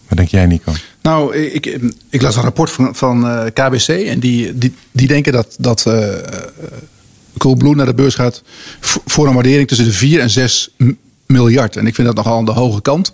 Wat 0.07 0.17
denk 0.17 0.29
jij, 0.29 0.45
Nico? 0.45 0.73
Nou, 1.01 1.35
ik, 1.35 1.79
ik 2.09 2.21
las 2.21 2.35
een 2.35 2.41
rapport 2.41 2.71
van, 2.71 2.95
van 2.95 3.25
uh, 3.25 3.45
eh, 3.45 3.53
KBC. 3.53 3.87
En 3.87 4.19
die, 4.19 4.57
die, 4.57 4.73
die 4.91 5.07
denken 5.07 5.33
dat, 5.33 5.55
dat 5.59 5.85
uh, 5.87 6.07
Coolblue 7.37 7.75
naar 7.75 7.85
de 7.85 7.93
beurs 7.93 8.15
gaat 8.15 8.43
voor 9.05 9.27
een 9.27 9.33
waardering 9.33 9.67
tussen 9.67 9.85
de 9.85 9.93
4 9.93 10.19
en 10.19 10.29
6 10.29 10.69
miljard. 11.25 11.75
En 11.75 11.87
ik 11.87 11.95
vind 11.95 12.07
dat 12.07 12.15
nogal 12.15 12.37
aan 12.37 12.45
de 12.45 12.51
hoge 12.51 12.81
kant. 12.81 13.13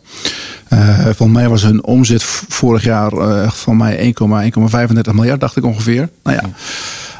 Uh, 0.73 1.09
van 1.15 1.31
mij 1.31 1.49
was 1.49 1.61
hun 1.61 1.83
omzet 1.83 2.23
vorig 2.23 2.83
jaar 2.83 3.13
uh, 3.13 3.51
van 3.51 3.77
mij 3.77 4.13
1,35 4.19 5.13
miljard, 5.13 5.39
dacht 5.39 5.55
ik 5.55 5.65
ongeveer. 5.65 6.09
Nou 6.23 6.37
ja, 6.37 6.49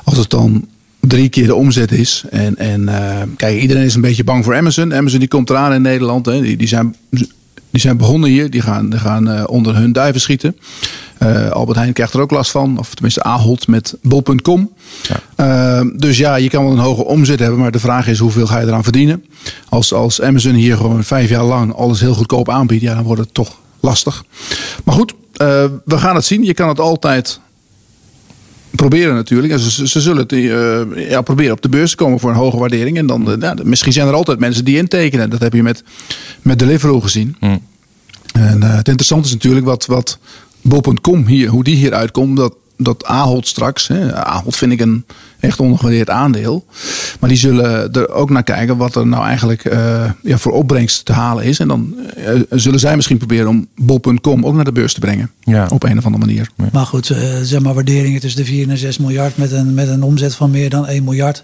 als 0.03 0.17
het 0.17 0.29
dan 0.29 0.67
drie 1.07 1.29
keer 1.29 1.45
de 1.45 1.55
omzet 1.55 1.91
is. 1.91 2.23
En, 2.29 2.57
en 2.57 2.81
uh, 2.81 3.21
kijk, 3.35 3.61
iedereen 3.61 3.83
is 3.83 3.95
een 3.95 4.01
beetje 4.01 4.23
bang 4.23 4.43
voor 4.43 4.55
Amazon. 4.55 4.93
Amazon 4.93 5.19
die 5.19 5.27
komt 5.27 5.49
eraan 5.49 5.73
in 5.73 5.81
Nederland. 5.81 6.25
Hè. 6.25 6.41
Die, 6.41 6.57
die, 6.57 6.67
zijn, 6.67 6.95
die 7.09 7.81
zijn 7.81 7.97
begonnen 7.97 8.29
hier. 8.29 8.49
Die 8.49 8.61
gaan, 8.61 8.89
die 8.89 8.99
gaan 8.99 9.27
uh, 9.29 9.43
onder 9.45 9.75
hun 9.75 9.91
duiven 9.91 10.21
schieten. 10.21 10.57
Uh, 11.19 11.49
Albert 11.49 11.77
Heijn 11.77 11.93
krijgt 11.93 12.13
er 12.13 12.21
ook 12.21 12.31
last 12.31 12.51
van. 12.51 12.77
Of 12.77 12.93
tenminste 12.93 13.23
Ahold 13.23 13.67
met 13.67 13.95
bol.com. 14.01 14.71
Ja. 15.35 15.83
dus 15.83 16.17
ja, 16.17 16.35
je 16.35 16.49
kan 16.49 16.63
wel 16.63 16.73
een 16.73 16.79
hoge 16.79 17.03
omzet 17.03 17.39
hebben. 17.39 17.59
Maar 17.59 17.71
de 17.71 17.79
vraag 17.79 18.07
is 18.07 18.19
hoeveel 18.19 18.47
ga 18.47 18.59
je 18.59 18.67
eraan 18.67 18.83
verdienen? 18.83 19.23
Als, 19.69 19.93
als 19.93 20.21
Amazon 20.21 20.53
hier 20.53 20.77
gewoon 20.77 21.03
vijf 21.03 21.29
jaar 21.29 21.43
lang 21.43 21.73
alles 21.73 21.99
heel 21.99 22.13
goedkoop 22.13 22.49
aanbiedt. 22.49 22.81
Ja, 22.81 22.95
dan 22.95 23.03
wordt 23.03 23.21
het 23.21 23.33
toch 23.33 23.59
lastig. 23.79 24.23
Maar 24.83 24.95
goed, 24.95 25.13
we 25.85 25.97
gaan 25.97 26.15
het 26.15 26.25
zien. 26.25 26.43
Je 26.43 26.53
kan 26.53 26.67
het 26.67 26.79
altijd 26.79 27.39
proberen 28.75 29.15
natuurlijk. 29.15 29.53
En 29.53 29.59
ze, 29.59 29.87
ze 29.87 30.01
zullen 30.01 30.21
het 30.21 30.31
uh, 30.31 31.09
ja, 31.09 31.21
proberen 31.21 31.51
op 31.51 31.61
de 31.61 31.69
beurs 31.69 31.89
te 31.89 31.95
komen 31.95 32.19
voor 32.19 32.29
een 32.29 32.35
hoge 32.35 32.57
waardering. 32.57 32.97
En 32.97 33.05
dan, 33.07 33.29
uh, 33.29 33.35
ja, 33.39 33.55
misschien 33.63 33.93
zijn 33.93 34.07
er 34.07 34.13
altijd 34.13 34.39
mensen 34.39 34.65
die 34.65 34.77
intekenen. 34.77 35.29
Dat 35.29 35.39
heb 35.39 35.53
je 35.53 35.63
met, 35.63 35.83
met 36.41 36.59
Deliveroo 36.59 36.99
gezien. 36.99 37.35
Mm. 37.39 37.59
En 38.33 38.57
uh, 38.63 38.75
het 38.75 38.87
interessante 38.87 39.27
is 39.27 39.33
natuurlijk 39.33 39.65
wat, 39.65 39.85
wat 39.85 40.19
Bol.com 40.61 41.25
hier, 41.27 41.49
hoe 41.49 41.63
die 41.63 41.75
hier 41.75 41.93
uitkomt. 41.93 42.37
Dat 42.37 42.55
dat 42.77 43.05
Ahold 43.05 43.47
straks, 43.47 43.87
hè, 43.87 44.15
Ahold 44.15 44.55
vind 44.55 44.71
ik 44.71 44.79
een 44.79 45.05
echt 45.43 45.59
ondergewaardeerd 45.59 46.09
aandeel. 46.09 46.65
Maar 47.19 47.29
die 47.29 47.37
zullen 47.37 47.93
er 47.93 48.09
ook 48.09 48.29
naar 48.29 48.43
kijken 48.43 48.77
wat 48.77 48.95
er 48.95 49.07
nou 49.07 49.25
eigenlijk 49.25 49.65
uh, 49.65 50.11
ja, 50.21 50.37
voor 50.37 50.51
opbrengst 50.51 51.05
te 51.05 51.13
halen 51.13 51.43
is. 51.43 51.59
En 51.59 51.67
dan 51.67 51.95
uh, 52.17 52.41
zullen 52.49 52.79
zij 52.79 52.95
misschien 52.95 53.17
proberen 53.17 53.47
om 53.47 53.67
bol.com 53.75 54.45
ook 54.45 54.53
naar 54.53 54.65
de 54.65 54.71
beurs 54.71 54.93
te 54.93 54.99
brengen. 54.99 55.31
Ja. 55.39 55.67
Op 55.69 55.83
een 55.83 55.97
of 55.97 56.05
andere 56.05 56.25
manier. 56.25 56.49
Maar 56.71 56.85
goed, 56.85 57.09
uh, 57.09 57.17
zeg 57.41 57.61
maar 57.61 57.73
waarderingen 57.73 58.21
tussen 58.21 58.41
de 58.41 58.47
4 58.47 58.69
en 58.69 58.77
6 58.77 58.97
miljard 58.97 59.37
met 59.37 59.51
een, 59.51 59.73
met 59.73 59.87
een 59.87 60.03
omzet 60.03 60.35
van 60.35 60.51
meer 60.51 60.69
dan 60.69 60.87
1 60.87 61.03
miljard. 61.03 61.43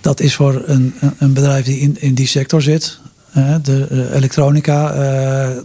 Dat 0.00 0.20
is 0.20 0.34
voor 0.34 0.62
een, 0.66 0.94
een 1.18 1.32
bedrijf 1.32 1.64
die 1.64 1.78
in, 1.78 1.96
in 2.00 2.14
die 2.14 2.26
sector 2.26 2.62
zit, 2.62 2.98
de 3.62 4.10
elektronica, 4.14 4.92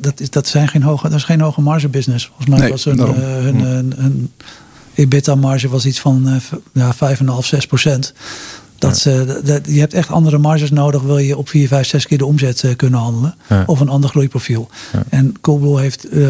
dat, 0.01 0.19
is, 0.19 0.29
dat, 0.29 0.47
zijn 0.47 0.67
geen 0.67 0.83
hoge, 0.83 1.09
dat 1.09 1.17
is 1.17 1.23
geen 1.23 1.41
hoge 1.41 1.61
marge 1.61 1.87
business. 1.87 2.25
Volgens 2.25 2.47
mij 2.47 2.59
nee, 2.59 2.69
was 2.69 2.83
hun, 2.83 2.99
hun, 2.99 3.61
hun, 3.61 3.93
hun, 3.97 4.31
EBITDA-marge 5.01 5.69
was 5.69 5.85
iets 5.85 5.99
van 5.99 6.27
uh, 6.27 6.35
ja, 6.73 6.93
5,5, 6.93 7.25
6 7.39 7.65
procent. 7.65 8.13
Dat, 8.77 9.01
ja. 9.01 9.23
dat, 9.23 9.61
je 9.65 9.79
hebt 9.79 9.93
echt 9.93 10.09
andere 10.09 10.37
marges 10.37 10.71
nodig, 10.71 11.01
wil 11.01 11.17
je 11.17 11.37
op 11.37 11.49
4, 11.49 11.67
5, 11.67 11.87
6 11.87 12.07
keer 12.07 12.17
de 12.17 12.25
omzet 12.25 12.63
uh, 12.63 12.75
kunnen 12.75 12.99
handelen. 12.99 13.35
Ja. 13.49 13.63
Of 13.65 13.79
een 13.79 13.89
ander 13.89 14.09
groeiprofiel. 14.09 14.69
Ja. 14.93 15.03
En 15.09 15.35
Coolblue 15.41 15.79
heeft 15.79 16.13
uh, 16.13 16.29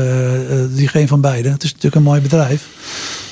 die 0.75 0.87
geen 0.87 1.07
van 1.07 1.21
beide. 1.21 1.49
Het 1.49 1.63
is 1.63 1.69
natuurlijk 1.69 1.95
een 1.95 2.03
mooi 2.03 2.21
bedrijf. 2.21 2.65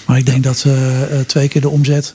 Maar 0.06 0.18
ik 0.18 0.26
denk 0.26 0.44
dat 0.44 0.58
ze 0.58 1.24
twee 1.28 1.48
keer 1.48 1.62
de 1.62 1.70
omzet. 1.70 2.14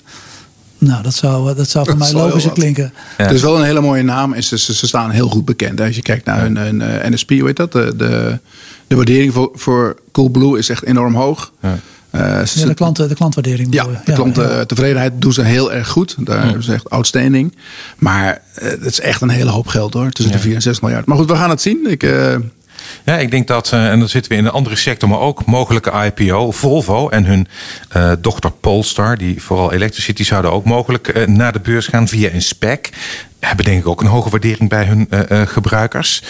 Nou, 0.79 1.03
dat 1.03 1.15
zou, 1.15 1.55
dat 1.55 1.69
zou 1.69 1.85
voor 1.85 1.99
dat 1.99 2.13
mij 2.13 2.23
logisch 2.23 2.53
klinken. 2.53 2.93
Het 3.17 3.31
is 3.31 3.43
wel 3.43 3.59
een 3.59 3.65
hele 3.65 3.81
mooie 3.81 4.03
naam 4.03 4.33
en 4.33 4.45
ze, 4.45 4.59
ze, 4.59 4.87
staan 4.87 5.11
heel 5.11 5.29
goed 5.29 5.45
bekend. 5.45 5.81
Als 5.81 5.97
je 5.97 6.03
kijkt 6.03 6.25
naar 6.25 6.41
hun, 6.41 6.57
hun 6.57 7.13
NSP, 7.13 7.31
hoe 7.31 7.47
heet 7.47 7.57
dat? 7.57 7.73
De, 7.73 7.97
de, 7.97 8.39
de 8.87 8.97
waardering 8.97 9.33
voor, 9.33 9.51
voor 9.55 9.99
Coolblue 10.13 10.59
is 10.59 10.69
echt 10.69 10.85
enorm 10.85 11.15
hoog. 11.15 11.53
Uh, 11.65 11.71
ja, 12.18 12.66
de, 12.66 12.74
klanten, 12.74 13.09
de 13.09 13.14
klantwaardering. 13.14 13.74
Ja, 13.74 13.87
de 14.05 14.12
klantentevredenheid 14.12 15.12
doen 15.16 15.33
ze 15.33 15.42
heel 15.42 15.72
erg 15.72 15.88
goed. 15.88 16.16
Daar 16.18 16.57
is 16.57 16.68
echt 16.68 16.90
outstanding. 16.90 17.57
Maar 17.98 18.40
uh, 18.62 18.68
het 18.68 18.85
is 18.85 19.00
echt 19.00 19.20
een 19.20 19.29
hele 19.29 19.50
hoop 19.50 19.66
geld 19.66 19.94
hoor. 19.94 20.11
Tussen 20.11 20.35
de 20.35 20.40
4 20.40 20.55
en 20.55 20.62
6 20.62 20.81
miljard. 20.81 21.07
Maar 21.07 21.16
goed, 21.16 21.31
we 21.31 21.37
gaan 21.37 21.50
het 21.50 21.62
zien. 21.62 21.90
Ik, 21.90 22.03
uh... 22.03 22.35
Ja, 23.05 23.16
ik 23.16 23.31
denk 23.31 23.46
dat, 23.46 23.72
en 23.72 23.98
dan 23.98 24.09
zitten 24.09 24.33
we 24.33 24.38
in 24.38 24.44
een 24.44 24.50
andere 24.50 24.77
sector, 24.77 25.09
maar 25.09 25.18
ook 25.18 25.44
mogelijke 25.44 26.12
IPO. 26.16 26.50
Volvo 26.50 27.09
en 27.09 27.24
hun 27.24 27.48
dochter 28.20 28.50
Polestar, 28.50 29.18
die 29.18 29.42
vooral 29.42 29.72
Electricity 29.72 30.24
zouden 30.24 30.53
ook 30.53 30.64
mogelijk 30.64 31.27
naar 31.27 31.53
de 31.53 31.61
beurs 31.61 31.87
gaan 31.87 32.09
via 32.09 32.31
een 32.33 32.42
spec. 32.42 32.90
Hebben 33.40 33.64
denk 33.64 33.81
ik 33.81 33.87
ook 33.87 34.00
een 34.00 34.07
hoge 34.07 34.31
waardering 34.31 34.68
bij 34.68 34.85
hun 34.85 35.09
gebruikers. 35.48 36.22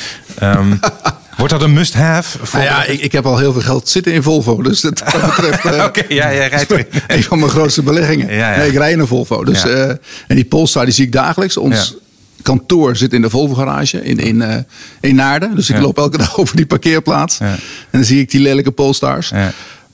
Um, 0.43 0.81
Wordt 1.37 1.53
dat 1.53 1.63
een 1.63 1.73
must-have? 1.73 2.39
Nou 2.53 2.65
ja, 2.65 2.85
ik, 2.85 3.01
ik, 3.01 3.13
heb 3.13 3.27
al 3.27 3.39
heel 3.39 3.53
veel 3.53 3.63
geld 3.63 3.89
zitten 3.89 4.13
in 4.13 4.23
Volvo. 4.23 4.63
Dus 4.63 4.81
dat, 4.81 5.05
betreft. 5.37 5.65
Uh, 5.65 5.85
Oké, 5.85 6.05
ja, 6.09 6.35
jij 6.35 6.49
rijdt 6.49 6.71
erin. 6.73 6.87
Een 7.07 7.23
van 7.23 7.39
mijn 7.39 7.51
grootste 7.51 7.83
beleggingen. 7.83 8.35
Ja, 8.35 8.53
ja. 8.53 8.59
Nee, 8.59 8.69
ik 8.69 8.77
rij 8.77 8.93
in 8.93 8.99
een 8.99 9.07
Volvo. 9.07 9.45
Dus, 9.45 9.65
uh, 9.65 9.89
en 9.89 9.99
die 10.27 10.45
Polestar 10.45 10.85
die 10.85 10.95
zie 10.95 11.05
ik 11.05 11.13
dagelijks. 11.13 11.57
Ons 11.57 11.97
kantoor 12.43 12.97
zit 12.97 13.13
in 13.13 13.23
de 13.23 13.31
Volvo 13.31 13.55
garage 13.55 14.05
in, 14.05 14.19
in, 14.19 14.37
uh, 14.37 14.57
in 15.01 15.15
Naarden. 15.15 15.55
Dus 15.55 15.71
ik 15.71 15.79
loop 15.79 15.99
elke 15.99 16.19
dag 16.25 16.39
over 16.39 16.57
die 16.57 16.67
parkeerplaats. 16.67 17.39
En 17.39 17.59
dan 17.91 18.05
zie 18.05 18.21
ik 18.21 18.31
die 18.31 18.41
lelijke 18.41 18.71
Polestars. 18.71 19.33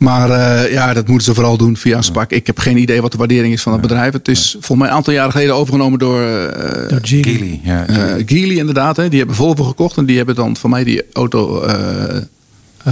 Maar 0.01 0.31
uh, 0.31 0.73
ja, 0.73 0.95
dat 0.95 1.07
moeten 1.07 1.27
ze 1.27 1.35
vooral 1.35 1.57
doen 1.57 1.77
via 1.77 1.97
een 1.97 2.05
SPAC. 2.05 2.31
Ik 2.31 2.47
heb 2.47 2.59
geen 2.59 2.77
idee 2.77 3.03
wat 3.03 3.13
de 3.13 3.19
waardering 3.19 3.53
is 3.53 3.63
van 3.63 3.73
het 3.73 3.81
bedrijf. 3.81 4.13
Het 4.13 4.29
is 4.29 4.51
volgens 4.51 4.79
mij 4.79 4.89
een 4.89 4.95
aantal 4.95 5.13
jaren 5.13 5.33
geleden 5.33 5.55
overgenomen 5.55 5.99
door... 5.99 6.21
Uh, 6.21 6.89
door 6.89 6.99
Geely. 7.03 7.61
Ja, 7.63 7.89
uh, 7.91 8.23
Geely 8.27 8.59
inderdaad. 8.59 8.97
Hè. 8.97 9.09
Die 9.09 9.19
hebben 9.19 9.37
Volvo 9.37 9.65
gekocht. 9.65 9.97
En 9.97 10.05
die 10.05 10.17
hebben 10.17 10.35
dan 10.35 10.57
van 10.57 10.71
mij 10.71 10.85
die 10.85 11.03
auto... 11.13 11.65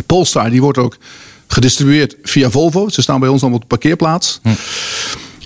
Polestar, 0.07 0.51
die 0.51 0.61
wordt 0.61 0.79
ook 0.79 0.97
gedistribueerd 1.47 2.17
via 2.23 2.51
Volvo. 2.51 2.89
Ze 2.89 3.03
staan 3.03 3.21
bij 3.21 3.29
ons 3.29 3.41
dan 3.41 3.53
op 3.53 3.61
de 3.61 3.67
parkeerplaats. 3.67 4.41
Hm. 4.43 4.49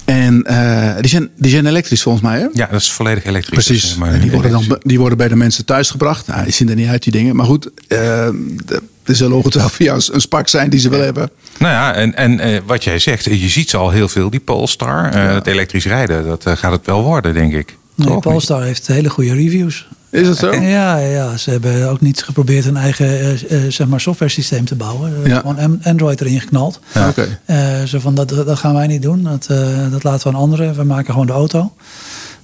En 0.05 0.46
uh, 0.51 0.94
die, 1.01 1.11
zijn, 1.11 1.31
die 1.37 1.51
zijn 1.51 1.66
elektrisch 1.66 2.03
volgens 2.03 2.25
mij, 2.25 2.38
hè? 2.38 2.46
Ja, 2.53 2.66
dat 2.70 2.81
is 2.81 2.92
volledig 2.92 3.25
elektrisch. 3.25 3.64
Precies. 3.64 3.94
Maar 3.94 4.20
die, 4.20 4.31
worden 4.31 4.51
dan, 4.51 4.79
die 4.83 4.98
worden 4.98 5.18
bij 5.18 5.29
de 5.29 5.37
mensen 5.37 5.64
thuis 5.64 5.90
gebracht. 5.90 6.27
Nou, 6.27 6.44
die 6.44 6.53
zien 6.53 6.68
er 6.68 6.75
niet 6.75 6.88
uit, 6.88 7.03
die 7.03 7.12
dingen. 7.12 7.37
Maar 7.37 7.46
goed, 7.46 7.66
uh, 7.66 7.70
de, 7.88 8.83
er 9.04 9.16
zullen 9.16 9.36
ongetwijfeld 9.36 9.74
via 9.74 9.94
een 9.94 10.20
spak 10.20 10.48
zijn 10.48 10.70
die 10.70 10.80
ze 10.80 10.88
willen 10.88 11.04
hebben. 11.04 11.30
Nou 11.58 11.72
ja, 11.72 11.94
en, 11.94 12.14
en 12.14 12.48
uh, 12.48 12.58
wat 12.66 12.84
jij 12.84 12.98
zegt, 12.98 13.24
je 13.24 13.48
ziet 13.48 13.70
ze 13.70 13.76
al 13.76 13.90
heel 13.90 14.08
veel, 14.08 14.30
die 14.30 14.40
Polestar. 14.40 15.06
Uh, 15.06 15.12
ja. 15.12 15.34
Het 15.34 15.46
elektrisch 15.46 15.86
rijden, 15.86 16.26
dat 16.26 16.44
gaat 16.58 16.72
het 16.72 16.86
wel 16.86 17.02
worden, 17.02 17.34
denk 17.34 17.52
ik. 17.52 17.76
Nee, 17.94 18.18
Polestar 18.18 18.62
heeft 18.62 18.86
hele 18.86 19.10
goede 19.10 19.34
reviews. 19.34 19.88
Is 20.10 20.28
het 20.28 20.38
zo? 20.38 20.54
Ja, 20.54 20.98
ja, 20.98 21.36
ze 21.36 21.50
hebben 21.50 21.88
ook 21.90 22.00
niet 22.00 22.22
geprobeerd 22.22 22.64
een 22.64 22.76
eigen 22.76 23.38
uh, 23.50 23.60
zeg 23.68 23.86
maar 23.86 24.00
software 24.00 24.30
systeem 24.30 24.64
te 24.64 24.74
bouwen. 24.74 25.12
Ja. 25.24 25.38
Gewoon 25.38 25.80
Android 25.82 26.20
erin 26.20 26.40
geknald. 26.40 26.80
Ja. 26.94 27.08
Okay. 27.08 27.86
zo 27.86 27.98
van, 27.98 28.14
dat, 28.14 28.28
dat 28.28 28.58
gaan 28.58 28.74
wij 28.74 28.86
niet 28.86 29.02
doen. 29.02 29.22
Dat, 29.22 29.46
dat 29.90 30.04
laten 30.04 30.30
we 30.30 30.36
aan 30.36 30.42
anderen. 30.42 30.74
We 30.74 30.84
maken 30.84 31.12
gewoon 31.12 31.26
de 31.26 31.32
auto. 31.32 31.72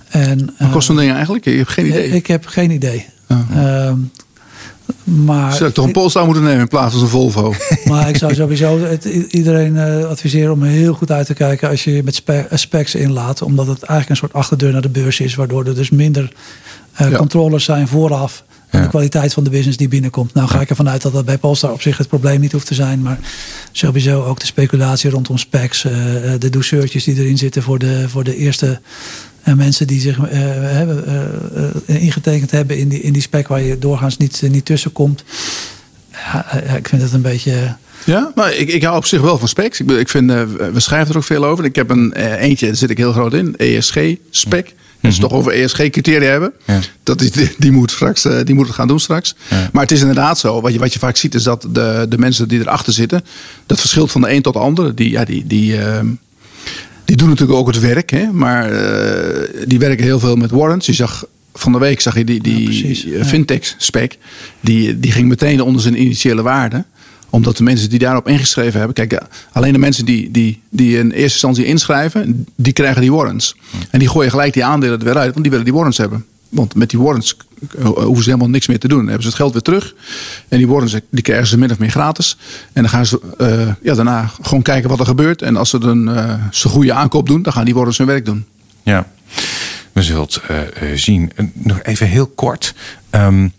En, 0.09 0.55
Wat 0.59 0.71
kost 0.71 0.87
zo'n 0.87 0.97
ding 0.97 1.13
eigenlijk? 1.13 1.45
Je 1.45 1.51
hebt 1.51 1.71
geen 1.71 1.87
idee? 1.87 2.09
Ik 2.09 2.27
heb 2.27 2.47
geen 2.47 2.71
idee. 2.71 3.07
Uh, 3.31 3.93
maar 5.05 5.53
zou 5.53 5.69
ik 5.69 5.75
toch 5.75 5.85
een 5.85 5.93
Polestar 5.93 6.25
moeten 6.25 6.43
nemen 6.43 6.61
in 6.61 6.69
plaats 6.69 6.95
van 6.95 7.03
een 7.03 7.09
Volvo? 7.09 7.55
Maar 7.85 8.09
ik 8.09 8.17
zou 8.17 8.35
sowieso 8.35 8.79
het, 8.79 9.05
iedereen 9.05 9.75
uh, 9.75 10.05
adviseren 10.05 10.53
om 10.53 10.63
heel 10.63 10.95
goed 10.95 11.11
uit 11.11 11.27
te 11.27 11.35
kijken 11.35 11.69
als 11.69 11.85
je 11.85 12.03
met 12.03 12.15
spe 12.15 12.47
specs 12.53 12.95
inlaat. 12.95 13.43
Omdat 13.43 13.67
het 13.67 13.83
eigenlijk 13.83 14.11
een 14.11 14.17
soort 14.17 14.33
achterdeur 14.33 14.73
naar 14.73 14.81
de 14.81 14.89
beurs 14.89 15.21
is. 15.21 15.35
Waardoor 15.35 15.67
er 15.67 15.75
dus 15.75 15.91
minder 15.91 16.33
uh, 17.01 17.17
controllers 17.17 17.65
zijn 17.65 17.89
vooraf. 17.89 18.45
De 18.71 18.89
kwaliteit 18.89 19.33
van 19.33 19.45
de 19.45 19.51
business 19.51 19.77
die 19.77 19.89
binnenkomt. 19.89 20.35
Nou 20.35 20.49
ga 20.49 20.61
ik 20.61 20.71
ervan 20.71 20.89
uit 20.89 21.03
dat 21.03 21.13
dat 21.13 21.25
bij 21.25 21.39
Polestar 21.39 21.73
op 21.73 21.83
zich 21.83 21.99
het 21.99 22.09
probleem 22.09 22.41
niet 22.41 22.53
hoeft 22.53 22.67
te 22.67 22.75
zijn. 22.75 23.03
Maar 23.03 23.19
sowieso 23.73 24.25
ook 24.25 24.41
de 24.41 24.47
speculatie 24.47 25.11
rondom 25.11 25.39
specs. 25.39 25.85
Uh, 25.85 25.93
de 26.39 26.51
douceurtjes 26.51 27.05
die 27.05 27.17
erin 27.17 27.39
zitten 27.39 27.63
voor 27.63 27.79
de, 27.79 28.09
voor 28.09 28.25
de 28.25 28.37
eerste 28.37 28.81
en 29.43 29.57
mensen 29.57 29.87
die 29.87 30.01
zich 30.01 30.19
uh, 30.19 30.81
uh, 30.81 30.91
ingetekend 31.87 32.51
hebben 32.51 32.79
in 32.79 32.89
die, 32.89 33.01
in 33.01 33.13
die 33.13 33.23
spec 33.23 33.49
waar 33.49 33.63
je 33.63 33.79
doorgaans 33.79 34.17
niet, 34.17 34.43
niet 34.51 34.65
tussen 34.65 34.93
komt. 34.93 35.25
Ja, 36.11 36.53
ik 36.77 36.89
vind 36.89 37.03
het 37.03 37.13
een 37.13 37.23
beetje. 37.23 37.77
Ja, 38.05 38.33
maar 38.35 38.55
ik, 38.55 38.69
ik 38.69 38.83
hou 38.83 38.97
op 38.97 39.07
zich 39.07 39.21
wel 39.21 39.39
van 39.39 39.49
specs. 39.49 39.81
Ik, 39.81 39.91
ik 39.91 40.09
vind, 40.09 40.31
we 40.73 40.81
schrijven 40.81 41.11
er 41.11 41.17
ook 41.17 41.25
veel 41.25 41.45
over. 41.45 41.65
Ik 41.65 41.75
heb 41.75 41.91
een 41.91 42.13
eentje, 42.13 42.67
daar 42.67 42.77
zit 42.77 42.91
ik 42.91 42.97
heel 42.97 43.13
groot 43.13 43.35
in, 43.35 43.57
ESG-spec. 43.57 44.65
Mm 44.65 44.87
-hmm. 45.01 45.21
Toch 45.21 45.33
over 45.33 45.53
ESG-criteria 45.53 46.31
hebben. 46.31 46.53
Ja. 46.67 46.81
Dat 47.03 47.21
is, 47.21 47.31
die, 47.31 47.51
die, 47.59 47.73
moet 47.73 47.91
straks, 47.91 48.27
die 48.45 48.55
moet 48.55 48.67
het 48.67 48.75
gaan 48.75 48.89
doen 48.89 49.01
straks. 49.01 49.35
Ja. 49.51 49.71
Maar 49.73 49.83
het 49.83 49.93
is 49.93 50.01
inderdaad 50.01 50.39
zo. 50.39 50.61
Wat 50.61 50.73
je, 50.73 50.79
wat 50.79 50.93
je 50.93 50.99
vaak 50.99 51.17
ziet 51.17 51.35
is 51.35 51.43
dat 51.43 51.67
de, 51.71 52.07
de 52.09 52.19
mensen 52.19 52.49
die 52.49 52.61
erachter 52.61 52.93
zitten. 52.93 53.25
Dat 53.67 53.81
verschilt 53.81 54.11
van 54.11 54.21
de 54.21 54.31
een 54.31 54.43
tot 54.43 54.53
de 54.53 54.59
ander. 54.59 54.95
Die, 54.95 55.11
ja, 55.11 55.25
die, 55.25 55.47
die, 55.47 55.77
uh, 55.77 56.01
die 57.05 57.17
doen 57.17 57.29
natuurlijk 57.29 57.59
ook 57.59 57.67
het 57.67 57.81
werk, 57.81 58.11
hè, 58.11 58.33
maar 58.33 58.73
uh, 58.73 59.65
die 59.67 59.79
werken 59.79 60.05
heel 60.05 60.19
veel 60.19 60.37
met 60.37 60.51
warrants. 60.51 60.87
Je 60.87 60.93
zag 60.93 61.27
van 61.55 61.73
de 61.73 61.79
week 61.79 62.01
zag 62.01 62.17
je 62.17 62.25
die, 62.25 62.43
die 62.43 63.11
ja, 63.11 63.25
fintech 63.25 63.75
spec, 63.79 64.17
die, 64.61 65.01
die 65.01 65.13
ging 65.13 65.29
meteen 65.29 65.61
onder 65.61 65.83
zijn 65.83 66.01
initiële 66.01 66.43
waarde 66.43 66.85
omdat 67.31 67.57
de 67.57 67.63
mensen 67.63 67.91
die 67.91 67.99
daarop 67.99 68.29
ingeschreven 68.29 68.79
hebben. 68.79 68.95
Kijk, 68.95 69.23
alleen 69.53 69.73
de 69.73 69.79
mensen 69.79 70.05
die, 70.05 70.31
die, 70.31 70.63
die 70.71 70.99
in 70.99 71.11
eerste 71.11 71.21
instantie 71.21 71.65
inschrijven, 71.65 72.47
die 72.57 72.73
krijgen 72.73 73.01
die 73.01 73.13
warrants. 73.13 73.57
En 73.91 73.99
die 73.99 74.09
gooien 74.09 74.31
gelijk 74.31 74.53
die 74.53 74.65
aandelen 74.65 74.99
er 74.99 75.05
weer 75.05 75.19
uit, 75.19 75.31
want 75.31 75.41
die 75.41 75.51
willen 75.51 75.65
die 75.65 75.75
warrants 75.75 75.99
hebben. 75.99 76.25
Want 76.49 76.75
met 76.75 76.91
die 76.91 76.99
warrants 76.99 77.37
eh, 77.79 77.85
hoeven 77.85 78.23
ze 78.23 78.31
helemaal 78.31 78.49
niks 78.49 78.67
meer 78.67 78.79
te 78.79 78.89
doen. 78.89 78.99
Dan 78.99 79.07
hebben 79.07 79.23
ze 79.23 79.29
het 79.29 79.39
geld 79.39 79.53
weer 79.53 79.63
terug. 79.63 79.95
En 80.49 80.59
die 80.59 80.69
warrants 80.69 80.97
die 81.11 81.23
krijgen 81.23 81.47
ze 81.47 81.59
min 81.59 81.71
of 81.71 81.79
meer 81.79 81.91
gratis. 81.91 82.37
En 82.73 82.83
dan 82.83 82.91
gaan 82.91 83.07
ze 83.07 83.21
uh, 83.39 83.73
ja, 83.83 83.95
daarna 83.95 84.31
gewoon 84.43 84.63
kijken 84.63 84.91
wat 84.91 85.01
er 85.01 85.07
gebeurt. 85.07 85.43
En 85.43 85.57
als 85.57 85.71
ze 85.71 85.79
een 85.81 86.07
uh, 86.09 86.35
goede 86.51 86.93
aankoop 86.93 87.27
doen, 87.27 87.43
dan 87.43 87.53
gaan 87.53 87.65
die 87.65 87.75
warrants 87.75 87.99
hun 87.99 88.07
werk 88.07 88.25
doen. 88.25 88.45
Ja, 88.83 89.07
we 89.93 90.03
zullen 90.03 90.23
het 90.23 90.41
zien. 91.01 91.33
nog 91.53 91.83
even 91.83 92.07
heel 92.07 92.27
kort. 92.27 92.75
Um, 93.11 93.53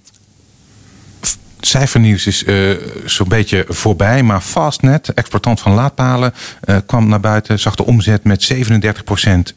cijfernieuws 1.60 2.28
is 2.28 2.44
uh, 2.44 2.76
zo'n 3.06 3.28
beetje 3.28 3.66
voorbij. 3.68 4.24
Maar 4.24 4.42
Fastnet, 4.42 5.14
exportant 5.14 5.60
van 5.60 5.74
laadpalen, 5.74 6.34
uh, 6.66 6.78
kwam 6.86 7.08
naar 7.08 7.20
buiten. 7.20 7.60
Zag 7.60 7.76
de 7.76 7.86
omzet 7.86 8.24
met 8.24 8.54
37% 8.54 8.58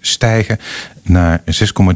stijgen 0.00 0.58
naar 1.02 1.42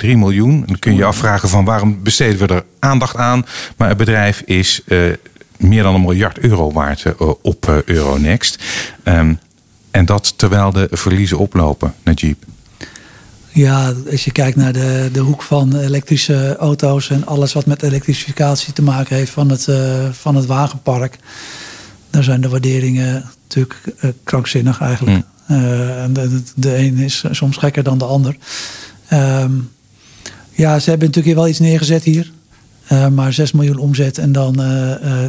6,3 0.05 0.07
miljoen. 0.07 0.64
Dan 0.66 0.79
kun 0.79 0.92
je 0.92 0.99
je 0.99 1.05
afvragen 1.05 1.49
van 1.49 1.64
waarom 1.64 2.03
besteden 2.03 2.47
we 2.47 2.55
er 2.55 2.64
aandacht 2.79 3.16
aan. 3.16 3.47
Maar 3.77 3.88
het 3.88 3.97
bedrijf 3.97 4.42
is 4.45 4.81
uh, 4.87 5.12
meer 5.57 5.83
dan 5.83 5.95
een 5.95 6.01
miljard 6.01 6.38
euro 6.38 6.73
waard 6.73 7.05
op 7.42 7.83
Euronext. 7.85 8.64
Um, 9.05 9.38
en 9.90 10.05
dat 10.05 10.38
terwijl 10.38 10.73
de 10.73 10.88
verliezen 10.90 11.38
oplopen, 11.38 11.95
Najib. 12.03 12.42
Ja, 13.57 13.92
als 14.11 14.25
je 14.25 14.33
kijkt 14.33 14.57
naar 14.57 14.73
de, 14.73 15.09
de 15.12 15.21
hoek 15.21 15.42
van 15.42 15.77
elektrische 15.77 16.57
auto's 16.57 17.11
en 17.11 17.27
alles 17.27 17.53
wat 17.53 17.66
met 17.66 17.83
elektrificatie 17.83 18.73
te 18.73 18.83
maken 18.83 19.16
heeft 19.16 19.31
van 19.31 19.51
het, 19.51 19.66
uh, 19.66 20.09
van 20.11 20.35
het 20.35 20.47
wagenpark. 20.47 21.19
Daar 22.11 22.23
zijn 22.23 22.40
de 22.40 22.49
waarderingen 22.49 23.31
natuurlijk 23.42 23.81
uh, 24.01 24.11
krankzinnig 24.25 24.81
eigenlijk. 24.81 25.25
Mm. 25.47 25.57
Uh, 25.57 26.05
de, 26.11 26.42
de 26.55 26.79
een 26.79 26.97
is 26.97 27.25
soms 27.31 27.57
gekker 27.57 27.83
dan 27.83 27.99
de 27.99 28.05
ander. 28.05 28.37
Um, 29.12 29.71
ja, 30.51 30.79
ze 30.79 30.90
hebben 30.90 31.09
natuurlijk 31.09 31.37
wel 31.37 31.49
iets 31.49 31.59
neergezet 31.59 32.03
hier. 32.03 32.33
maar 33.12 33.33
6 33.33 33.53
miljoen 33.53 33.79
omzet 33.79 34.19
en 34.19 34.33
dan, 34.33 34.55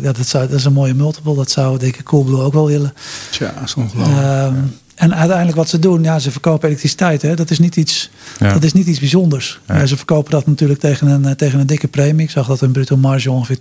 ja, 0.02 0.12
dat, 0.12 0.28
zou, 0.28 0.48
dat 0.48 0.58
is 0.58 0.66
een 0.66 0.74
mooie 0.74 0.94
multiple. 0.94 1.36
Dat 1.36 1.52
zou 1.52 1.78
denk 1.78 1.98
ik 1.98 2.06
Coolblue 2.06 2.42
ook 2.42 2.54
wel 2.54 2.68
willen. 2.68 2.94
Tja, 3.30 3.52
dat 3.52 3.64
is 3.64 3.76
ongelooflijk. 3.76 4.54
Um, 4.54 4.78
en 4.98 5.16
uiteindelijk 5.16 5.58
wat 5.58 5.70
ze 5.70 5.80
doen, 5.80 6.04
ja, 6.04 6.20
ze 6.20 6.32
verkopen 6.32 6.68
elektriciteit. 6.68 7.22
Hè? 7.22 7.36
Dat, 7.36 7.50
is 7.50 7.60
niet 7.60 7.76
iets, 7.76 8.10
ja. 8.40 8.54
dat 8.54 8.64
is 8.64 8.74
niet 8.74 8.88
iets 8.88 9.00
bijzonders. 9.00 9.60
Ja. 9.68 9.86
ze 9.86 9.98
verkopen 9.98 10.32
dat 10.32 10.48
natuurlijk 10.48 10.80
tegen 10.80 11.08
een, 11.08 11.36
tegen 11.36 11.60
een 11.60 11.66
dikke 11.66 11.88
premie. 11.88 12.26
Ik 12.26 12.32
zag 12.32 12.48
dat 12.48 12.62
een 12.62 12.72
bruto 12.72 12.98
marge 12.98 13.32
ongeveer 13.32 13.58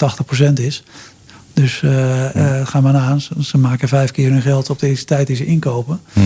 80% 0.50 0.52
is. 0.52 0.82
Dus 1.52 1.82
uh, 1.82 1.92
ja. 1.92 2.34
uh, 2.34 2.66
ga 2.66 2.80
maar 2.80 2.92
na. 2.92 3.18
Ze 3.40 3.58
maken 3.58 3.88
vijf 3.88 4.10
keer 4.10 4.30
hun 4.30 4.42
geld 4.42 4.70
op 4.70 4.78
de 4.78 4.86
elektriciteit 4.86 5.26
die 5.26 5.36
ze 5.36 5.46
inkopen. 5.46 6.00
Hm. 6.12 6.20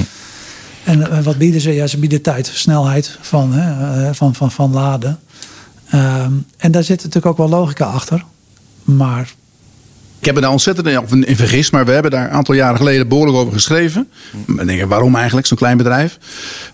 En 0.85 0.99
uh, 0.99 1.18
wat 1.23 1.38
bieden 1.38 1.61
ze? 1.61 1.73
Ja, 1.73 1.87
ze 1.87 1.99
bieden 1.99 2.23
tijd, 2.23 2.51
snelheid 2.55 3.18
van, 3.20 3.53
hè, 3.53 4.14
van, 4.14 4.35
van, 4.35 4.51
van 4.51 4.73
laden. 4.73 5.18
Um, 5.94 6.46
en 6.57 6.70
daar 6.70 6.85
zit 6.85 6.96
natuurlijk 6.96 7.27
ook 7.27 7.37
wel 7.37 7.49
logica 7.49 7.85
achter. 7.85 8.25
Maar 8.85 9.33
ik 10.20 10.26
heb 10.26 10.35
me 10.35 10.40
daar 10.40 10.50
ontzettend 10.50 10.88
in 11.26 11.37
vergist, 11.37 11.72
maar 11.72 11.85
we 11.85 11.92
hebben 11.92 12.11
daar 12.11 12.24
een 12.24 12.30
aantal 12.30 12.54
jaren 12.54 12.76
geleden 12.76 13.09
behoorlijk 13.09 13.38
over 13.38 13.52
geschreven. 13.52 14.09
Ik 14.46 14.66
denk, 14.66 14.85
waarom 14.85 15.14
eigenlijk, 15.14 15.46
zo'n 15.46 15.56
klein 15.56 15.76
bedrijf? 15.76 16.18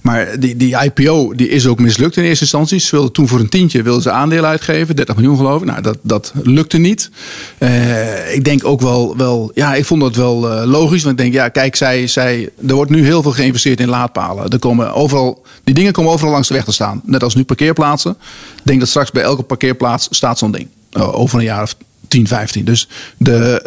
Maar 0.01 0.41
die, 0.41 0.57
die 0.57 0.77
IPO 0.83 1.35
die 1.35 1.49
is 1.49 1.67
ook 1.67 1.79
mislukt 1.79 2.17
in 2.17 2.25
eerste 2.25 2.45
instantie. 2.45 2.79
Ze 2.79 2.91
wilden 2.91 3.13
toen 3.13 3.29
voor 3.29 3.41
een 3.41 3.49
tientje 3.49 3.83
wilden 3.83 4.03
ze 4.03 4.11
aandelen 4.11 4.51
uitgeven, 4.51 4.97
30 4.97 5.15
miljoen 5.17 5.37
geloof 5.37 5.61
ik. 5.61 5.67
Nou, 5.67 5.83
dat, 5.83 5.99
dat 6.03 6.33
lukte 6.43 6.79
niet. 6.79 7.11
Uh, 7.59 8.35
ik 8.35 8.45
denk 8.45 8.65
ook 8.65 8.81
wel, 8.81 9.17
wel, 9.17 9.51
ja, 9.55 9.75
ik 9.75 9.85
vond 9.85 10.01
dat 10.01 10.17
wel 10.17 10.53
uh, 10.53 10.63
logisch. 10.65 11.03
Want 11.03 11.19
ik 11.19 11.25
denk, 11.25 11.35
ja, 11.35 11.49
kijk, 11.49 11.77
zij, 11.77 12.07
zij, 12.07 12.51
er 12.67 12.75
wordt 12.75 12.91
nu 12.91 13.05
heel 13.05 13.23
veel 13.23 13.33
geïnvesteerd 13.33 13.81
in 13.81 13.89
laadpalen. 13.89 14.49
Er 14.49 14.59
komen 14.59 14.93
overal, 14.93 15.43
die 15.65 15.75
dingen 15.75 15.93
komen 15.93 16.13
overal 16.13 16.33
langs 16.33 16.49
de 16.49 16.55
weg 16.55 16.65
te 16.65 16.73
staan. 16.73 17.01
Net 17.05 17.23
als 17.23 17.35
nu 17.35 17.45
parkeerplaatsen. 17.45 18.17
Ik 18.57 18.63
denk 18.63 18.81
dat 18.81 18.89
straks 18.89 19.11
bij 19.11 19.23
elke 19.23 19.43
parkeerplaats 19.43 20.09
staat 20.11 20.39
zo'n 20.39 20.53
ding. 20.53 20.69
Uh, 20.93 21.19
over 21.19 21.39
een 21.39 21.45
jaar 21.45 21.63
of 21.63 21.75
10, 22.09 22.27
15. 22.27 22.65
Dus 22.65 22.89
de, 23.17 23.63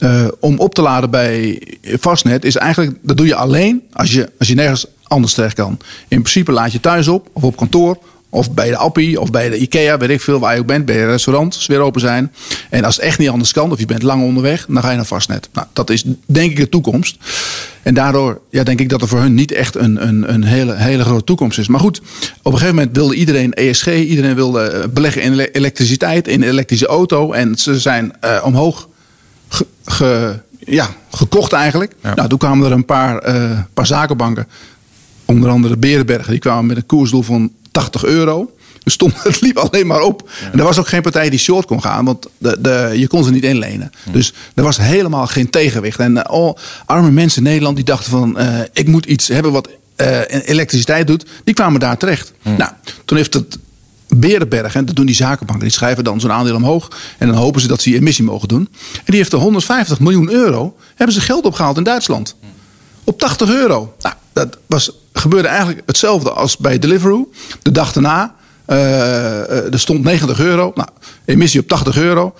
uh, 0.00 0.10
uh, 0.10 0.28
om 0.40 0.58
op 0.58 0.74
te 0.74 0.82
laden 0.82 1.10
bij 1.10 1.62
vastnet 1.82 2.44
is 2.44 2.56
eigenlijk, 2.56 2.96
dat 3.02 3.16
doe 3.16 3.26
je 3.26 3.34
alleen 3.34 3.82
als 3.92 4.12
je, 4.12 4.30
als 4.38 4.48
je 4.48 4.54
nergens 4.54 4.86
anders 5.02 5.34
terecht 5.34 5.54
kan. 5.54 5.78
In 6.08 6.20
principe 6.20 6.52
laat 6.52 6.72
je 6.72 6.80
thuis 6.80 7.08
op 7.08 7.28
of 7.32 7.42
op 7.42 7.56
kantoor 7.56 7.98
of 8.34 8.52
bij 8.52 8.68
de 8.68 8.76
Appie 8.76 9.20
of 9.20 9.30
bij 9.30 9.48
de 9.48 9.58
Ikea, 9.58 9.98
weet 9.98 10.10
ik 10.10 10.20
veel 10.20 10.38
waar 10.38 10.54
je 10.54 10.60
ook 10.60 10.66
bent, 10.66 10.84
bij 10.84 10.96
je 10.96 11.06
restaurant, 11.06 11.54
als 11.54 11.66
weer 11.66 11.80
open 11.80 12.00
zijn. 12.00 12.32
En 12.70 12.84
als 12.84 12.96
het 12.96 13.04
echt 13.04 13.18
niet 13.18 13.28
anders 13.28 13.52
kan, 13.52 13.70
of 13.70 13.78
je 13.78 13.86
bent 13.86 14.02
lang 14.02 14.22
onderweg, 14.22 14.66
dan 14.68 14.82
ga 14.82 14.90
je 14.90 14.96
naar 14.96 15.04
vastnet. 15.04 15.48
Nou, 15.52 15.66
dat 15.72 15.90
is 15.90 16.04
denk 16.26 16.50
ik 16.50 16.56
de 16.56 16.68
toekomst. 16.68 17.16
En 17.82 17.94
daardoor 17.94 18.40
ja, 18.50 18.62
denk 18.62 18.80
ik 18.80 18.88
dat 18.88 19.02
er 19.02 19.08
voor 19.08 19.20
hun 19.20 19.34
niet 19.34 19.52
echt 19.52 19.74
een, 19.74 20.08
een, 20.08 20.32
een 20.32 20.44
hele, 20.44 20.74
hele 20.74 21.04
grote 21.04 21.24
toekomst 21.24 21.58
is. 21.58 21.68
Maar 21.68 21.80
goed, 21.80 21.98
op 22.42 22.52
een 22.52 22.58
gegeven 22.58 22.74
moment 22.74 22.96
wilde 22.96 23.14
iedereen 23.14 23.52
ESG, 23.52 23.86
iedereen 23.86 24.34
wilde 24.34 24.60
eh, 24.60 24.88
beleggen 24.88 25.22
in 25.22 25.38
elektriciteit, 25.38 26.28
in 26.28 26.42
een 26.42 26.48
elektrische 26.48 26.86
auto. 26.86 27.32
En 27.32 27.56
ze 27.56 27.78
zijn 27.78 28.12
uh, 28.24 28.42
omhoog 28.44 28.88
ge, 29.48 29.66
ge, 29.84 30.40
ja, 30.58 30.88
gekocht 31.10 31.52
eigenlijk. 31.52 31.94
Ja. 32.02 32.14
Nou, 32.14 32.28
toen 32.28 32.38
kwamen 32.38 32.66
er 32.66 32.72
een 32.72 32.84
paar, 32.84 33.34
uh, 33.34 33.58
paar 33.74 33.86
zakenbanken, 33.86 34.48
onder 35.24 35.50
andere 35.50 35.76
Berenberg, 35.76 36.26
die 36.26 36.38
kwamen 36.38 36.66
met 36.66 36.76
een 36.76 36.86
koersdoel 36.86 37.22
van 37.22 37.52
80 37.74 38.04
euro. 38.04 38.50
Dus 38.82 38.92
stond, 38.92 39.12
het 39.22 39.40
liep 39.40 39.56
alleen 39.56 39.86
maar 39.86 40.00
op. 40.00 40.30
Ja. 40.40 40.50
En 40.52 40.58
er 40.58 40.64
was 40.64 40.78
ook 40.78 40.88
geen 40.88 41.02
partij 41.02 41.30
die 41.30 41.38
short 41.38 41.66
kon 41.66 41.82
gaan, 41.82 42.04
want 42.04 42.26
de, 42.38 42.56
de, 42.60 42.92
je 42.94 43.06
kon 43.06 43.24
ze 43.24 43.30
niet 43.30 43.44
inlenen. 43.44 43.92
Dus 44.12 44.32
er 44.54 44.62
was 44.62 44.76
helemaal 44.76 45.26
geen 45.26 45.50
tegenwicht. 45.50 45.98
En 45.98 46.16
uh, 46.16 46.22
oh, 46.26 46.56
arme 46.86 47.10
mensen 47.10 47.42
in 47.42 47.48
Nederland 47.48 47.76
die 47.76 47.84
dachten 47.84 48.10
van, 48.10 48.40
uh, 48.40 48.58
ik 48.72 48.88
moet 48.88 49.06
iets 49.06 49.28
hebben 49.28 49.52
wat 49.52 49.68
uh, 49.96 50.20
elektriciteit 50.28 51.06
doet, 51.06 51.26
die 51.44 51.54
kwamen 51.54 51.80
daar 51.80 51.96
terecht. 51.96 52.32
Nou, 52.42 52.70
toen 53.04 53.16
heeft 53.16 53.34
het 53.34 53.58
Berenberg, 54.08 54.74
en 54.74 54.84
dat 54.84 54.96
doen 54.96 55.06
die 55.06 55.14
zakenbanken, 55.14 55.64
die 55.64 55.74
schrijven 55.74 56.04
dan 56.04 56.20
zo'n 56.20 56.32
aandeel 56.32 56.54
omhoog. 56.54 56.90
En 57.18 57.26
dan 57.26 57.36
hopen 57.36 57.60
ze 57.60 57.66
dat 57.66 57.82
ze 57.82 57.88
die 57.90 57.98
emissie 57.98 58.24
mogen 58.24 58.48
doen. 58.48 58.68
En 58.94 59.02
die 59.04 59.16
heeft 59.16 59.32
er 59.32 59.38
150 59.38 60.00
miljoen 60.00 60.30
euro, 60.30 60.76
hebben 60.94 61.14
ze 61.14 61.20
geld 61.20 61.44
opgehaald 61.44 61.76
in 61.76 61.82
Duitsland. 61.82 62.36
Op 63.04 63.18
80 63.18 63.48
euro. 63.48 63.94
Nou, 64.00 64.14
dat 64.32 64.58
was, 64.66 64.90
gebeurde 65.20 65.48
eigenlijk 65.48 65.82
hetzelfde 65.86 66.30
als 66.30 66.56
bij 66.56 66.78
Deliveroo. 66.78 67.32
De 67.62 67.70
dag 67.70 67.92
daarna, 67.92 68.34
uh, 68.68 69.72
er 69.72 69.80
stond 69.80 70.04
90 70.04 70.40
euro. 70.40 70.72
Nou, 70.74 70.88
emissie 71.24 71.60
op 71.60 71.68
80 71.68 71.96
euro. 71.96 72.34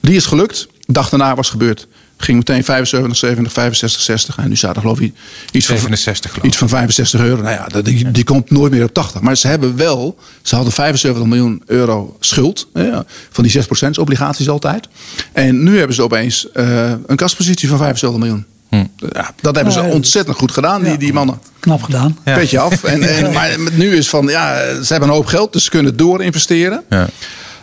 Die 0.00 0.16
is 0.16 0.26
gelukt. 0.26 0.68
De 0.86 0.92
dag 0.92 1.08
daarna 1.08 1.34
was 1.34 1.50
gebeurd. 1.50 1.88
Ging 2.16 2.38
meteen 2.38 2.64
75, 2.64 3.16
70, 3.16 3.52
65, 3.52 4.02
60. 4.02 4.36
En 4.36 4.48
nu 4.48 4.56
staat 4.56 4.76
er 4.76 4.80
geloof 4.80 5.00
ik 5.00 5.14
iets, 5.52 5.66
67, 5.66 6.32
van, 6.32 6.46
iets 6.46 6.56
van 6.56 6.68
65 6.68 7.20
euro. 7.20 7.42
Nou 7.42 7.54
ja, 7.54 7.80
die, 7.82 8.10
die 8.10 8.24
komt 8.24 8.50
nooit 8.50 8.72
meer 8.72 8.84
op 8.84 8.94
80. 8.94 9.20
Maar 9.20 9.36
ze 9.36 9.48
hebben 9.48 9.76
wel, 9.76 10.18
ze 10.42 10.54
hadden 10.54 10.72
75 10.72 11.24
miljoen 11.24 11.62
euro 11.66 12.16
schuld. 12.20 12.68
Ja, 12.74 13.04
van 13.30 13.44
die 13.44 13.62
6% 13.62 13.66
obligaties 14.00 14.48
altijd. 14.48 14.88
En 15.32 15.62
nu 15.62 15.78
hebben 15.78 15.96
ze 15.96 16.02
opeens 16.02 16.46
uh, 16.54 16.92
een 17.06 17.16
kaspositie 17.16 17.68
van 17.68 17.78
75 17.78 18.20
miljoen. 18.20 18.46
Hm. 18.70 18.84
Ja, 18.96 19.30
dat 19.40 19.54
hebben 19.54 19.72
ze 19.72 19.82
ontzettend 19.82 20.36
goed 20.36 20.52
gedaan, 20.52 20.82
die, 20.82 20.98
die 20.98 21.12
mannen. 21.12 21.40
Knap 21.60 21.82
gedaan. 21.82 22.18
Ja. 22.24 22.34
Petje 22.34 22.58
af. 22.58 22.84
En, 22.84 23.02
en, 23.02 23.32
maar 23.36 23.56
nu 23.72 23.96
is 23.96 24.08
van, 24.08 24.26
ja, 24.26 24.56
ze 24.82 24.92
hebben 24.92 25.08
een 25.08 25.14
hoop 25.14 25.26
geld, 25.26 25.52
dus 25.52 25.64
ze 25.64 25.70
kunnen 25.70 25.96
door 25.96 26.22
investeren. 26.22 26.84
Ja. 26.88 27.08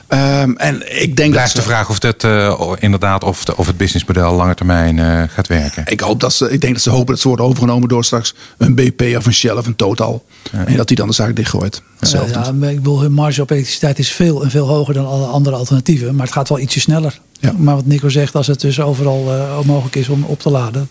Um, 0.10 0.58
en 0.58 1.02
ik 1.02 1.16
denk 1.16 1.32
Blijft 1.32 1.56
dat 1.56 1.64
de 1.64 1.70
vraag 1.70 1.90
of, 1.90 2.00
dat, 2.00 2.24
uh, 2.24 2.72
inderdaad, 2.80 3.24
of, 3.24 3.46
de, 3.46 3.58
of 3.58 3.68
het 3.68 3.78
businessmodel 3.78 4.34
lange 4.34 4.56
termijn 4.56 4.98
uh, 4.98 5.24
gaat 5.28 5.48
werken. 5.48 5.84
Ik, 5.86 6.00
hoop 6.00 6.20
dat 6.20 6.34
ze, 6.34 6.52
ik 6.52 6.62
denk 6.62 6.74
dat 6.74 6.82
ze 6.82 6.90
hopen 6.90 7.08
dat 7.08 7.20
ze 7.20 7.28
worden 7.28 7.46
overgenomen 7.46 7.90
door 7.90 8.06
straks 8.06 8.34
een 8.58 8.76
BP 8.76 9.02
of 9.18 9.26
een 9.26 9.34
Shell 9.34 9.56
of 9.56 9.66
een 9.66 9.76
Total. 9.76 10.26
Ja. 10.52 10.66
En 10.66 10.76
dat 10.76 10.88
die 10.88 10.98
dan 10.98 11.08
de 11.08 11.14
zaak 11.14 11.36
dichtgooit. 11.36 11.82
Ja, 12.00 12.24
ja, 12.34 12.68
ik 12.70 12.76
bedoel, 12.76 13.02
hun 13.02 13.12
marge 13.12 13.42
op 13.42 13.50
elektriciteit 13.50 14.00
is 14.00 14.12
veel 14.12 14.44
en 14.44 14.52
veel 14.52 14.68
hoger 14.68 14.94
dan 14.94 15.08
alle 15.08 15.26
andere 15.26 15.56
alternatieven. 15.56 16.16
Maar 16.16 16.26
het 16.26 16.36
gaat 16.36 16.50
wel 16.50 16.60
ietsje 16.60 16.80
sneller. 16.80 17.20
Ja. 17.40 17.54
Maar 17.58 17.76
wat 17.76 17.86
Nico 17.86 18.10
zegt, 18.10 18.36
als 18.36 18.48
het 18.48 18.62
dus 18.62 18.80
overal 18.80 19.26
uh, 19.28 19.60
mogelijk 19.62 19.96
is 19.96 20.10
om 20.10 20.24
op 20.24 20.40
te 20.40 20.50
laden 20.50 20.90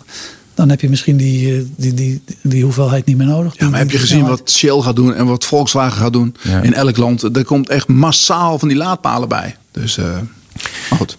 dan 0.57 0.69
heb 0.69 0.81
je 0.81 0.89
misschien 0.89 1.17
die, 1.17 1.57
eh, 1.57 1.63
die, 1.77 1.95
die, 1.95 2.23
die 2.43 2.63
hoeveelheid 2.63 3.07
niet 3.07 3.17
meer 3.17 3.27
nodig. 3.27 3.55
Ja, 3.59 3.69
maar 3.69 3.79
heb 3.79 3.91
je 3.91 3.99
gezien 3.99 4.27
wat 4.27 4.51
Shell 4.51 4.81
gaat 4.81 4.97
doen 4.97 5.15
en 5.15 5.27
wat 5.27 5.45
Volkswagen 5.45 6.01
gaat 6.01 6.13
doen 6.13 6.35
in 6.63 6.75
elk 6.75 6.97
land? 6.97 7.37
Er 7.37 7.45
komt 7.45 7.69
echt 7.69 7.89
massaal 7.89 8.59
van 8.59 8.69
die 8.69 8.77
laadpalen 8.77 9.29
bij. 9.29 9.57
Dus, 9.71 9.99
uh, 9.99 10.05
maar 10.91 10.99
goed. 10.99 11.17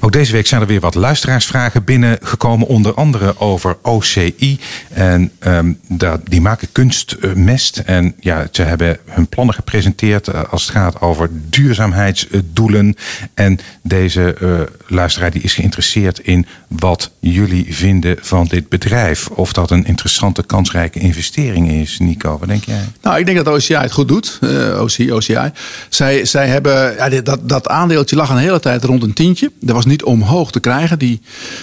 Ook 0.00 0.12
deze 0.12 0.32
week 0.32 0.46
zijn 0.46 0.60
er 0.60 0.66
weer 0.66 0.80
wat 0.80 0.94
luisteraarsvragen 0.94 1.84
binnengekomen, 1.84 2.66
onder 2.66 2.94
andere 2.94 3.38
over 3.38 3.76
OCI. 3.82 4.60
En 4.88 5.32
um, 5.46 5.80
die 6.24 6.40
maken 6.40 6.68
kunstmest. 6.72 7.78
En 7.78 8.14
ja, 8.20 8.46
ze 8.50 8.62
hebben 8.62 8.98
hun 9.04 9.26
plannen 9.26 9.54
gepresenteerd 9.54 10.28
eh, 10.28 10.42
als 10.50 10.62
het 10.62 10.70
gaat 10.70 11.00
over 11.00 11.28
duurzaamheidsdoelen. 11.32 12.94
En 13.34 13.58
deze 13.82 14.36
uh, 14.40 14.60
luisteraar 14.94 15.30
die 15.30 15.42
is 15.42 15.54
geïnteresseerd 15.54 16.18
in 16.18 16.46
wat 16.68 17.10
jullie 17.20 17.74
vinden 17.74 18.16
van 18.20 18.46
dit 18.46 18.68
bedrijf. 18.68 19.28
Of 19.28 19.52
dat 19.52 19.70
een 19.70 19.86
interessante, 19.86 20.42
kansrijke 20.42 20.98
investering 20.98 21.70
is. 21.70 21.98
Nico, 21.98 22.38
wat 22.38 22.48
denk 22.48 22.64
jij? 22.64 22.84
Nou, 23.02 23.18
ik 23.18 23.26
denk 23.26 23.44
dat 23.44 23.54
OCI 23.54 23.74
het 23.74 23.92
goed 23.92 24.08
doet. 24.08 24.38
Uh, 24.40 24.80
OCI, 24.80 25.12
OCI. 25.12 25.50
Zij, 25.88 26.24
zij 26.24 26.46
hebben, 26.46 27.24
dat, 27.24 27.48
dat 27.48 27.68
aandeeltje 27.68 28.16
lag 28.16 28.30
een 28.30 28.36
hele 28.36 28.60
tijd 28.60 28.84
rond 28.84 29.02
een 29.02 29.12
tientje. 29.12 29.52
Er 29.66 29.74
was 29.74 29.86
niet 29.86 30.04
omhoog 30.04 30.50
te 30.50 30.60
krijgen. 30.60 30.98
Die 30.98 31.20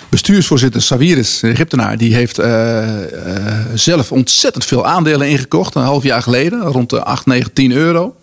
bestuursvoorzitter 0.10 0.82
Sawiris, 0.82 1.44
Egyptenaar, 1.44 1.98
die 1.98 2.14
heeft 2.14 2.40
uh, 2.40 2.46
uh, 2.46 3.60
zelf 3.74 4.12
ontzettend 4.12 4.66
veel 4.66 4.86
aandelen 4.86 5.30
ingekocht. 5.30 5.76
Een 5.76 5.82
half 5.82 6.04
jaar 6.04 6.22
geleden, 6.22 6.62
rond 6.62 6.90
de 6.90 7.04
8, 7.04 7.26
9, 7.26 7.54
10 7.54 7.72
euro. 7.72 8.16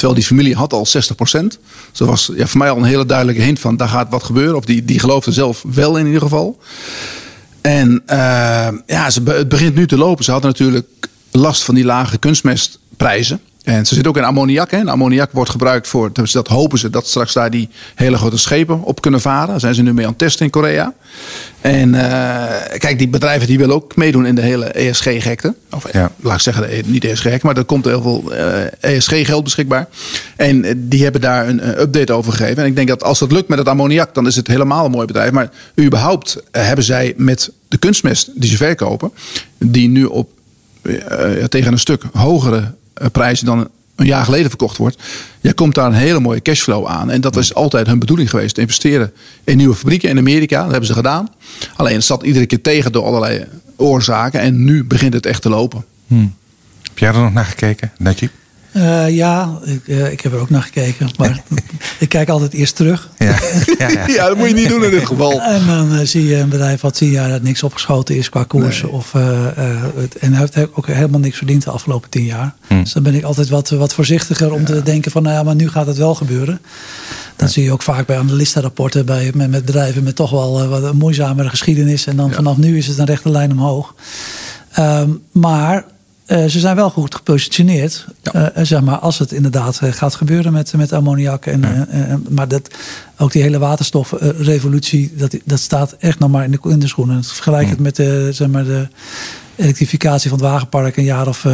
Terwijl 0.00 0.20
die 0.20 0.28
familie 0.28 0.54
had 0.54 0.72
al 0.72 0.86
60 0.86 1.16
procent. 1.16 1.58
Dus 1.90 1.98
dat 1.98 2.08
was 2.08 2.30
ja, 2.34 2.46
voor 2.46 2.58
mij 2.58 2.70
al 2.70 2.76
een 2.76 2.84
hele 2.84 3.06
duidelijke 3.06 3.42
hint 3.42 3.60
van 3.60 3.76
daar 3.76 3.88
gaat 3.88 4.10
wat 4.10 4.22
gebeuren. 4.22 4.56
Of 4.56 4.64
die, 4.64 4.84
die 4.84 4.98
geloofde 4.98 5.32
zelf 5.32 5.64
wel 5.72 5.96
in 5.96 6.06
ieder 6.06 6.20
geval. 6.20 6.58
En 7.60 8.02
uh, 8.06 8.68
ja, 8.86 9.10
ze, 9.10 9.22
het 9.24 9.48
begint 9.48 9.74
nu 9.74 9.86
te 9.86 9.96
lopen. 9.96 10.24
Ze 10.24 10.30
hadden 10.30 10.50
natuurlijk 10.50 10.86
last 11.30 11.62
van 11.62 11.74
die 11.74 11.84
lage 11.84 12.18
kunstmestprijzen. 12.18 13.40
En 13.70 13.86
ze 13.86 13.94
zit 13.94 14.06
ook 14.06 14.16
in 14.16 14.24
ammoniak. 14.24 14.70
Hè. 14.70 14.76
En 14.76 14.88
ammoniak 14.88 15.32
wordt 15.32 15.50
gebruikt 15.50 15.88
voor, 15.88 16.12
dus 16.12 16.32
dat 16.32 16.48
hopen 16.48 16.78
ze, 16.78 16.90
dat 16.90 17.06
straks 17.06 17.32
daar 17.32 17.50
die 17.50 17.68
hele 17.94 18.16
grote 18.16 18.38
schepen 18.38 18.82
op 18.82 19.00
kunnen 19.00 19.20
varen. 19.20 19.48
Daar 19.48 19.60
zijn 19.60 19.74
ze 19.74 19.82
nu 19.82 19.92
mee 19.92 20.04
aan 20.04 20.10
het 20.10 20.18
testen 20.18 20.44
in 20.44 20.50
Korea. 20.50 20.94
En 21.60 21.94
uh, 21.94 22.44
kijk, 22.78 22.98
die 22.98 23.08
bedrijven 23.08 23.46
die 23.46 23.58
willen 23.58 23.74
ook 23.74 23.96
meedoen 23.96 24.26
in 24.26 24.34
de 24.34 24.40
hele 24.40 24.64
ESG-gekte. 24.64 25.54
Of 25.70 25.92
ja. 25.92 26.10
laat 26.16 26.34
ik 26.34 26.40
zeggen, 26.40 26.76
e- 26.76 26.82
niet 26.84 27.04
ESG-gekte, 27.04 27.46
maar 27.46 27.56
er 27.56 27.64
komt 27.64 27.84
heel 27.84 28.02
veel 28.02 28.32
uh, 28.32 28.66
eh, 28.66 28.72
ESG-geld 28.80 29.44
beschikbaar. 29.44 29.88
En 30.36 30.64
uh, 30.64 30.72
die 30.76 31.02
hebben 31.02 31.20
daar 31.20 31.48
een 31.48 31.80
update 31.80 32.12
over 32.12 32.32
gegeven. 32.32 32.62
En 32.62 32.68
ik 32.68 32.76
denk 32.76 32.88
dat 32.88 33.02
als 33.02 33.18
dat 33.18 33.32
lukt 33.32 33.48
met 33.48 33.58
het 33.58 33.68
ammoniak, 33.68 34.14
dan 34.14 34.26
is 34.26 34.36
het 34.36 34.46
helemaal 34.46 34.84
een 34.84 34.90
mooi 34.90 35.06
bedrijf. 35.06 35.30
Maar 35.30 35.50
überhaupt 35.80 36.42
hebben 36.50 36.84
zij 36.84 37.14
met 37.16 37.50
de 37.68 37.78
kunstmest 37.78 38.30
die 38.34 38.50
ze 38.50 38.56
verkopen, 38.56 39.12
die 39.58 39.88
nu 39.88 40.04
op 40.04 40.28
tegen 41.48 41.72
een 41.72 41.78
stuk 41.78 42.02
hogere 42.12 42.56
eh, 42.56 42.64
prijzen 43.12 43.46
dan 43.46 43.68
een 43.96 44.06
jaar 44.06 44.24
geleden 44.24 44.48
verkocht 44.48 44.76
wordt. 44.76 45.02
Je 45.40 45.52
komt 45.52 45.74
daar 45.74 45.86
een 45.86 45.92
hele 45.92 46.20
mooie 46.20 46.42
cashflow 46.42 46.86
aan. 46.86 47.10
En 47.10 47.20
dat 47.20 47.36
is 47.36 47.54
altijd 47.54 47.86
hun 47.86 47.98
bedoeling 47.98 48.30
geweest. 48.30 48.58
Investeren 48.58 49.12
in 49.44 49.56
nieuwe 49.56 49.74
fabrieken 49.74 50.08
in 50.08 50.18
Amerika. 50.18 50.60
Dat 50.60 50.70
hebben 50.70 50.88
ze 50.88 50.94
gedaan. 50.94 51.28
Alleen 51.76 51.94
het 51.94 52.04
zat 52.04 52.22
iedere 52.22 52.46
keer 52.46 52.60
tegen 52.60 52.92
door 52.92 53.04
allerlei 53.04 53.44
oorzaken. 53.76 54.40
En 54.40 54.64
nu 54.64 54.84
begint 54.84 55.14
het 55.14 55.26
echt 55.26 55.42
te 55.42 55.48
lopen. 55.48 55.84
Hmm. 56.06 56.34
Heb 56.82 56.98
jij 56.98 57.08
er 57.08 57.20
nog 57.20 57.32
naar 57.32 57.44
gekeken, 57.44 57.92
Najib? 57.98 58.30
Uh, 58.72 59.10
ja, 59.10 59.58
ik, 59.64 59.80
uh, 59.86 60.12
ik, 60.12 60.20
heb 60.20 60.32
er 60.32 60.38
ook 60.38 60.50
naar 60.50 60.62
gekeken. 60.62 61.10
Maar 61.16 61.42
ik 61.98 62.08
kijk 62.08 62.28
altijd 62.28 62.52
eerst 62.52 62.76
terug. 62.76 63.08
Ja. 63.18 63.38
Ja, 63.78 63.88
ja. 63.88 64.06
ja, 64.16 64.28
dat 64.28 64.36
moet 64.36 64.48
je 64.48 64.54
niet 64.54 64.68
doen 64.68 64.84
in 64.84 64.90
dit 64.90 65.06
geval. 65.06 65.40
En 65.40 65.66
dan 65.66 65.94
uh, 65.94 66.00
zie 66.00 66.26
je 66.26 66.36
een 66.36 66.48
bedrijf 66.48 66.80
wat 66.80 66.94
tien 66.94 67.10
jaar 67.10 67.28
dat 67.28 67.42
niks 67.42 67.62
opgeschoten 67.62 68.16
is 68.16 68.28
qua 68.28 68.44
koers. 68.44 68.82
Nee. 68.82 68.92
Of, 68.92 69.12
het, 69.12 70.16
en 70.18 70.32
hij 70.32 70.48
heeft 70.52 70.76
ook 70.76 70.86
helemaal 70.86 71.20
niks 71.20 71.36
verdiend 71.36 71.64
de 71.64 71.70
afgelopen 71.70 72.10
tien 72.10 72.24
jaar. 72.24 72.54
Hm. 72.66 72.82
Dus 72.82 72.92
dan 72.92 73.02
ben 73.02 73.14
ik 73.14 73.22
altijd 73.22 73.48
wat, 73.48 73.68
wat 73.68 73.94
voorzichtiger 73.94 74.52
om 74.52 74.64
te 74.64 74.82
denken 74.82 75.10
van 75.10 75.22
nou 75.22 75.34
ja, 75.34 75.42
maar 75.42 75.54
nu 75.54 75.68
gaat 75.68 75.86
het 75.86 75.96
wel 75.96 76.14
gebeuren. 76.14 76.60
Dat 77.36 77.50
zie 77.50 77.64
je 77.64 77.72
ook 77.72 77.82
vaak 77.82 78.06
bij 78.06 78.18
analistenrapporten 78.18 79.06
bij, 79.06 79.30
met, 79.34 79.50
met 79.50 79.64
bedrijven 79.64 80.02
met 80.02 80.16
toch 80.16 80.30
wel 80.30 80.68
wat 80.68 80.82
een 80.82 80.96
moeizamere 80.96 81.48
geschiedenis. 81.48 82.06
En 82.06 82.16
dan 82.16 82.32
vanaf 82.32 82.56
nu 82.56 82.76
is 82.76 82.86
het 82.86 82.98
een 82.98 83.04
rechte 83.04 83.30
lijn 83.30 83.50
omhoog. 83.50 83.94
Um, 84.78 85.22
maar 85.32 85.84
uh, 86.30 86.44
ze 86.44 86.58
zijn 86.58 86.76
wel 86.76 86.90
goed 86.90 87.14
gepositioneerd. 87.14 88.06
Ja. 88.22 88.52
Uh, 88.56 88.64
zeg 88.64 88.80
maar, 88.80 88.98
als 88.98 89.18
het 89.18 89.32
inderdaad 89.32 89.80
gaat 89.82 90.14
gebeuren 90.14 90.52
met, 90.52 90.72
met 90.72 90.92
ammoniak. 90.92 91.46
En, 91.46 91.60
ja. 91.60 92.20
maar 92.28 92.48
dat, 92.48 92.70
ook 93.18 93.32
die 93.32 93.42
hele 93.42 93.58
waterstofrevolutie, 93.58 95.12
dat, 95.16 95.36
dat 95.44 95.60
staat 95.60 95.96
echt 95.98 96.18
nog 96.18 96.30
maar 96.30 96.44
in 96.44 96.50
de, 96.50 96.58
in 96.62 96.78
de 96.78 96.88
schoenen. 96.88 97.24
Vergelijk 97.24 97.68
het 97.68 97.80
met 97.80 97.96
de, 97.96 98.28
zeg 98.32 98.48
maar, 98.48 98.64
de 98.64 98.88
elektrificatie 99.56 100.30
van 100.30 100.38
het 100.38 100.48
wagenpark 100.48 100.96
een 100.96 101.04
jaar 101.04 101.28
of 101.28 101.46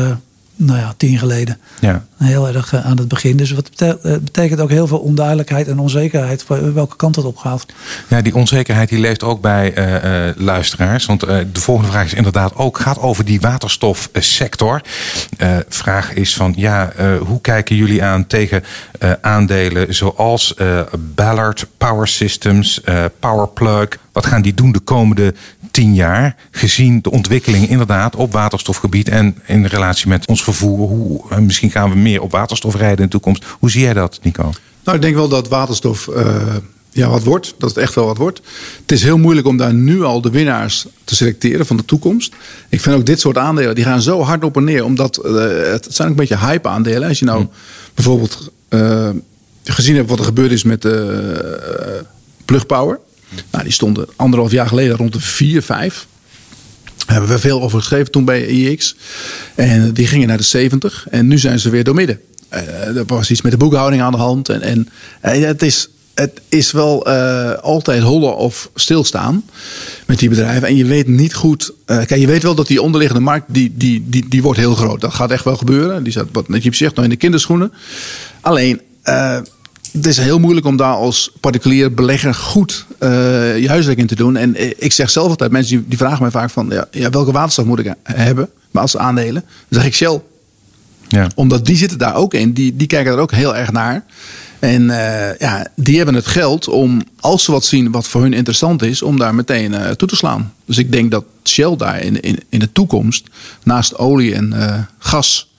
nou 0.57 0.79
ja, 0.79 0.95
tien 0.97 1.19
geleden. 1.19 1.59
Ja. 1.81 2.05
Heel 2.16 2.49
erg 2.49 2.73
eh, 2.73 2.87
aan 2.87 2.97
het 2.97 3.09
begin. 3.09 3.37
Dus 3.37 3.51
wat 3.51 3.71
eh, 3.77 3.92
betekent 4.03 4.61
ook 4.61 4.71
heel 4.71 4.87
veel 4.87 4.99
onduidelijkheid 4.99 5.69
en 5.69 5.79
onzekerheid 5.79 6.47
welke 6.75 6.97
kant 6.97 7.16
het 7.16 7.25
op 7.25 7.37
gaat. 7.37 7.66
Ja, 8.09 8.21
die 8.21 8.35
onzekerheid 8.35 8.88
die 8.88 9.01
leeft 9.01 9.23
ook 9.23 9.40
bij 9.40 9.79
uh, 9.79 10.35
luisteraars. 10.37 11.07
Want 11.07 11.25
uh, 11.25 11.38
de 11.53 11.61
volgende 11.61 11.90
vraag 11.90 12.05
is 12.05 12.14
inderdaad 12.14 12.55
ook 12.55 12.79
gaat 12.79 12.99
over 12.99 13.25
die 13.25 13.40
waterstofsector. 13.40 14.81
vraag 15.69 16.12
is 16.12 16.35
van 16.35 16.55
ja, 16.57 16.92
hoe 17.27 17.40
kijken 17.40 17.77
jullie 17.77 18.03
aan 18.03 18.27
tegen 18.27 18.64
aandelen 19.21 19.95
zoals 19.95 20.55
Ballard 21.14 21.66
Power 21.79 22.09
Systems, 22.09 22.81
Powerplug? 23.21 23.88
Wat 24.16 24.27
gaan 24.27 24.42
die 24.42 24.55
doen 24.55 24.73
de 24.73 24.81
komende 24.81 25.35
tien 25.76 25.94
jaar, 25.94 26.36
gezien 26.50 27.02
de 27.02 27.10
ontwikkelingen 27.10 27.68
inderdaad 27.68 28.16
op 28.16 28.32
waterstofgebied 28.32 29.08
en 29.08 29.38
in 29.46 29.64
relatie 29.64 30.08
met 30.08 30.26
ons 30.26 30.42
vervoer. 30.42 30.88
Hoe, 30.88 31.30
eh, 31.30 31.38
misschien 31.38 31.70
gaan 31.70 31.90
we 31.90 31.96
meer 31.96 32.22
op 32.22 32.30
waterstof 32.30 32.74
rijden 32.74 32.98
in 32.98 33.04
de 33.04 33.10
toekomst. 33.10 33.44
Hoe 33.58 33.70
zie 33.70 33.80
jij 33.80 33.92
dat, 33.92 34.18
Nico? 34.22 34.52
Nou, 34.84 34.96
ik 34.96 35.02
denk 35.02 35.14
wel 35.14 35.28
dat 35.28 35.48
waterstof 35.48 36.06
uh, 36.06 36.54
ja, 36.90 37.08
wat 37.08 37.22
wordt. 37.22 37.54
Dat 37.58 37.68
het 37.68 37.78
echt 37.78 37.94
wel 37.94 38.06
wat 38.06 38.16
wordt. 38.16 38.40
Het 38.80 38.92
is 38.92 39.02
heel 39.02 39.18
moeilijk 39.18 39.46
om 39.46 39.56
daar 39.56 39.74
nu 39.74 40.02
al 40.02 40.20
de 40.20 40.30
winnaars 40.30 40.86
te 41.04 41.16
selecteren 41.16 41.66
van 41.66 41.76
de 41.76 41.84
toekomst. 41.84 42.34
Ik 42.68 42.80
vind 42.80 42.96
ook 42.96 43.06
dit 43.06 43.20
soort 43.20 43.38
aandelen, 43.38 43.74
die 43.74 43.84
gaan 43.84 44.02
zo 44.02 44.22
hard 44.22 44.44
op 44.44 44.56
en 44.56 44.64
neer. 44.64 44.84
Omdat 44.84 45.20
uh, 45.24 45.32
het 45.72 45.86
zijn 45.90 46.08
ook 46.08 46.14
een 46.14 46.26
beetje 46.26 46.46
hype 46.46 46.68
aandelen. 46.68 47.08
Als 47.08 47.18
je 47.18 47.24
nou 47.24 47.38
hmm. 47.38 47.50
bijvoorbeeld 47.94 48.52
uh, 48.68 49.08
gezien 49.64 49.96
hebt 49.96 50.08
wat 50.08 50.18
er 50.18 50.24
gebeurd 50.24 50.52
is 50.52 50.62
met 50.62 50.82
de 50.82 52.04
Plug 52.44 52.66
Power. 52.66 52.98
Nou, 53.50 53.64
die 53.64 53.72
stonden 53.72 54.06
anderhalf 54.16 54.50
jaar 54.50 54.68
geleden 54.68 54.96
rond 54.96 55.12
de 55.12 55.20
4, 55.20 55.62
5. 55.62 56.06
Daar 57.06 57.16
hebben 57.16 57.34
we 57.34 57.40
veel 57.40 57.62
over 57.62 57.78
geschreven 57.78 58.10
toen 58.10 58.24
bij 58.24 58.46
IX. 58.46 58.96
En 59.54 59.92
die 59.92 60.06
gingen 60.06 60.28
naar 60.28 60.36
de 60.36 60.42
70. 60.42 61.06
En 61.10 61.26
nu 61.26 61.38
zijn 61.38 61.58
ze 61.58 61.70
weer 61.70 61.84
door 61.84 61.94
midden. 61.94 62.20
Uh, 62.54 62.96
er 62.96 63.06
was 63.06 63.30
iets 63.30 63.42
met 63.42 63.52
de 63.52 63.58
boekhouding 63.58 64.02
aan 64.02 64.12
de 64.12 64.18
hand. 64.18 64.48
En, 64.48 64.62
en 64.62 64.88
uh, 65.24 65.46
het, 65.46 65.62
is, 65.62 65.88
het 66.14 66.40
is 66.48 66.72
wel 66.72 67.08
uh, 67.08 67.52
altijd 67.52 68.02
hollen 68.02 68.36
of 68.36 68.70
stilstaan 68.74 69.44
met 70.06 70.18
die 70.18 70.28
bedrijven. 70.28 70.68
En 70.68 70.76
je 70.76 70.84
weet 70.84 71.08
niet 71.08 71.34
goed. 71.34 71.72
kijk, 71.86 72.16
je 72.16 72.26
weet 72.26 72.42
wel 72.42 72.54
dat 72.54 72.66
die 72.66 72.82
onderliggende 72.82 73.22
markt. 73.22 73.44
Die, 73.48 73.72
die, 73.76 74.04
die, 74.08 74.28
die 74.28 74.42
wordt 74.42 74.58
heel 74.58 74.74
groot. 74.74 75.00
Dat 75.00 75.14
gaat 75.14 75.30
echt 75.30 75.44
wel 75.44 75.56
gebeuren. 75.56 76.02
Die 76.02 76.12
staat, 76.12 76.26
wat 76.32 76.62
je 76.62 76.74
zegt, 76.74 76.94
nog 76.94 77.04
in 77.04 77.10
de 77.10 77.16
kinderschoenen. 77.16 77.72
Alleen 78.40 78.80
het 79.96 80.06
is 80.06 80.16
heel 80.16 80.38
moeilijk 80.38 80.66
om 80.66 80.76
daar 80.76 80.94
als 80.94 81.30
particulier 81.40 81.94
belegger 81.94 82.35
goed 82.35 82.87
uh, 83.00 83.09
je 83.59 83.68
huiswerk 83.68 83.98
in 83.98 84.06
te 84.06 84.14
doen. 84.14 84.37
En 84.37 84.82
ik 84.85 84.92
zeg 84.92 85.11
zelf 85.11 85.28
altijd, 85.28 85.50
mensen 85.50 85.76
die, 85.76 85.88
die 85.88 85.98
vragen 85.98 86.22
mij 86.22 86.30
vaak 86.30 86.50
van... 86.50 86.68
Ja, 86.70 86.87
ja, 86.90 87.11
welke 87.11 87.32
waterstof 87.32 87.64
moet 87.64 87.78
ik 87.78 87.94
hebben, 88.02 88.48
maar 88.70 88.82
als 88.82 88.96
aandelen? 88.96 89.44
Dan 89.68 89.80
zeg 89.80 89.85
ik 89.85 89.94
Shell. 89.94 90.20
Ja. 91.09 91.28
Omdat 91.35 91.66
die 91.66 91.76
zitten 91.76 91.98
daar 91.98 92.14
ook 92.14 92.35
in. 92.35 92.52
Die, 92.52 92.76
die 92.76 92.87
kijken 92.87 93.12
er 93.12 93.18
ook 93.18 93.32
heel 93.32 93.56
erg 93.56 93.72
naar. 93.72 94.04
En 94.59 94.82
uh, 94.82 95.38
ja, 95.38 95.66
die 95.74 95.96
hebben 95.96 96.14
het 96.14 96.26
geld 96.26 96.68
om, 96.68 97.02
als 97.20 97.44
ze 97.44 97.52
wat 97.52 97.64
zien 97.64 97.90
wat 97.90 98.09
voor 98.09 98.22
hun 98.22 98.32
interessant 98.32 98.82
is, 98.82 99.02
om 99.02 99.18
daar 99.18 99.35
meteen 99.35 99.72
uh, 99.72 99.90
toe 99.90 100.09
te 100.09 100.16
slaan. 100.16 100.52
Dus 100.64 100.78
ik 100.78 100.92
denk 100.92 101.11
dat 101.11 101.24
Shell 101.44 101.76
daar 101.76 102.00
in, 102.00 102.20
in, 102.20 102.38
in 102.48 102.59
de 102.59 102.72
toekomst, 102.72 103.26
naast 103.62 103.98
olie 103.98 104.35
en 104.35 104.88
gas, 104.98 105.54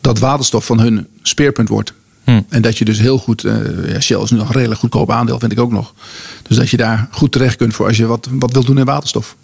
dat 0.00 0.18
waterstof 0.18 0.66
van 0.66 0.80
hun 0.80 1.06
speerpunt 1.22 1.68
wordt. 1.68 1.92
Hm. 2.28 2.40
En 2.48 2.62
dat 2.62 2.78
je 2.78 2.84
dus 2.84 2.98
heel 2.98 3.18
goed, 3.18 3.40
ja, 3.86 4.00
Shell 4.00 4.22
is 4.22 4.30
nu 4.30 4.38
nog 4.38 4.48
een 4.48 4.54
redelijk 4.54 4.80
goedkoop 4.80 5.10
aandeel, 5.10 5.38
vind 5.38 5.52
ik 5.52 5.60
ook 5.60 5.72
nog. 5.72 5.94
Dus 6.42 6.56
dat 6.56 6.70
je 6.70 6.76
daar 6.76 7.08
goed 7.10 7.32
terecht 7.32 7.56
kunt 7.56 7.74
voor 7.74 7.86
als 7.86 7.96
je 7.96 8.06
wat, 8.06 8.28
wat 8.30 8.52
wilt 8.52 8.66
doen 8.66 8.78
in 8.78 8.84
waterstof. 8.84 9.36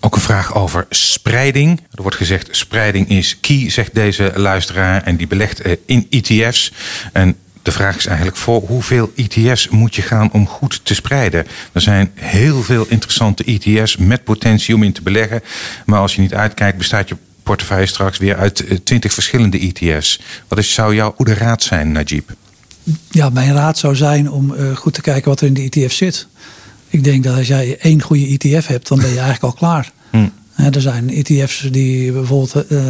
Ook 0.00 0.14
een 0.14 0.20
vraag 0.20 0.54
over 0.54 0.86
spreiding. 0.90 1.80
Er 1.94 2.02
wordt 2.02 2.16
gezegd: 2.16 2.48
spreiding 2.50 3.08
is 3.08 3.40
key, 3.40 3.70
zegt 3.70 3.94
deze 3.94 4.32
luisteraar. 4.36 5.02
En 5.02 5.16
die 5.16 5.26
belegt 5.26 5.62
in 5.86 6.06
ETF's. 6.10 6.72
En 7.12 7.36
de 7.62 7.72
vraag 7.72 7.96
is 7.96 8.06
eigenlijk 8.06 8.36
voor 8.36 8.60
hoeveel 8.60 9.12
ETF's 9.14 9.68
moet 9.68 9.94
je 9.94 10.02
gaan 10.02 10.32
om 10.32 10.46
goed 10.46 10.80
te 10.82 10.94
spreiden. 10.94 11.46
Er 11.72 11.80
zijn 11.80 12.10
heel 12.14 12.62
veel 12.62 12.86
interessante 12.88 13.44
ETF's 13.44 13.96
met 13.96 14.24
potentie 14.24 14.74
om 14.74 14.82
in 14.82 14.92
te 14.92 15.02
beleggen. 15.02 15.42
Maar 15.86 16.00
als 16.00 16.14
je 16.14 16.20
niet 16.20 16.34
uitkijkt, 16.34 16.78
bestaat 16.78 17.08
je 17.08 17.16
portefeuille 17.48 17.86
straks 17.86 18.18
weer 18.18 18.36
uit 18.36 18.64
eh, 18.64 18.76
twintig 18.84 19.12
verschillende 19.12 19.58
ETF's. 19.58 20.20
Wat 20.48 20.58
is, 20.58 20.72
zou 20.72 20.94
jouw 20.94 21.12
goede 21.16 21.34
raad 21.34 21.62
zijn, 21.62 21.92
Najib? 21.92 22.30
Ja, 23.10 23.28
mijn 23.30 23.52
raad 23.52 23.78
zou 23.78 23.96
zijn 23.96 24.30
om 24.30 24.54
uh, 24.54 24.76
goed 24.76 24.94
te 24.94 25.00
kijken 25.00 25.28
wat 25.28 25.40
er 25.40 25.46
in 25.46 25.54
de 25.54 25.68
ETF 25.70 25.92
zit. 25.92 26.26
Ik 26.88 27.04
denk 27.04 27.24
dat 27.24 27.36
als 27.36 27.46
jij 27.46 27.78
één 27.80 28.02
goede 28.02 28.26
ETF 28.26 28.66
hebt, 28.66 28.88
dan 28.88 28.98
ben 28.98 29.08
je 29.08 29.18
eigenlijk 29.26 29.42
al 29.42 29.52
klaar. 29.52 29.92
Hm. 30.10 30.28
er 30.72 30.80
zijn 30.80 31.10
ETF's 31.10 31.68
die 31.70 32.12
bijvoorbeeld 32.12 32.72
uh, 32.72 32.80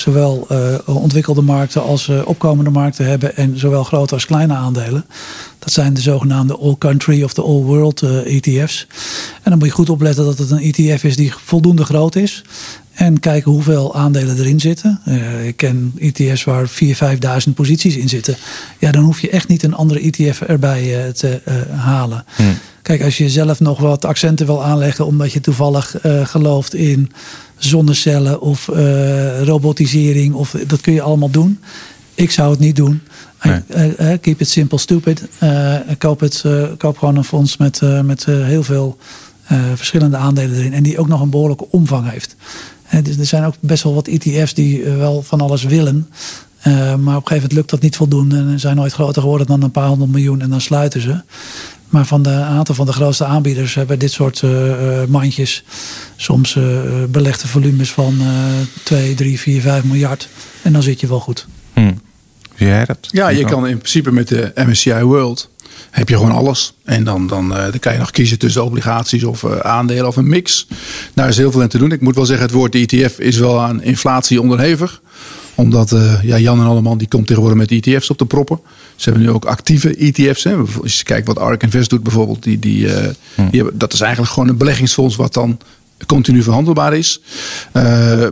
zowel 0.00 0.46
uh, 0.52 0.58
ontwikkelde 0.84 1.42
markten 1.42 1.82
als 1.82 2.08
uh, 2.08 2.20
opkomende 2.24 2.70
markten 2.70 3.06
hebben 3.06 3.36
en 3.36 3.58
zowel 3.58 3.84
grote 3.84 4.14
als 4.14 4.26
kleine 4.26 4.54
aandelen. 4.54 5.04
Dat 5.58 5.72
zijn 5.72 5.94
de 5.94 6.00
zogenaamde 6.00 6.56
all 6.56 6.76
country 6.78 7.22
of 7.22 7.34
de 7.34 7.42
all 7.42 7.62
world 7.62 8.02
uh, 8.02 8.18
eh, 8.18 8.36
ETF's. 8.36 8.86
En 9.42 9.50
dan 9.50 9.58
moet 9.58 9.68
je 9.68 9.74
goed 9.74 9.90
opletten 9.90 10.24
dat 10.24 10.38
het 10.38 10.50
een 10.50 10.72
ETF 10.72 11.04
is 11.04 11.16
die 11.16 11.32
voldoende 11.36 11.84
groot 11.84 12.16
is. 12.16 12.42
En 12.92 13.20
kijken 13.20 13.52
hoeveel 13.52 13.94
aandelen 13.94 14.38
erin 14.38 14.60
zitten. 14.60 15.00
ik 15.44 15.56
ken 15.56 15.92
ETF's 15.98 16.44
waar 16.44 16.68
4.000, 16.68 16.74
5.000 17.46 17.54
posities 17.54 17.96
in 17.96 18.08
zitten. 18.08 18.36
Ja, 18.78 18.90
dan 18.90 19.02
hoef 19.02 19.20
je 19.20 19.30
echt 19.30 19.48
niet 19.48 19.62
een 19.62 19.74
andere 19.74 20.00
ETF 20.00 20.40
erbij 20.40 21.12
te 21.12 21.40
halen. 21.70 22.24
Hmm. 22.36 22.58
Kijk, 22.82 23.02
als 23.02 23.18
je 23.18 23.30
zelf 23.30 23.60
nog 23.60 23.78
wat 23.78 24.04
accenten 24.04 24.46
wil 24.46 24.64
aanleggen 24.64 25.06
omdat 25.06 25.32
je 25.32 25.40
toevallig 25.40 25.96
gelooft 26.24 26.74
in 26.74 27.10
zonnecellen 27.60 28.40
of 28.40 28.68
uh, 28.68 29.42
robotisering. 29.42 30.34
Of, 30.34 30.54
dat 30.66 30.80
kun 30.80 30.92
je 30.92 31.02
allemaal 31.02 31.30
doen. 31.30 31.58
Ik 32.14 32.30
zou 32.30 32.50
het 32.50 32.58
niet 32.60 32.76
doen. 32.76 33.00
Nee. 33.42 33.94
Uh, 34.00 34.12
keep 34.20 34.40
it 34.40 34.48
simple, 34.48 34.78
stupid. 34.78 35.22
koop, 35.98 36.20
het, 36.20 36.44
koop 36.76 36.98
gewoon 36.98 37.16
een 37.16 37.24
fonds 37.24 37.56
met, 37.56 37.80
met 38.04 38.24
heel 38.24 38.62
veel 38.62 38.98
verschillende 39.74 40.16
aandelen 40.16 40.56
erin. 40.56 40.72
En 40.72 40.82
die 40.82 40.98
ook 40.98 41.08
nog 41.08 41.20
een 41.20 41.30
behoorlijke 41.30 41.66
omvang 41.70 42.10
heeft. 42.10 42.36
dus 43.02 43.16
er 43.16 43.26
zijn 43.26 43.44
ook 43.44 43.54
best 43.60 43.82
wel 43.82 43.94
wat 43.94 44.06
ETF's 44.08 44.54
die 44.54 44.84
wel 44.84 45.22
van 45.22 45.40
alles 45.40 45.62
willen. 45.62 46.08
maar 46.64 46.76
op 46.94 47.06
een 47.06 47.12
gegeven 47.12 47.34
moment 47.34 47.52
lukt 47.52 47.70
dat 47.70 47.80
niet 47.80 47.96
voldoende. 47.96 48.36
En 48.36 48.60
zijn 48.60 48.76
nooit 48.76 48.92
groter 48.92 49.22
geworden 49.22 49.46
dan 49.46 49.62
een 49.62 49.70
paar 49.70 49.88
honderd 49.88 50.10
miljoen. 50.10 50.40
En 50.40 50.50
dan 50.50 50.60
sluiten 50.60 51.00
ze. 51.00 51.20
Maar 51.90 52.06
van 52.06 52.22
de 52.22 52.30
aantal 52.30 52.74
van 52.74 52.86
de 52.86 52.92
grootste 52.92 53.24
aanbieders 53.24 53.74
hebben 53.74 53.98
dit 53.98 54.12
soort 54.12 54.42
uh, 54.42 55.04
mandjes 55.08 55.64
soms 56.16 56.54
uh, 56.54 56.64
belegde 57.08 57.48
volumes 57.48 57.92
van 57.92 58.16
uh, 58.20 58.26
2, 58.82 59.14
3, 59.14 59.40
4, 59.40 59.60
5 59.60 59.84
miljard. 59.84 60.28
En 60.62 60.72
dan 60.72 60.82
zit 60.82 61.00
je 61.00 61.06
wel 61.06 61.20
goed. 61.20 61.46
Hmm. 61.72 62.00
Zie 62.56 62.66
jij 62.66 62.84
dat? 62.84 62.98
Ja, 63.10 63.28
je 63.28 63.44
kan 63.44 63.66
in 63.66 63.78
principe 63.78 64.12
met 64.12 64.28
de 64.28 64.52
MSCI 64.54 65.02
World 65.02 65.50
heb 65.90 66.08
je 66.08 66.16
gewoon 66.16 66.32
alles. 66.32 66.74
En 66.84 67.04
dan, 67.04 67.26
dan, 67.26 67.48
dan 67.48 67.78
kan 67.78 67.92
je 67.92 67.98
nog 67.98 68.10
kiezen 68.10 68.38
tussen 68.38 68.64
obligaties 68.64 69.24
of 69.24 69.44
aandelen 69.44 70.06
of 70.06 70.16
een 70.16 70.28
mix. 70.28 70.66
Daar 71.14 71.28
is 71.28 71.36
heel 71.36 71.50
veel 71.50 71.62
in 71.62 71.68
te 71.68 71.78
doen. 71.78 71.92
Ik 71.92 72.00
moet 72.00 72.14
wel 72.14 72.26
zeggen, 72.26 72.46
het 72.46 72.54
woord 72.54 72.74
ETF 72.74 73.18
is 73.18 73.36
wel 73.36 73.60
aan 73.60 73.82
inflatie 73.82 74.40
onderhevig 74.40 75.00
omdat 75.60 75.92
uh, 75.92 76.22
ja, 76.22 76.38
Jan 76.38 76.60
en 76.60 76.66
Alleman 76.66 76.98
die 76.98 77.08
komt 77.08 77.26
tegenwoordig 77.26 77.58
met 77.58 77.70
ETF's 77.70 78.10
op 78.10 78.18
de 78.18 78.26
proppen. 78.26 78.60
Ze 79.00 79.10
hebben 79.10 79.28
nu 79.28 79.34
ook 79.34 79.44
actieve 79.44 79.96
ETF's. 79.96 80.44
Hè. 80.44 80.56
Als 80.82 80.98
je 80.98 81.04
kijkt 81.04 81.26
wat 81.26 81.38
ARK 81.38 81.62
Invest 81.62 81.90
doet 81.90 82.02
bijvoorbeeld. 82.02 82.42
Die, 82.42 82.58
die, 82.58 82.86
uh, 82.86 82.94
die 83.34 83.60
hebben, 83.60 83.78
dat 83.78 83.92
is 83.92 84.00
eigenlijk 84.00 84.32
gewoon 84.32 84.48
een 84.48 84.56
beleggingsfonds 84.56 85.16
wat 85.16 85.34
dan 85.34 85.58
continu 86.06 86.42
verhandelbaar 86.42 86.96
is. 86.96 87.20
Uh, 87.72 87.82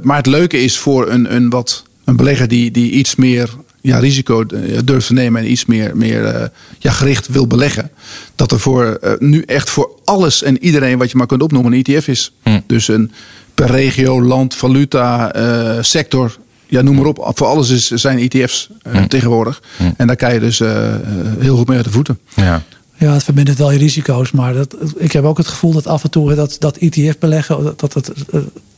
maar 0.03 0.17
het 0.17 0.27
leuke 0.27 0.63
is 0.63 0.79
voor 0.79 1.11
een, 1.11 1.35
een, 1.35 1.51
wat, 1.51 1.85
een 2.05 2.17
belegger 2.17 2.49
die, 2.49 2.71
die 2.71 2.91
iets 2.91 3.17
meer 3.17 3.51
ja, 3.81 3.99
risico 3.99 4.47
durft 4.85 5.07
te 5.07 5.13
nemen 5.13 5.43
en 5.43 5.51
iets 5.51 5.67
meer, 5.67 5.97
meer 5.97 6.51
ja, 6.79 6.91
gericht 6.91 7.29
wil 7.29 7.47
beleggen. 7.47 7.91
Dat 8.35 8.53
er 8.53 8.61
voor, 8.61 9.17
nu 9.19 9.43
echt 9.43 9.71
voor 9.71 9.91
alles 10.05 10.43
en 10.43 10.65
iedereen 10.65 10.99
wat 10.99 11.11
je 11.11 11.17
maar 11.17 11.27
kunt 11.27 11.43
opnoemen 11.43 11.73
een 11.73 11.83
ETF 11.83 12.09
is. 12.09 12.33
Hm. 12.43 12.61
Dus 12.67 12.89
een 12.89 13.13
per 13.55 13.71
regio, 13.71 14.23
land, 14.23 14.55
valuta, 14.55 15.33
sector 15.83 16.37
ja, 16.69 16.81
noem 16.81 16.95
maar 16.95 17.05
op. 17.05 17.31
Voor 17.35 17.47
alles 17.47 17.71
is, 17.71 17.87
zijn 17.87 18.19
ETF's 18.19 18.69
uh, 18.87 18.93
hm. 18.93 19.07
tegenwoordig. 19.07 19.63
Hm. 19.77 19.91
En 19.97 20.07
daar 20.07 20.17
kan 20.17 20.35
je 20.35 20.41
dus 20.41 20.61
uh, 20.61 20.95
heel 21.39 21.57
goed 21.57 21.67
mee 21.67 21.77
uit 21.77 21.87
de 21.87 21.93
voeten. 21.93 22.19
Ja. 22.35 22.63
Ja, 22.95 23.13
het 23.13 23.25
verbindt 23.25 23.57
wel 23.57 23.71
je 23.71 23.79
risico's. 23.79 24.31
Maar 24.31 24.55
dat, 24.55 24.77
ik 24.97 25.13
heb 25.13 25.25
ook 25.25 25.39
het 25.39 25.49
gevoel 25.49 25.73
dat 25.73 25.87
af 25.87 26.05
en 26.05 26.11
toe 26.11 26.35
dat, 26.35 26.57
dat 26.59 26.77
ETF 26.77 27.19
beleggen, 27.19 27.75
dat 27.77 27.95
het 27.95 28.13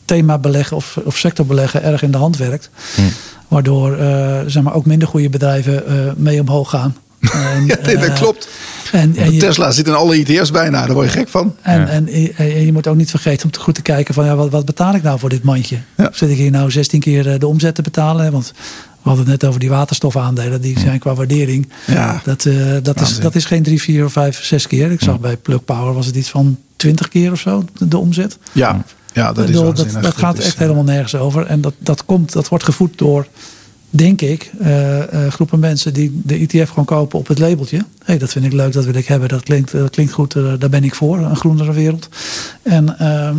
thema 0.04 0.38
beleggen 0.38 0.76
of, 0.76 0.98
of 1.04 1.16
sector 1.16 1.46
beleggen 1.46 1.82
erg 1.82 2.02
in 2.02 2.10
de 2.10 2.18
hand 2.18 2.36
werkt. 2.36 2.70
Hm. 2.94 3.02
Waardoor 3.48 3.98
uh, 3.98 4.40
zeg 4.46 4.62
maar, 4.62 4.74
ook 4.74 4.86
minder 4.86 5.08
goede 5.08 5.28
bedrijven 5.28 5.84
mee 6.16 6.40
omhoog 6.40 6.70
gaan. 6.70 6.96
En, 7.20 7.66
ja, 7.66 7.76
nee, 7.82 7.96
dat 7.96 8.12
klopt. 8.12 8.48
En, 8.92 9.16
en 9.16 9.38
Tesla 9.38 9.70
zit 9.70 9.86
in 9.86 9.94
alle 9.94 10.14
ETF's 10.14 10.50
bijna, 10.50 10.86
daar 10.86 10.94
word 10.94 11.12
je 11.12 11.18
gek 11.18 11.28
van. 11.28 11.56
En, 11.62 11.88
en, 11.88 12.08
en, 12.36 12.64
je 12.64 12.72
moet 12.72 12.86
ook 12.86 12.96
niet 12.96 13.10
vergeten 13.10 13.44
om 13.44 13.50
te 13.50 13.60
goed 13.60 13.74
te 13.74 13.82
kijken 13.82 14.14
van 14.14 14.24
ja, 14.24 14.36
wat, 14.36 14.50
wat 14.50 14.64
betaal 14.64 14.94
ik 14.94 15.02
nou 15.02 15.18
voor 15.18 15.28
dit 15.28 15.42
mandje? 15.42 15.78
Zit 16.12 16.30
ik 16.30 16.36
hier 16.36 16.50
nou 16.50 16.70
16 16.70 17.00
keer 17.00 17.32
eh, 17.32 17.38
de 17.38 17.46
omzet 17.46 17.74
te 17.74 17.82
betalen? 17.82 18.32
Want 18.32 18.52
we 19.02 19.08
hadden 19.08 19.30
het 19.30 19.40
net 19.40 19.48
over 19.48 19.60
die 19.60 19.68
waterstofaandelen. 19.68 20.60
Die 20.60 20.78
zijn 20.78 20.98
qua 20.98 21.14
waardering. 21.14 21.68
Ja, 21.86 22.20
dat, 22.24 22.44
uh, 22.44 22.76
dat, 22.82 23.00
is, 23.00 23.18
dat 23.18 23.34
is 23.34 23.44
geen 23.44 23.62
drie, 23.62 23.80
vier 23.80 24.04
of 24.04 24.12
vijf, 24.12 24.44
zes 24.44 24.66
keer. 24.66 24.90
Ik 24.90 25.02
zag 25.02 25.20
bij 25.20 25.36
Plug 25.36 25.64
Power 25.64 25.94
was 25.94 26.06
het 26.06 26.16
iets 26.16 26.30
van 26.30 26.58
20 26.76 27.08
keer 27.08 27.32
of 27.32 27.40
zo, 27.40 27.64
de 27.78 27.98
omzet. 27.98 28.38
Ja, 28.52 28.84
ja 29.12 29.32
dat, 29.32 29.48
is 29.48 29.54
dat, 29.54 29.86
dat 30.00 30.16
gaat 30.16 30.38
echt 30.38 30.58
helemaal 30.58 30.84
nergens 30.84 31.14
over. 31.14 31.46
En 31.46 31.60
dat, 31.60 31.74
dat, 31.78 32.04
komt, 32.04 32.32
dat 32.32 32.48
wordt 32.48 32.64
gevoed 32.64 32.98
door 32.98 33.26
denk 33.90 34.20
ik, 34.20 34.50
uh, 34.60 34.98
uh, 34.98 35.04
groepen 35.28 35.58
mensen 35.58 35.92
die 35.92 36.20
de 36.24 36.34
ETF 36.34 36.68
gewoon 36.68 36.84
kopen 36.84 37.18
op 37.18 37.26
het 37.26 37.38
labeltje. 37.38 37.84
hey, 38.04 38.18
dat 38.18 38.30
vind 38.32 38.44
ik 38.44 38.52
leuk, 38.52 38.72
dat 38.72 38.84
wil 38.84 38.94
ik 38.94 39.06
hebben, 39.06 39.28
dat 39.28 39.42
klinkt, 39.42 39.72
dat 39.72 39.90
klinkt 39.90 40.12
goed, 40.12 40.34
uh, 40.34 40.52
daar 40.58 40.68
ben 40.68 40.84
ik 40.84 40.94
voor, 40.94 41.18
een 41.18 41.36
groenere 41.36 41.72
wereld. 41.72 42.08
En 42.62 42.98
ehm, 42.98 43.36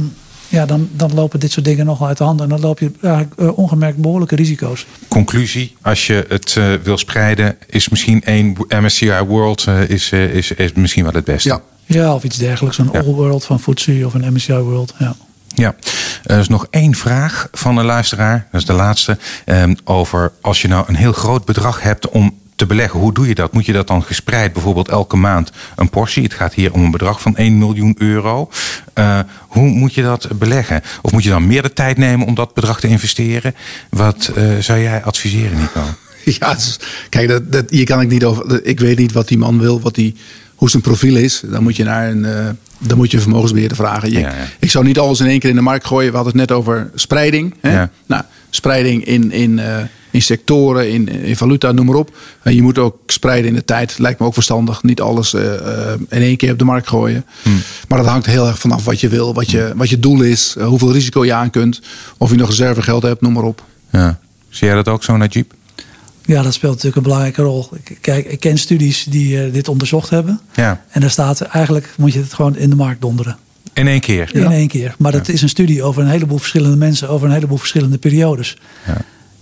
ja, 0.47 0.65
dan, 0.65 0.89
dan 0.91 1.13
lopen 1.13 1.39
dit 1.39 1.51
soort 1.51 1.65
dingen 1.65 1.85
nogal 1.85 2.07
uit 2.07 2.17
de 2.17 2.23
hand 2.23 2.41
en 2.41 2.49
dan 2.49 2.59
loop 2.59 2.79
je 2.79 2.91
eigenlijk 3.01 3.57
ongemerkt 3.57 3.97
behoorlijke 3.97 4.35
risico's. 4.35 4.85
Conclusie, 5.07 5.75
als 5.81 6.07
je 6.07 6.25
het 6.27 6.59
wil 6.83 6.97
spreiden, 6.97 7.57
is 7.69 7.89
misschien 7.89 8.23
één 8.23 8.57
MSCI 8.67 9.19
World 9.27 9.67
is, 9.87 10.11
is, 10.11 10.51
is 10.51 10.73
misschien 10.73 11.03
wel 11.03 11.13
het 11.13 11.25
beste. 11.25 11.49
Ja, 11.49 11.61
ja 11.85 12.13
of 12.13 12.23
iets 12.23 12.37
dergelijks, 12.37 12.77
een 12.77 12.91
All 12.91 13.03
World 13.03 13.43
van 13.43 13.59
FTSE 13.59 14.01
of 14.05 14.13
een 14.13 14.33
MSCI 14.33 14.53
World, 14.53 14.93
ja. 14.99 15.15
Ja, 15.55 15.75
er 16.23 16.39
is 16.39 16.47
nog 16.47 16.67
één 16.69 16.95
vraag 16.95 17.47
van 17.51 17.77
een 17.77 17.85
luisteraar, 17.85 18.47
dat 18.51 18.61
is 18.61 18.67
de 18.67 18.73
laatste, 18.73 19.17
ehm, 19.45 19.75
over 19.83 20.31
als 20.41 20.61
je 20.61 20.67
nou 20.67 20.85
een 20.87 20.95
heel 20.95 21.13
groot 21.13 21.45
bedrag 21.45 21.81
hebt 21.81 22.09
om 22.09 22.39
te 22.61 22.67
beleggen, 22.67 22.99
hoe 22.99 23.13
doe 23.13 23.27
je 23.27 23.35
dat? 23.35 23.53
Moet 23.53 23.65
je 23.65 23.73
dat 23.73 23.87
dan 23.87 24.03
gespreid, 24.03 24.53
bijvoorbeeld 24.53 24.89
elke 24.89 25.15
maand 25.15 25.51
een 25.75 25.89
portie? 25.89 26.23
Het 26.23 26.33
gaat 26.33 26.53
hier 26.53 26.73
om 26.73 26.83
een 26.83 26.91
bedrag 26.91 27.21
van 27.21 27.35
1 27.35 27.57
miljoen 27.57 27.95
euro. 27.97 28.49
Uh, 28.95 29.19
hoe 29.47 29.69
moet 29.69 29.93
je 29.93 30.01
dat 30.01 30.27
beleggen? 30.39 30.81
Of 31.01 31.11
moet 31.11 31.23
je 31.23 31.29
dan 31.29 31.47
meer 31.47 31.61
de 31.61 31.73
tijd 31.73 31.97
nemen 31.97 32.27
om 32.27 32.35
dat 32.35 32.53
bedrag 32.53 32.79
te 32.79 32.87
investeren? 32.87 33.55
Wat 33.89 34.31
uh, 34.37 34.57
zou 34.59 34.79
jij 34.79 35.03
adviseren, 35.03 35.59
Nico? 35.59 35.81
Ja, 36.39 36.57
kijk, 37.09 37.27
dat, 37.27 37.51
dat, 37.51 37.69
hier 37.69 37.85
kan 37.85 38.01
ik 38.01 38.09
niet 38.09 38.23
over. 38.23 38.65
Ik 38.65 38.79
weet 38.79 38.97
niet 38.97 39.11
wat 39.11 39.27
die 39.27 39.37
man 39.37 39.59
wil, 39.59 39.81
wat 39.81 39.95
die, 39.95 40.15
hoe 40.55 40.69
zijn 40.69 40.81
profiel 40.81 41.15
is. 41.15 41.41
Dan 41.45 41.63
moet 41.63 41.75
je 41.75 41.83
naar 41.83 42.09
een. 42.09 42.23
Uh, 42.23 42.49
dan 42.87 42.97
moet 42.97 43.11
je 43.11 43.19
vermogensbeheerder 43.19 43.77
vragen. 43.77 44.13
Ik 44.59 44.71
zou 44.71 44.85
niet 44.85 44.99
alles 44.99 45.19
in 45.19 45.25
één 45.25 45.39
keer 45.39 45.49
in 45.49 45.55
de 45.55 45.61
markt 45.61 45.85
gooien. 45.85 46.09
We 46.09 46.15
hadden 46.15 46.37
het 46.37 46.49
net 46.49 46.57
over 46.57 46.89
spreiding. 46.95 47.55
Hè? 47.59 47.85
Nou, 48.05 48.23
spreiding 48.49 49.05
in, 49.05 49.31
in, 49.31 49.57
uh, 49.57 49.77
in 50.11 50.21
sectoren, 50.21 50.91
in, 50.91 51.09
in 51.09 51.35
valuta, 51.35 51.71
noem 51.71 51.85
maar 51.85 51.95
op. 51.95 52.17
En 52.41 52.55
je 52.55 52.61
moet 52.61 52.77
ook 52.77 52.97
spreiden 53.05 53.49
in 53.49 53.55
de 53.55 53.65
tijd. 53.65 53.97
Lijkt 53.99 54.19
me 54.19 54.25
ook 54.25 54.33
verstandig. 54.33 54.83
Niet 54.83 55.01
alles 55.01 55.33
uh, 55.33 55.41
in 56.09 56.21
één 56.21 56.37
keer 56.37 56.51
op 56.51 56.59
de 56.59 56.65
markt 56.65 56.87
gooien. 56.87 57.25
Hmm. 57.41 57.61
Maar 57.87 57.97
dat 57.97 58.07
hangt 58.07 58.25
heel 58.25 58.47
erg 58.47 58.59
vanaf 58.59 58.85
wat 58.85 58.99
je 58.99 59.07
wil, 59.07 59.33
wat 59.33 59.51
je, 59.51 59.73
wat 59.75 59.89
je 59.89 59.99
doel 59.99 60.21
is, 60.21 60.55
hoeveel 60.59 60.91
risico 60.91 61.25
je 61.25 61.33
aan 61.33 61.49
kunt. 61.49 61.81
Of 62.17 62.31
je 62.31 62.37
nog 62.37 62.49
reservegeld 62.49 63.03
hebt, 63.03 63.21
noem 63.21 63.33
maar 63.33 63.43
op. 63.43 63.63
Ja. 63.91 64.19
Zie 64.49 64.67
jij 64.67 64.75
dat 64.75 64.87
ook 64.87 65.03
zo, 65.03 65.17
Najib? 65.17 65.51
Ja, 66.25 66.41
dat 66.41 66.53
speelt 66.53 66.71
natuurlijk 66.71 66.97
een 66.97 67.03
belangrijke 67.03 67.41
rol. 67.41 67.69
Kijk, 68.01 68.25
ik 68.25 68.39
ken 68.39 68.57
studies 68.57 69.03
die 69.03 69.45
uh, 69.45 69.53
dit 69.53 69.67
onderzocht 69.67 70.09
hebben. 70.09 70.39
Ja. 70.53 70.83
En 70.89 71.01
daar 71.01 71.09
staat 71.09 71.41
eigenlijk, 71.41 71.93
moet 71.97 72.13
je 72.13 72.19
het 72.19 72.33
gewoon 72.33 72.57
in 72.57 72.69
de 72.69 72.75
markt 72.75 73.01
donderen. 73.01 73.37
In 73.73 73.87
één 73.87 73.99
keer? 73.99 74.35
In 74.35 74.51
één 74.51 74.67
keer. 74.67 74.95
Maar 74.97 75.11
dat 75.11 75.27
is 75.27 75.41
een 75.41 75.49
studie 75.49 75.83
over 75.83 76.01
een 76.01 76.09
heleboel 76.09 76.37
verschillende 76.37 76.77
mensen, 76.77 77.09
over 77.09 77.27
een 77.27 77.33
heleboel 77.33 77.57
verschillende 77.57 77.97
periodes. 77.97 78.57
Ja. 78.85 78.97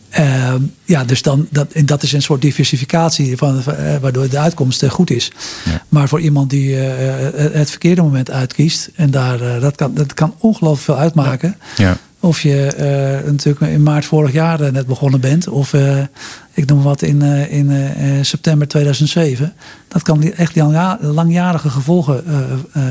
Ehm, 0.10 0.62
ja, 0.84 1.04
dus 1.04 1.22
dan, 1.22 1.48
dat, 1.50 1.72
en 1.72 1.86
dat 1.86 2.04
is 2.04 2.12
een 2.12 2.22
soort 2.22 2.42
diversificatie 2.42 3.38
van, 3.38 3.58
uh, 3.58 3.98
waardoor 4.02 4.30
de 4.30 4.40
uitkomst 4.40 4.84
uh, 4.84 4.90
goed 4.90 5.10
is. 5.10 5.32
Ja. 5.66 5.84
Maar 5.90 6.08
voor 6.08 6.20
iemand 6.20 6.50
die 6.50 6.76
het 6.76 7.70
verkeerde 7.70 8.02
moment 8.02 8.32
uitkiest, 8.32 8.90
en 8.96 9.12
daar, 9.12 9.60
dat, 9.60 9.76
kan, 9.76 9.94
dat 9.94 10.14
kan 10.14 10.36
ongelooflijk 10.38 10.84
veel 10.84 10.98
uitmaken. 10.98 11.58
Ja. 11.78 11.98
Of 12.20 12.42
je 12.42 12.74
natuurlijk 13.26 13.72
in 13.72 13.84
maart 13.84 14.06
vorig 14.06 14.32
jaar 14.32 14.72
net 14.72 14.88
begonnen 14.88 15.20
bent, 15.20 15.48
of 15.48 15.74
ik 16.54 16.66
noem 16.66 16.84
wat 16.84 17.02
in, 17.02 17.22
in 17.50 18.26
september 18.26 18.68
2007. 18.68 19.54
Dat 19.88 20.02
kan 20.02 20.24
echt 20.24 20.56
langjarige 21.02 21.70
gevolgen 21.70 22.24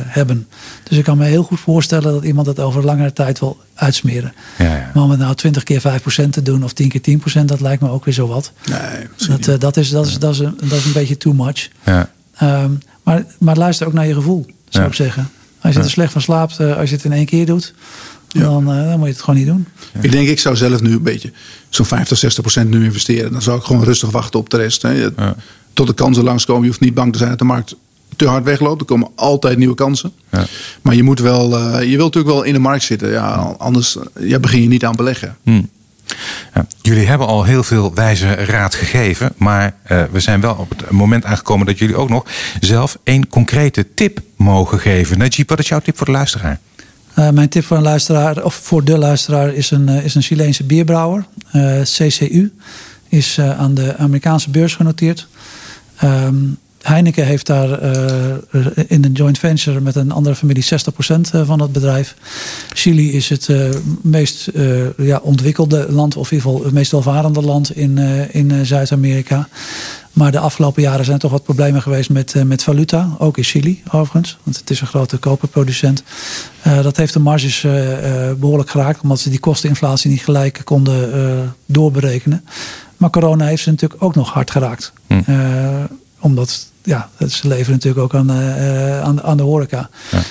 hebben. 0.07 0.49
Dus 0.83 0.99
ik 0.99 1.05
kan 1.05 1.19
me 1.19 1.25
heel 1.25 1.43
goed 1.43 1.61
voorstellen 1.61 2.13
dat 2.13 2.25
iemand 2.25 2.47
dat 2.47 2.61
over 2.61 2.85
langere 2.85 3.13
tijd 3.13 3.39
wil 3.39 3.59
uitsmeren. 3.75 4.33
Ja, 4.59 4.65
ja. 4.65 4.91
Maar 4.95 5.03
om 5.03 5.11
het 5.11 5.19
nou 5.19 5.35
20 5.35 5.63
keer 5.63 5.81
5% 5.81 6.29
te 6.31 6.43
doen 6.43 6.65
of 6.65 6.73
10 6.73 6.89
keer 6.89 7.21
10%, 7.41 7.45
dat 7.45 7.61
lijkt 7.61 7.83
me 7.83 7.91
ook 7.91 8.05
weer 8.05 8.15
zo 8.15 8.27
wat. 8.27 8.53
Nee, 8.71 9.07
dat, 9.29 9.47
uh, 9.47 9.59
dat, 9.59 9.77
is, 9.77 9.91
dat, 9.91 10.07
is, 10.07 10.19
dat, 10.19 10.33
is 10.33 10.39
een, 10.39 10.59
dat 10.61 10.79
is 10.79 10.85
een 10.85 10.93
beetje 10.93 11.17
too 11.17 11.33
much. 11.33 11.69
Ja. 11.85 12.11
Um, 12.43 12.79
maar, 13.03 13.25
maar 13.39 13.57
luister 13.57 13.87
ook 13.87 13.93
naar 13.93 14.07
je 14.07 14.15
gevoel, 14.15 14.47
zou 14.69 14.87
ik 14.87 14.95
zeggen. 14.95 15.29
Als 15.61 15.75
je 15.75 15.81
er 15.81 15.91
slecht 15.91 16.13
van 16.13 16.21
slaapt, 16.21 16.61
uh, 16.61 16.77
als 16.77 16.91
je 16.91 16.97
het 16.97 17.05
in 17.05 17.13
één 17.13 17.27
keer 17.27 17.47
doet, 17.47 17.75
dan, 18.29 18.77
uh, 18.77 18.89
dan, 18.89 18.99
moet 18.99 19.07
je 19.07 19.13
het 19.13 19.23
gewoon 19.23 19.41
niet 19.41 19.49
doen. 19.49 19.67
Ik 20.01 20.13
denk, 20.13 20.29
ik 20.29 20.41
zou 20.41 20.57
zelf 20.57 20.83
nu 20.83 20.93
een 20.93 21.03
beetje 21.03 21.33
zo'n 21.69 21.87
50, 21.87 22.19
60 22.19 22.43
procent 22.43 22.71
nu 22.71 22.85
investeren. 22.85 23.33
Dan 23.33 23.43
zou 23.43 23.59
ik 23.59 23.65
gewoon 23.65 23.85
rustig 23.85 24.11
wachten 24.11 24.41
op 24.41 24.51
de 24.51 24.57
rest. 24.57 24.83
Hè. 24.83 25.11
Tot 25.73 25.87
de 25.87 25.95
kansen 25.95 26.25
langskomen. 26.25 26.63
Je 26.63 26.69
hoeft 26.69 26.81
niet 26.81 26.95
bang 26.95 27.13
te 27.13 27.19
zijn 27.19 27.31
dat 27.31 27.39
de 27.39 27.45
markt 27.45 27.77
te 28.17 28.27
hard 28.27 28.45
wegloopt. 28.45 28.81
Er 28.81 28.87
komen 28.87 29.09
altijd 29.15 29.59
nieuwe 29.59 29.75
kansen. 29.75 30.13
Ja. 30.33 30.47
Maar 30.83 30.95
je 30.95 31.03
moet 31.03 31.21
wel, 31.21 31.59
uh, 31.59 31.83
je 31.83 31.97
wilt 31.97 32.15
natuurlijk 32.15 32.35
wel 32.35 32.43
in 32.43 32.53
de 32.53 32.59
markt 32.59 32.85
zitten. 32.85 33.11
Ja, 33.11 33.55
anders 33.59 33.97
ja, 34.21 34.39
begin 34.39 34.63
je 34.63 34.69
niet 34.69 34.85
aan 34.85 34.97
beleggen. 34.97 35.37
Hmm. 35.43 35.69
Jullie 36.81 37.07
hebben 37.07 37.27
al 37.27 37.45
heel 37.45 37.63
veel 37.63 37.95
wijze 37.95 38.35
raad 38.35 38.75
gegeven. 38.75 39.33
Maar 39.37 39.75
uh, 39.91 40.03
we 40.13 40.21
zijn 40.21 40.41
wel 40.41 40.55
op 40.55 40.71
het 40.71 40.91
moment 40.91 41.25
aangekomen 41.25 41.67
dat 41.67 41.79
jullie 41.79 41.97
ook 41.97 42.09
nog 42.09 42.25
zelf 42.61 42.99
een 43.05 43.29
concrete 43.29 43.87
tip 43.95 44.21
mogen 44.37 44.79
geven. 44.79 45.19
Najib, 45.19 45.49
wat 45.49 45.59
is 45.59 45.69
jouw 45.69 45.81
tip 45.81 45.97
voor 45.97 46.07
de 46.07 46.13
luisteraar? 46.13 46.59
Uh, 47.19 47.31
mijn 47.31 47.49
tip 47.49 47.65
voor 47.65 47.77
een 47.77 47.83
luisteraar, 47.83 48.45
of 48.45 48.55
voor 48.55 48.85
de 48.85 48.99
luisteraar, 48.99 49.55
is 49.55 49.71
een, 49.71 49.89
is 49.89 50.15
een 50.15 50.23
Chileense 50.23 50.65
bierbrouwer. 50.65 51.25
CCU 51.83 52.53
is 53.09 53.41
aan 53.41 53.75
de 53.75 53.97
Amerikaanse 53.97 54.51
beurs 54.51 54.75
genoteerd. 54.75 55.27
Um, 56.05 56.59
Heineken 56.83 57.27
heeft 57.27 57.47
daar 57.47 57.83
uh, 57.83 58.67
in 58.87 59.05
een 59.05 59.13
joint 59.13 59.39
venture 59.39 59.81
met 59.81 59.97
een 59.97 60.13
andere 60.13 60.35
familie 60.35 60.65
60% 60.65 60.67
eh, 61.33 61.47
van 61.47 61.61
het 61.61 61.73
bedrijf. 61.73 62.15
Chili 62.73 63.13
is 63.13 63.29
het 63.29 63.49
uh, 63.49 63.71
meest 64.03 64.51
ja, 64.97 65.21
ontwikkelde 65.23 65.87
land, 65.93 66.17
of 66.17 66.31
in 66.31 66.37
ieder 66.37 66.51
geval 66.51 66.65
het 66.65 66.75
meest 66.75 66.91
welvarende 66.91 67.43
land 67.43 67.77
in, 67.77 67.99
in 68.33 68.67
Zuid-Amerika. 68.67 69.49
Maar 70.13 70.33
de 70.33 70.39
afgelopen 70.39 70.83
jaren 70.83 71.05
zijn 71.05 71.17
er 71.17 71.23
toch 71.23 71.31
wat 71.31 71.43
problemen 71.43 71.83
geweest 71.83 72.11
met, 72.11 72.35
met 72.45 72.63
valuta. 72.63 73.09
Ook 73.19 73.37
in 73.37 73.45
Chili 73.45 73.83
overigens, 73.93 74.39
want 74.43 74.57
het 74.57 74.71
is 74.71 74.81
een 74.81 74.87
grote 74.87 75.17
koperproducent. 75.17 76.03
dat 76.83 76.97
heeft 76.97 77.13
de 77.13 77.19
marges 77.19 77.67
behoorlijk 78.39 78.71
geraakt, 78.71 79.01
omdat 79.01 79.21
ze 79.21 79.31
die 79.31 79.41
kosteninflatie 79.41 80.11
niet 80.11 80.21
gelijk 80.21 80.61
konden 80.65 81.55
doorberekenen. 81.67 82.45
Maar 82.97 83.11
corona 83.11 83.47
heeft 83.47 83.63
ze 83.63 83.71
natuurlijk 83.71 84.03
ook 84.03 84.15
nog 84.15 84.33
hard 84.33 84.51
geraakt. 84.51 84.93
Hm. 85.07 85.21
omdat 86.19 86.68
ja, 86.83 87.09
ze 87.29 87.49
leveren 87.49 87.73
natuurlijk 87.73 88.03
ook 88.03 88.15
aan, 88.15 88.31
uh, 88.31 89.01
aan, 89.01 89.23
aan 89.23 89.37
de 89.37 89.43
horeca. 89.43 89.91
Ja. 90.11 90.23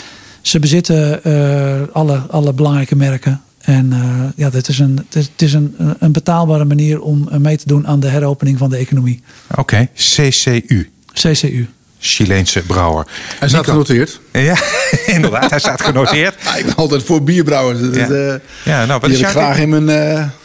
Ze 0.42 0.60
bezitten 0.60 1.20
uh, 1.24 1.82
alle, 1.92 2.18
alle 2.30 2.54
belangrijke 2.54 2.96
merken. 2.96 3.42
En 3.62 3.92
uh, 3.94 4.24
ja, 4.36 4.50
dit 4.50 4.68
is, 4.68 4.80
een, 4.80 5.06
het 5.10 5.42
is 5.42 5.54
een, 5.54 5.76
een 6.00 6.12
betaalbare 6.12 6.66
manier 6.66 7.02
om 7.02 7.30
mee 7.38 7.58
te 7.58 7.68
doen 7.68 7.88
aan 7.88 8.00
de 8.00 8.08
heropening 8.08 8.58
van 8.58 8.70
de 8.70 8.78
economie. 8.78 9.22
Oké, 9.52 9.60
okay. 9.60 9.90
CCU. 9.94 10.90
CCU. 11.14 11.68
Chileense 12.00 12.62
brouwer. 12.62 13.08
Hij 13.40 13.50
staat 13.50 13.68
genoteerd. 13.68 14.20
Ja, 14.32 14.58
inderdaad, 15.16 15.50
hij 15.50 15.60
staat 15.60 15.82
genoteerd. 15.82 16.36
ik 16.60 16.66
ben 16.66 16.76
altijd 16.76 17.04
voor 17.04 17.24
bierbrouwers. 17.24 17.80
Ja. 17.80 18.08
Dat, 18.08 18.42
ja, 18.64 18.86
nou, 18.86 19.00
wat 19.00 19.10
die 19.10 19.20
heb 19.20 19.28
ik 19.28 19.32
graag 19.36 19.60
in 19.60 19.70
mijn, 19.70 19.86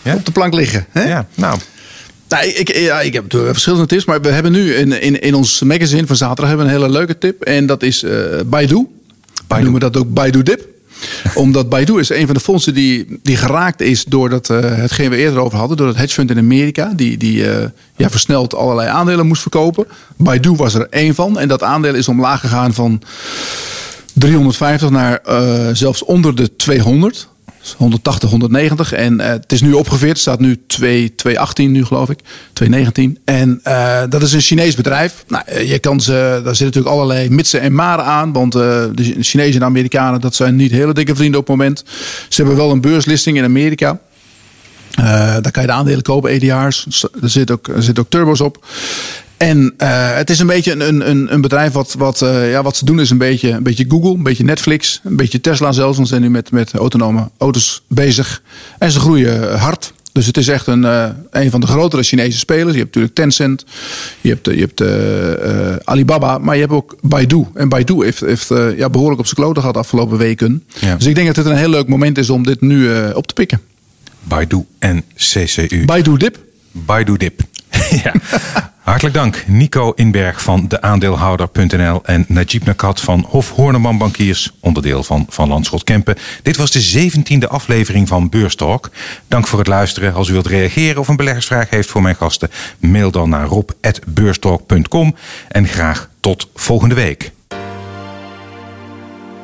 ja? 0.03 0.15
op 0.15 0.27
de 0.27 0.33
plank 0.33 0.55
liggen. 0.55 0.87
Hè? 0.91 1.03
Ja, 1.03 1.27
nou, 1.35 1.59
nou, 2.33 2.47
ik, 2.47 2.77
ja, 2.77 3.01
ik 3.01 3.13
heb 3.13 3.25
verschillende 3.29 3.87
tips, 3.87 4.05
maar 4.05 4.21
we 4.21 4.29
hebben 4.29 4.53
nu 4.53 4.75
in, 4.75 5.01
in, 5.01 5.21
in 5.21 5.35
ons 5.35 5.63
magazine 5.63 6.07
van 6.07 6.17
zaterdag 6.17 6.49
hebben 6.49 6.67
we 6.67 6.73
een 6.73 6.79
hele 6.79 6.93
leuke 6.93 7.19
tip. 7.19 7.43
En 7.43 7.67
dat 7.67 7.83
is 7.83 8.03
uh, 8.03 8.13
Baidu. 8.47 8.87
We 9.49 9.61
noemen 9.61 9.81
dat 9.81 9.97
ook 9.97 10.15
Baidu 10.15 10.43
Dip. 10.43 10.67
Omdat 11.35 11.69
Baidu 11.69 11.99
is 11.99 12.11
een 12.11 12.27
van 12.27 12.35
de 12.35 12.41
fondsen 12.41 12.75
die, 12.75 13.19
die 13.23 13.37
geraakt 13.37 13.81
is 13.81 14.05
door 14.05 14.29
dat, 14.29 14.49
uh, 14.49 14.59
hetgeen 14.61 15.11
we 15.11 15.17
eerder 15.17 15.41
over 15.41 15.59
hadden. 15.59 15.77
Door 15.77 15.87
het 15.87 15.97
hedgefund 15.97 16.31
in 16.31 16.39
Amerika. 16.39 16.93
Die, 16.97 17.17
die 17.17 17.37
uh, 17.37 17.65
ja, 17.97 18.11
versneld 18.11 18.55
allerlei 18.55 18.89
aandelen 18.89 19.27
moest 19.27 19.43
verkopen. 19.43 19.87
Baidu 20.17 20.53
was 20.53 20.75
er 20.75 20.87
één 20.91 21.15
van. 21.15 21.39
En 21.39 21.49
dat 21.49 21.63
aandeel 21.63 21.95
is 21.95 22.09
omlaag 22.09 22.41
gegaan 22.41 22.75
van 22.75 23.03
350 24.13 24.91
naar 24.91 25.21
zelfs 25.73 26.05
onder 26.05 26.35
de 26.35 26.57
200. 26.57 27.29
180, 27.77 28.31
190. 28.31 28.93
En 28.93 29.21
uh, 29.21 29.27
het 29.27 29.53
is 29.53 29.61
nu 29.61 29.73
opgeveerd. 29.73 30.19
Staat 30.19 30.41
nu 30.41 30.63
2, 30.67 31.15
218 31.15 31.71
nu 31.71 31.85
geloof 31.85 32.11
ik. 32.11 32.19
219. 32.53 33.19
En 33.25 33.61
uh, 33.65 34.03
dat 34.09 34.23
is 34.23 34.33
een 34.33 34.41
Chinees 34.41 34.75
bedrijf. 34.75 35.25
Nou, 35.29 35.45
eh, 35.47 35.71
je 35.71 35.79
kan 35.79 36.01
ze, 36.01 36.13
daar 36.13 36.57
zitten 36.57 36.67
natuurlijk 36.67 36.95
allerlei 36.95 37.31
mitsen 37.31 37.61
en 37.61 37.75
maren 37.75 38.05
aan. 38.05 38.33
Want 38.33 38.53
de 38.53 39.17
Chinezen 39.21 39.61
en 39.61 39.67
Amerikanen, 39.67 40.21
dat 40.21 40.35
zijn 40.35 40.57
niet 40.57 40.71
hele 40.71 40.95
dikke 40.95 41.15
vrienden 41.15 41.41
op 41.41 41.47
het 41.47 41.57
moment. 41.57 41.85
Ze 42.29 42.41
hebben 42.43 42.57
wel 42.57 42.71
een 42.71 42.81
beurslisting 42.81 43.37
in 43.37 43.45
Amerika. 43.45 44.01
Daar 44.97 45.51
kan 45.51 45.63
je 45.63 45.69
de 45.69 45.75
aandelen 45.75 46.03
kopen, 46.03 46.31
EDR's. 46.31 47.09
Er 47.23 47.31
zit 47.31 47.51
ook, 47.51 47.69
er 47.69 47.83
zit 47.83 47.99
ook 47.99 48.11
turbo's 48.11 48.41
op. 48.41 48.65
En 49.43 49.75
uh, 49.79 50.15
het 50.15 50.31
is 50.31 50.39
een 50.39 50.47
beetje 50.47 50.73
een, 50.73 51.11
een, 51.11 51.33
een 51.33 51.41
bedrijf 51.41 51.73
wat, 51.73 51.95
wat, 51.99 52.21
uh, 52.21 52.51
ja, 52.51 52.63
wat 52.63 52.77
ze 52.77 52.85
doen 52.85 53.01
is 53.01 53.11
een 53.11 53.19
beetje, 53.19 53.51
een 53.51 53.63
beetje 53.63 53.85
Google, 53.89 54.15
een 54.15 54.23
beetje 54.23 54.45
Netflix, 54.45 55.01
een 55.05 55.17
beetje 55.17 55.41
Tesla 55.41 55.73
zelfs. 55.73 55.97
Want 55.97 56.09
ze 56.09 56.15
zijn 56.15 56.27
nu 56.27 56.31
met, 56.31 56.51
met 56.51 56.73
autonome 56.73 57.31
auto's 57.39 57.83
bezig. 57.89 58.43
En 58.79 58.91
ze 58.91 59.01
groeien 59.01 59.59
hard. 59.59 59.93
Dus 60.13 60.27
het 60.27 60.37
is 60.37 60.49
echt 60.49 60.67
een, 60.67 60.83
uh, 60.83 61.09
een 61.31 61.51
van 61.51 61.61
de 61.61 61.67
grotere 61.67 62.03
Chinese 62.03 62.39
spelers. 62.39 62.73
Je 62.73 62.79
hebt 62.79 62.95
natuurlijk 62.95 63.15
Tencent, 63.15 63.65
je 64.21 64.29
hebt, 64.29 64.47
je 64.47 64.71
hebt 64.71 65.85
Alibaba, 65.85 66.39
maar 66.39 66.55
je 66.55 66.61
hebt 66.61 66.73
ook 66.73 66.97
Baidu. 67.01 67.47
En 67.55 67.69
Baidu 67.69 68.05
heeft, 68.05 68.21
heeft 68.21 68.49
ja, 68.77 68.91
behoorlijk 68.91 69.21
op 69.21 69.27
zijn 69.27 69.37
kloten 69.37 69.61
gehad 69.61 69.75
de 69.75 69.81
afgelopen 69.81 70.19
weken. 70.19 70.65
Ja. 70.81 70.97
Dus 70.97 71.07
ik 71.07 71.15
denk 71.15 71.27
dat 71.27 71.37
het 71.37 71.47
een 71.47 71.57
heel 71.57 71.69
leuk 71.69 71.89
moment 71.89 72.19
is 72.19 72.31
om 72.31 72.45
dit 72.45 72.61
nu 72.61 72.91
op 73.13 73.27
te 73.27 73.35
pikken. 73.35 73.61
Baidu 74.23 74.65
en 74.79 75.05
CCU. 75.17 75.85
Baidu 75.85 76.17
Dip. 76.17 76.39
Baidu 76.73 77.17
Dip. 77.17 77.41
ja. 78.05 78.13
Hartelijk 78.83 79.15
dank 79.15 79.45
Nico 79.47 79.93
Inberg 79.93 80.43
van 80.43 80.69
de 80.69 80.81
aandeelhouder.nl 80.81 82.01
en 82.05 82.25
Najib 82.29 82.65
Nakat 82.65 83.01
van 83.01 83.27
Hof 83.29 83.51
Horneman 83.51 83.99
Bankiers, 83.99 84.53
onderdeel 84.61 85.03
van 85.03 85.27
Van 85.29 85.49
Landschot 85.49 85.85
Kempen. 85.85 86.17
Dit 86.43 86.57
was 86.57 86.71
de 86.71 86.81
zeventiende 86.81 87.49
aflevering 87.49 88.09
van 88.09 88.29
Beurstalk. 88.29 88.91
Dank 89.29 89.47
voor 89.47 89.59
het 89.59 89.69
luisteren. 89.69 90.15
Als 90.15 90.29
u 90.29 90.33
wilt 90.33 90.47
reageren 90.47 91.01
of 91.01 91.09
een 91.09 91.17
beleggersvraag 91.17 91.71
heeft 91.71 91.91
voor 91.91 92.03
mijn 92.03 92.17
gasten, 92.17 92.51
mail 92.79 93.11
dan 93.11 93.29
naar 93.29 93.47
rob.beurstalk.com 93.47 95.15
en 95.49 95.69
graag 95.69 96.09
tot 96.21 96.51
volgende 96.55 96.95
week. 96.95 97.33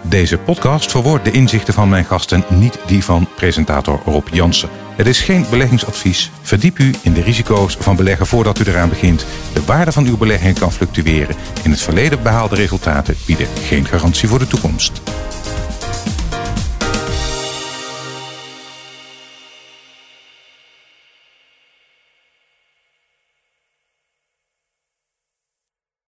Deze 0.03 0.39
podcast 0.39 0.91
verwoordt 0.91 1.25
de 1.25 1.31
inzichten 1.31 1.75
van 1.75 1.89
mijn 1.89 2.05
gasten, 2.05 2.45
niet 2.49 2.79
die 2.87 3.05
van 3.05 3.29
presentator 3.37 4.01
Rob 4.05 4.29
Jansen. 4.33 4.69
Het 4.97 5.07
is 5.07 5.21
geen 5.21 5.47
beleggingsadvies. 5.51 6.31
Verdiep 6.43 6.79
u 6.79 6.95
in 7.03 7.13
de 7.13 7.23
risico's 7.23 7.77
van 7.81 7.97
beleggen 7.97 8.27
voordat 8.27 8.59
u 8.59 8.65
eraan 8.67 8.89
begint. 8.89 9.27
De 9.53 9.65
waarde 9.65 9.93
van 9.93 10.07
uw 10.07 10.17
belegging 10.17 10.59
kan 10.59 10.73
fluctueren. 10.73 11.37
In 11.65 11.71
het 11.71 11.81
verleden 11.81 12.23
behaalde 12.23 12.55
resultaten 12.55 13.17
bieden 13.27 13.47
geen 13.47 13.87
garantie 13.87 14.29
voor 14.29 14.39
de 14.39 14.47
toekomst. 14.47 15.01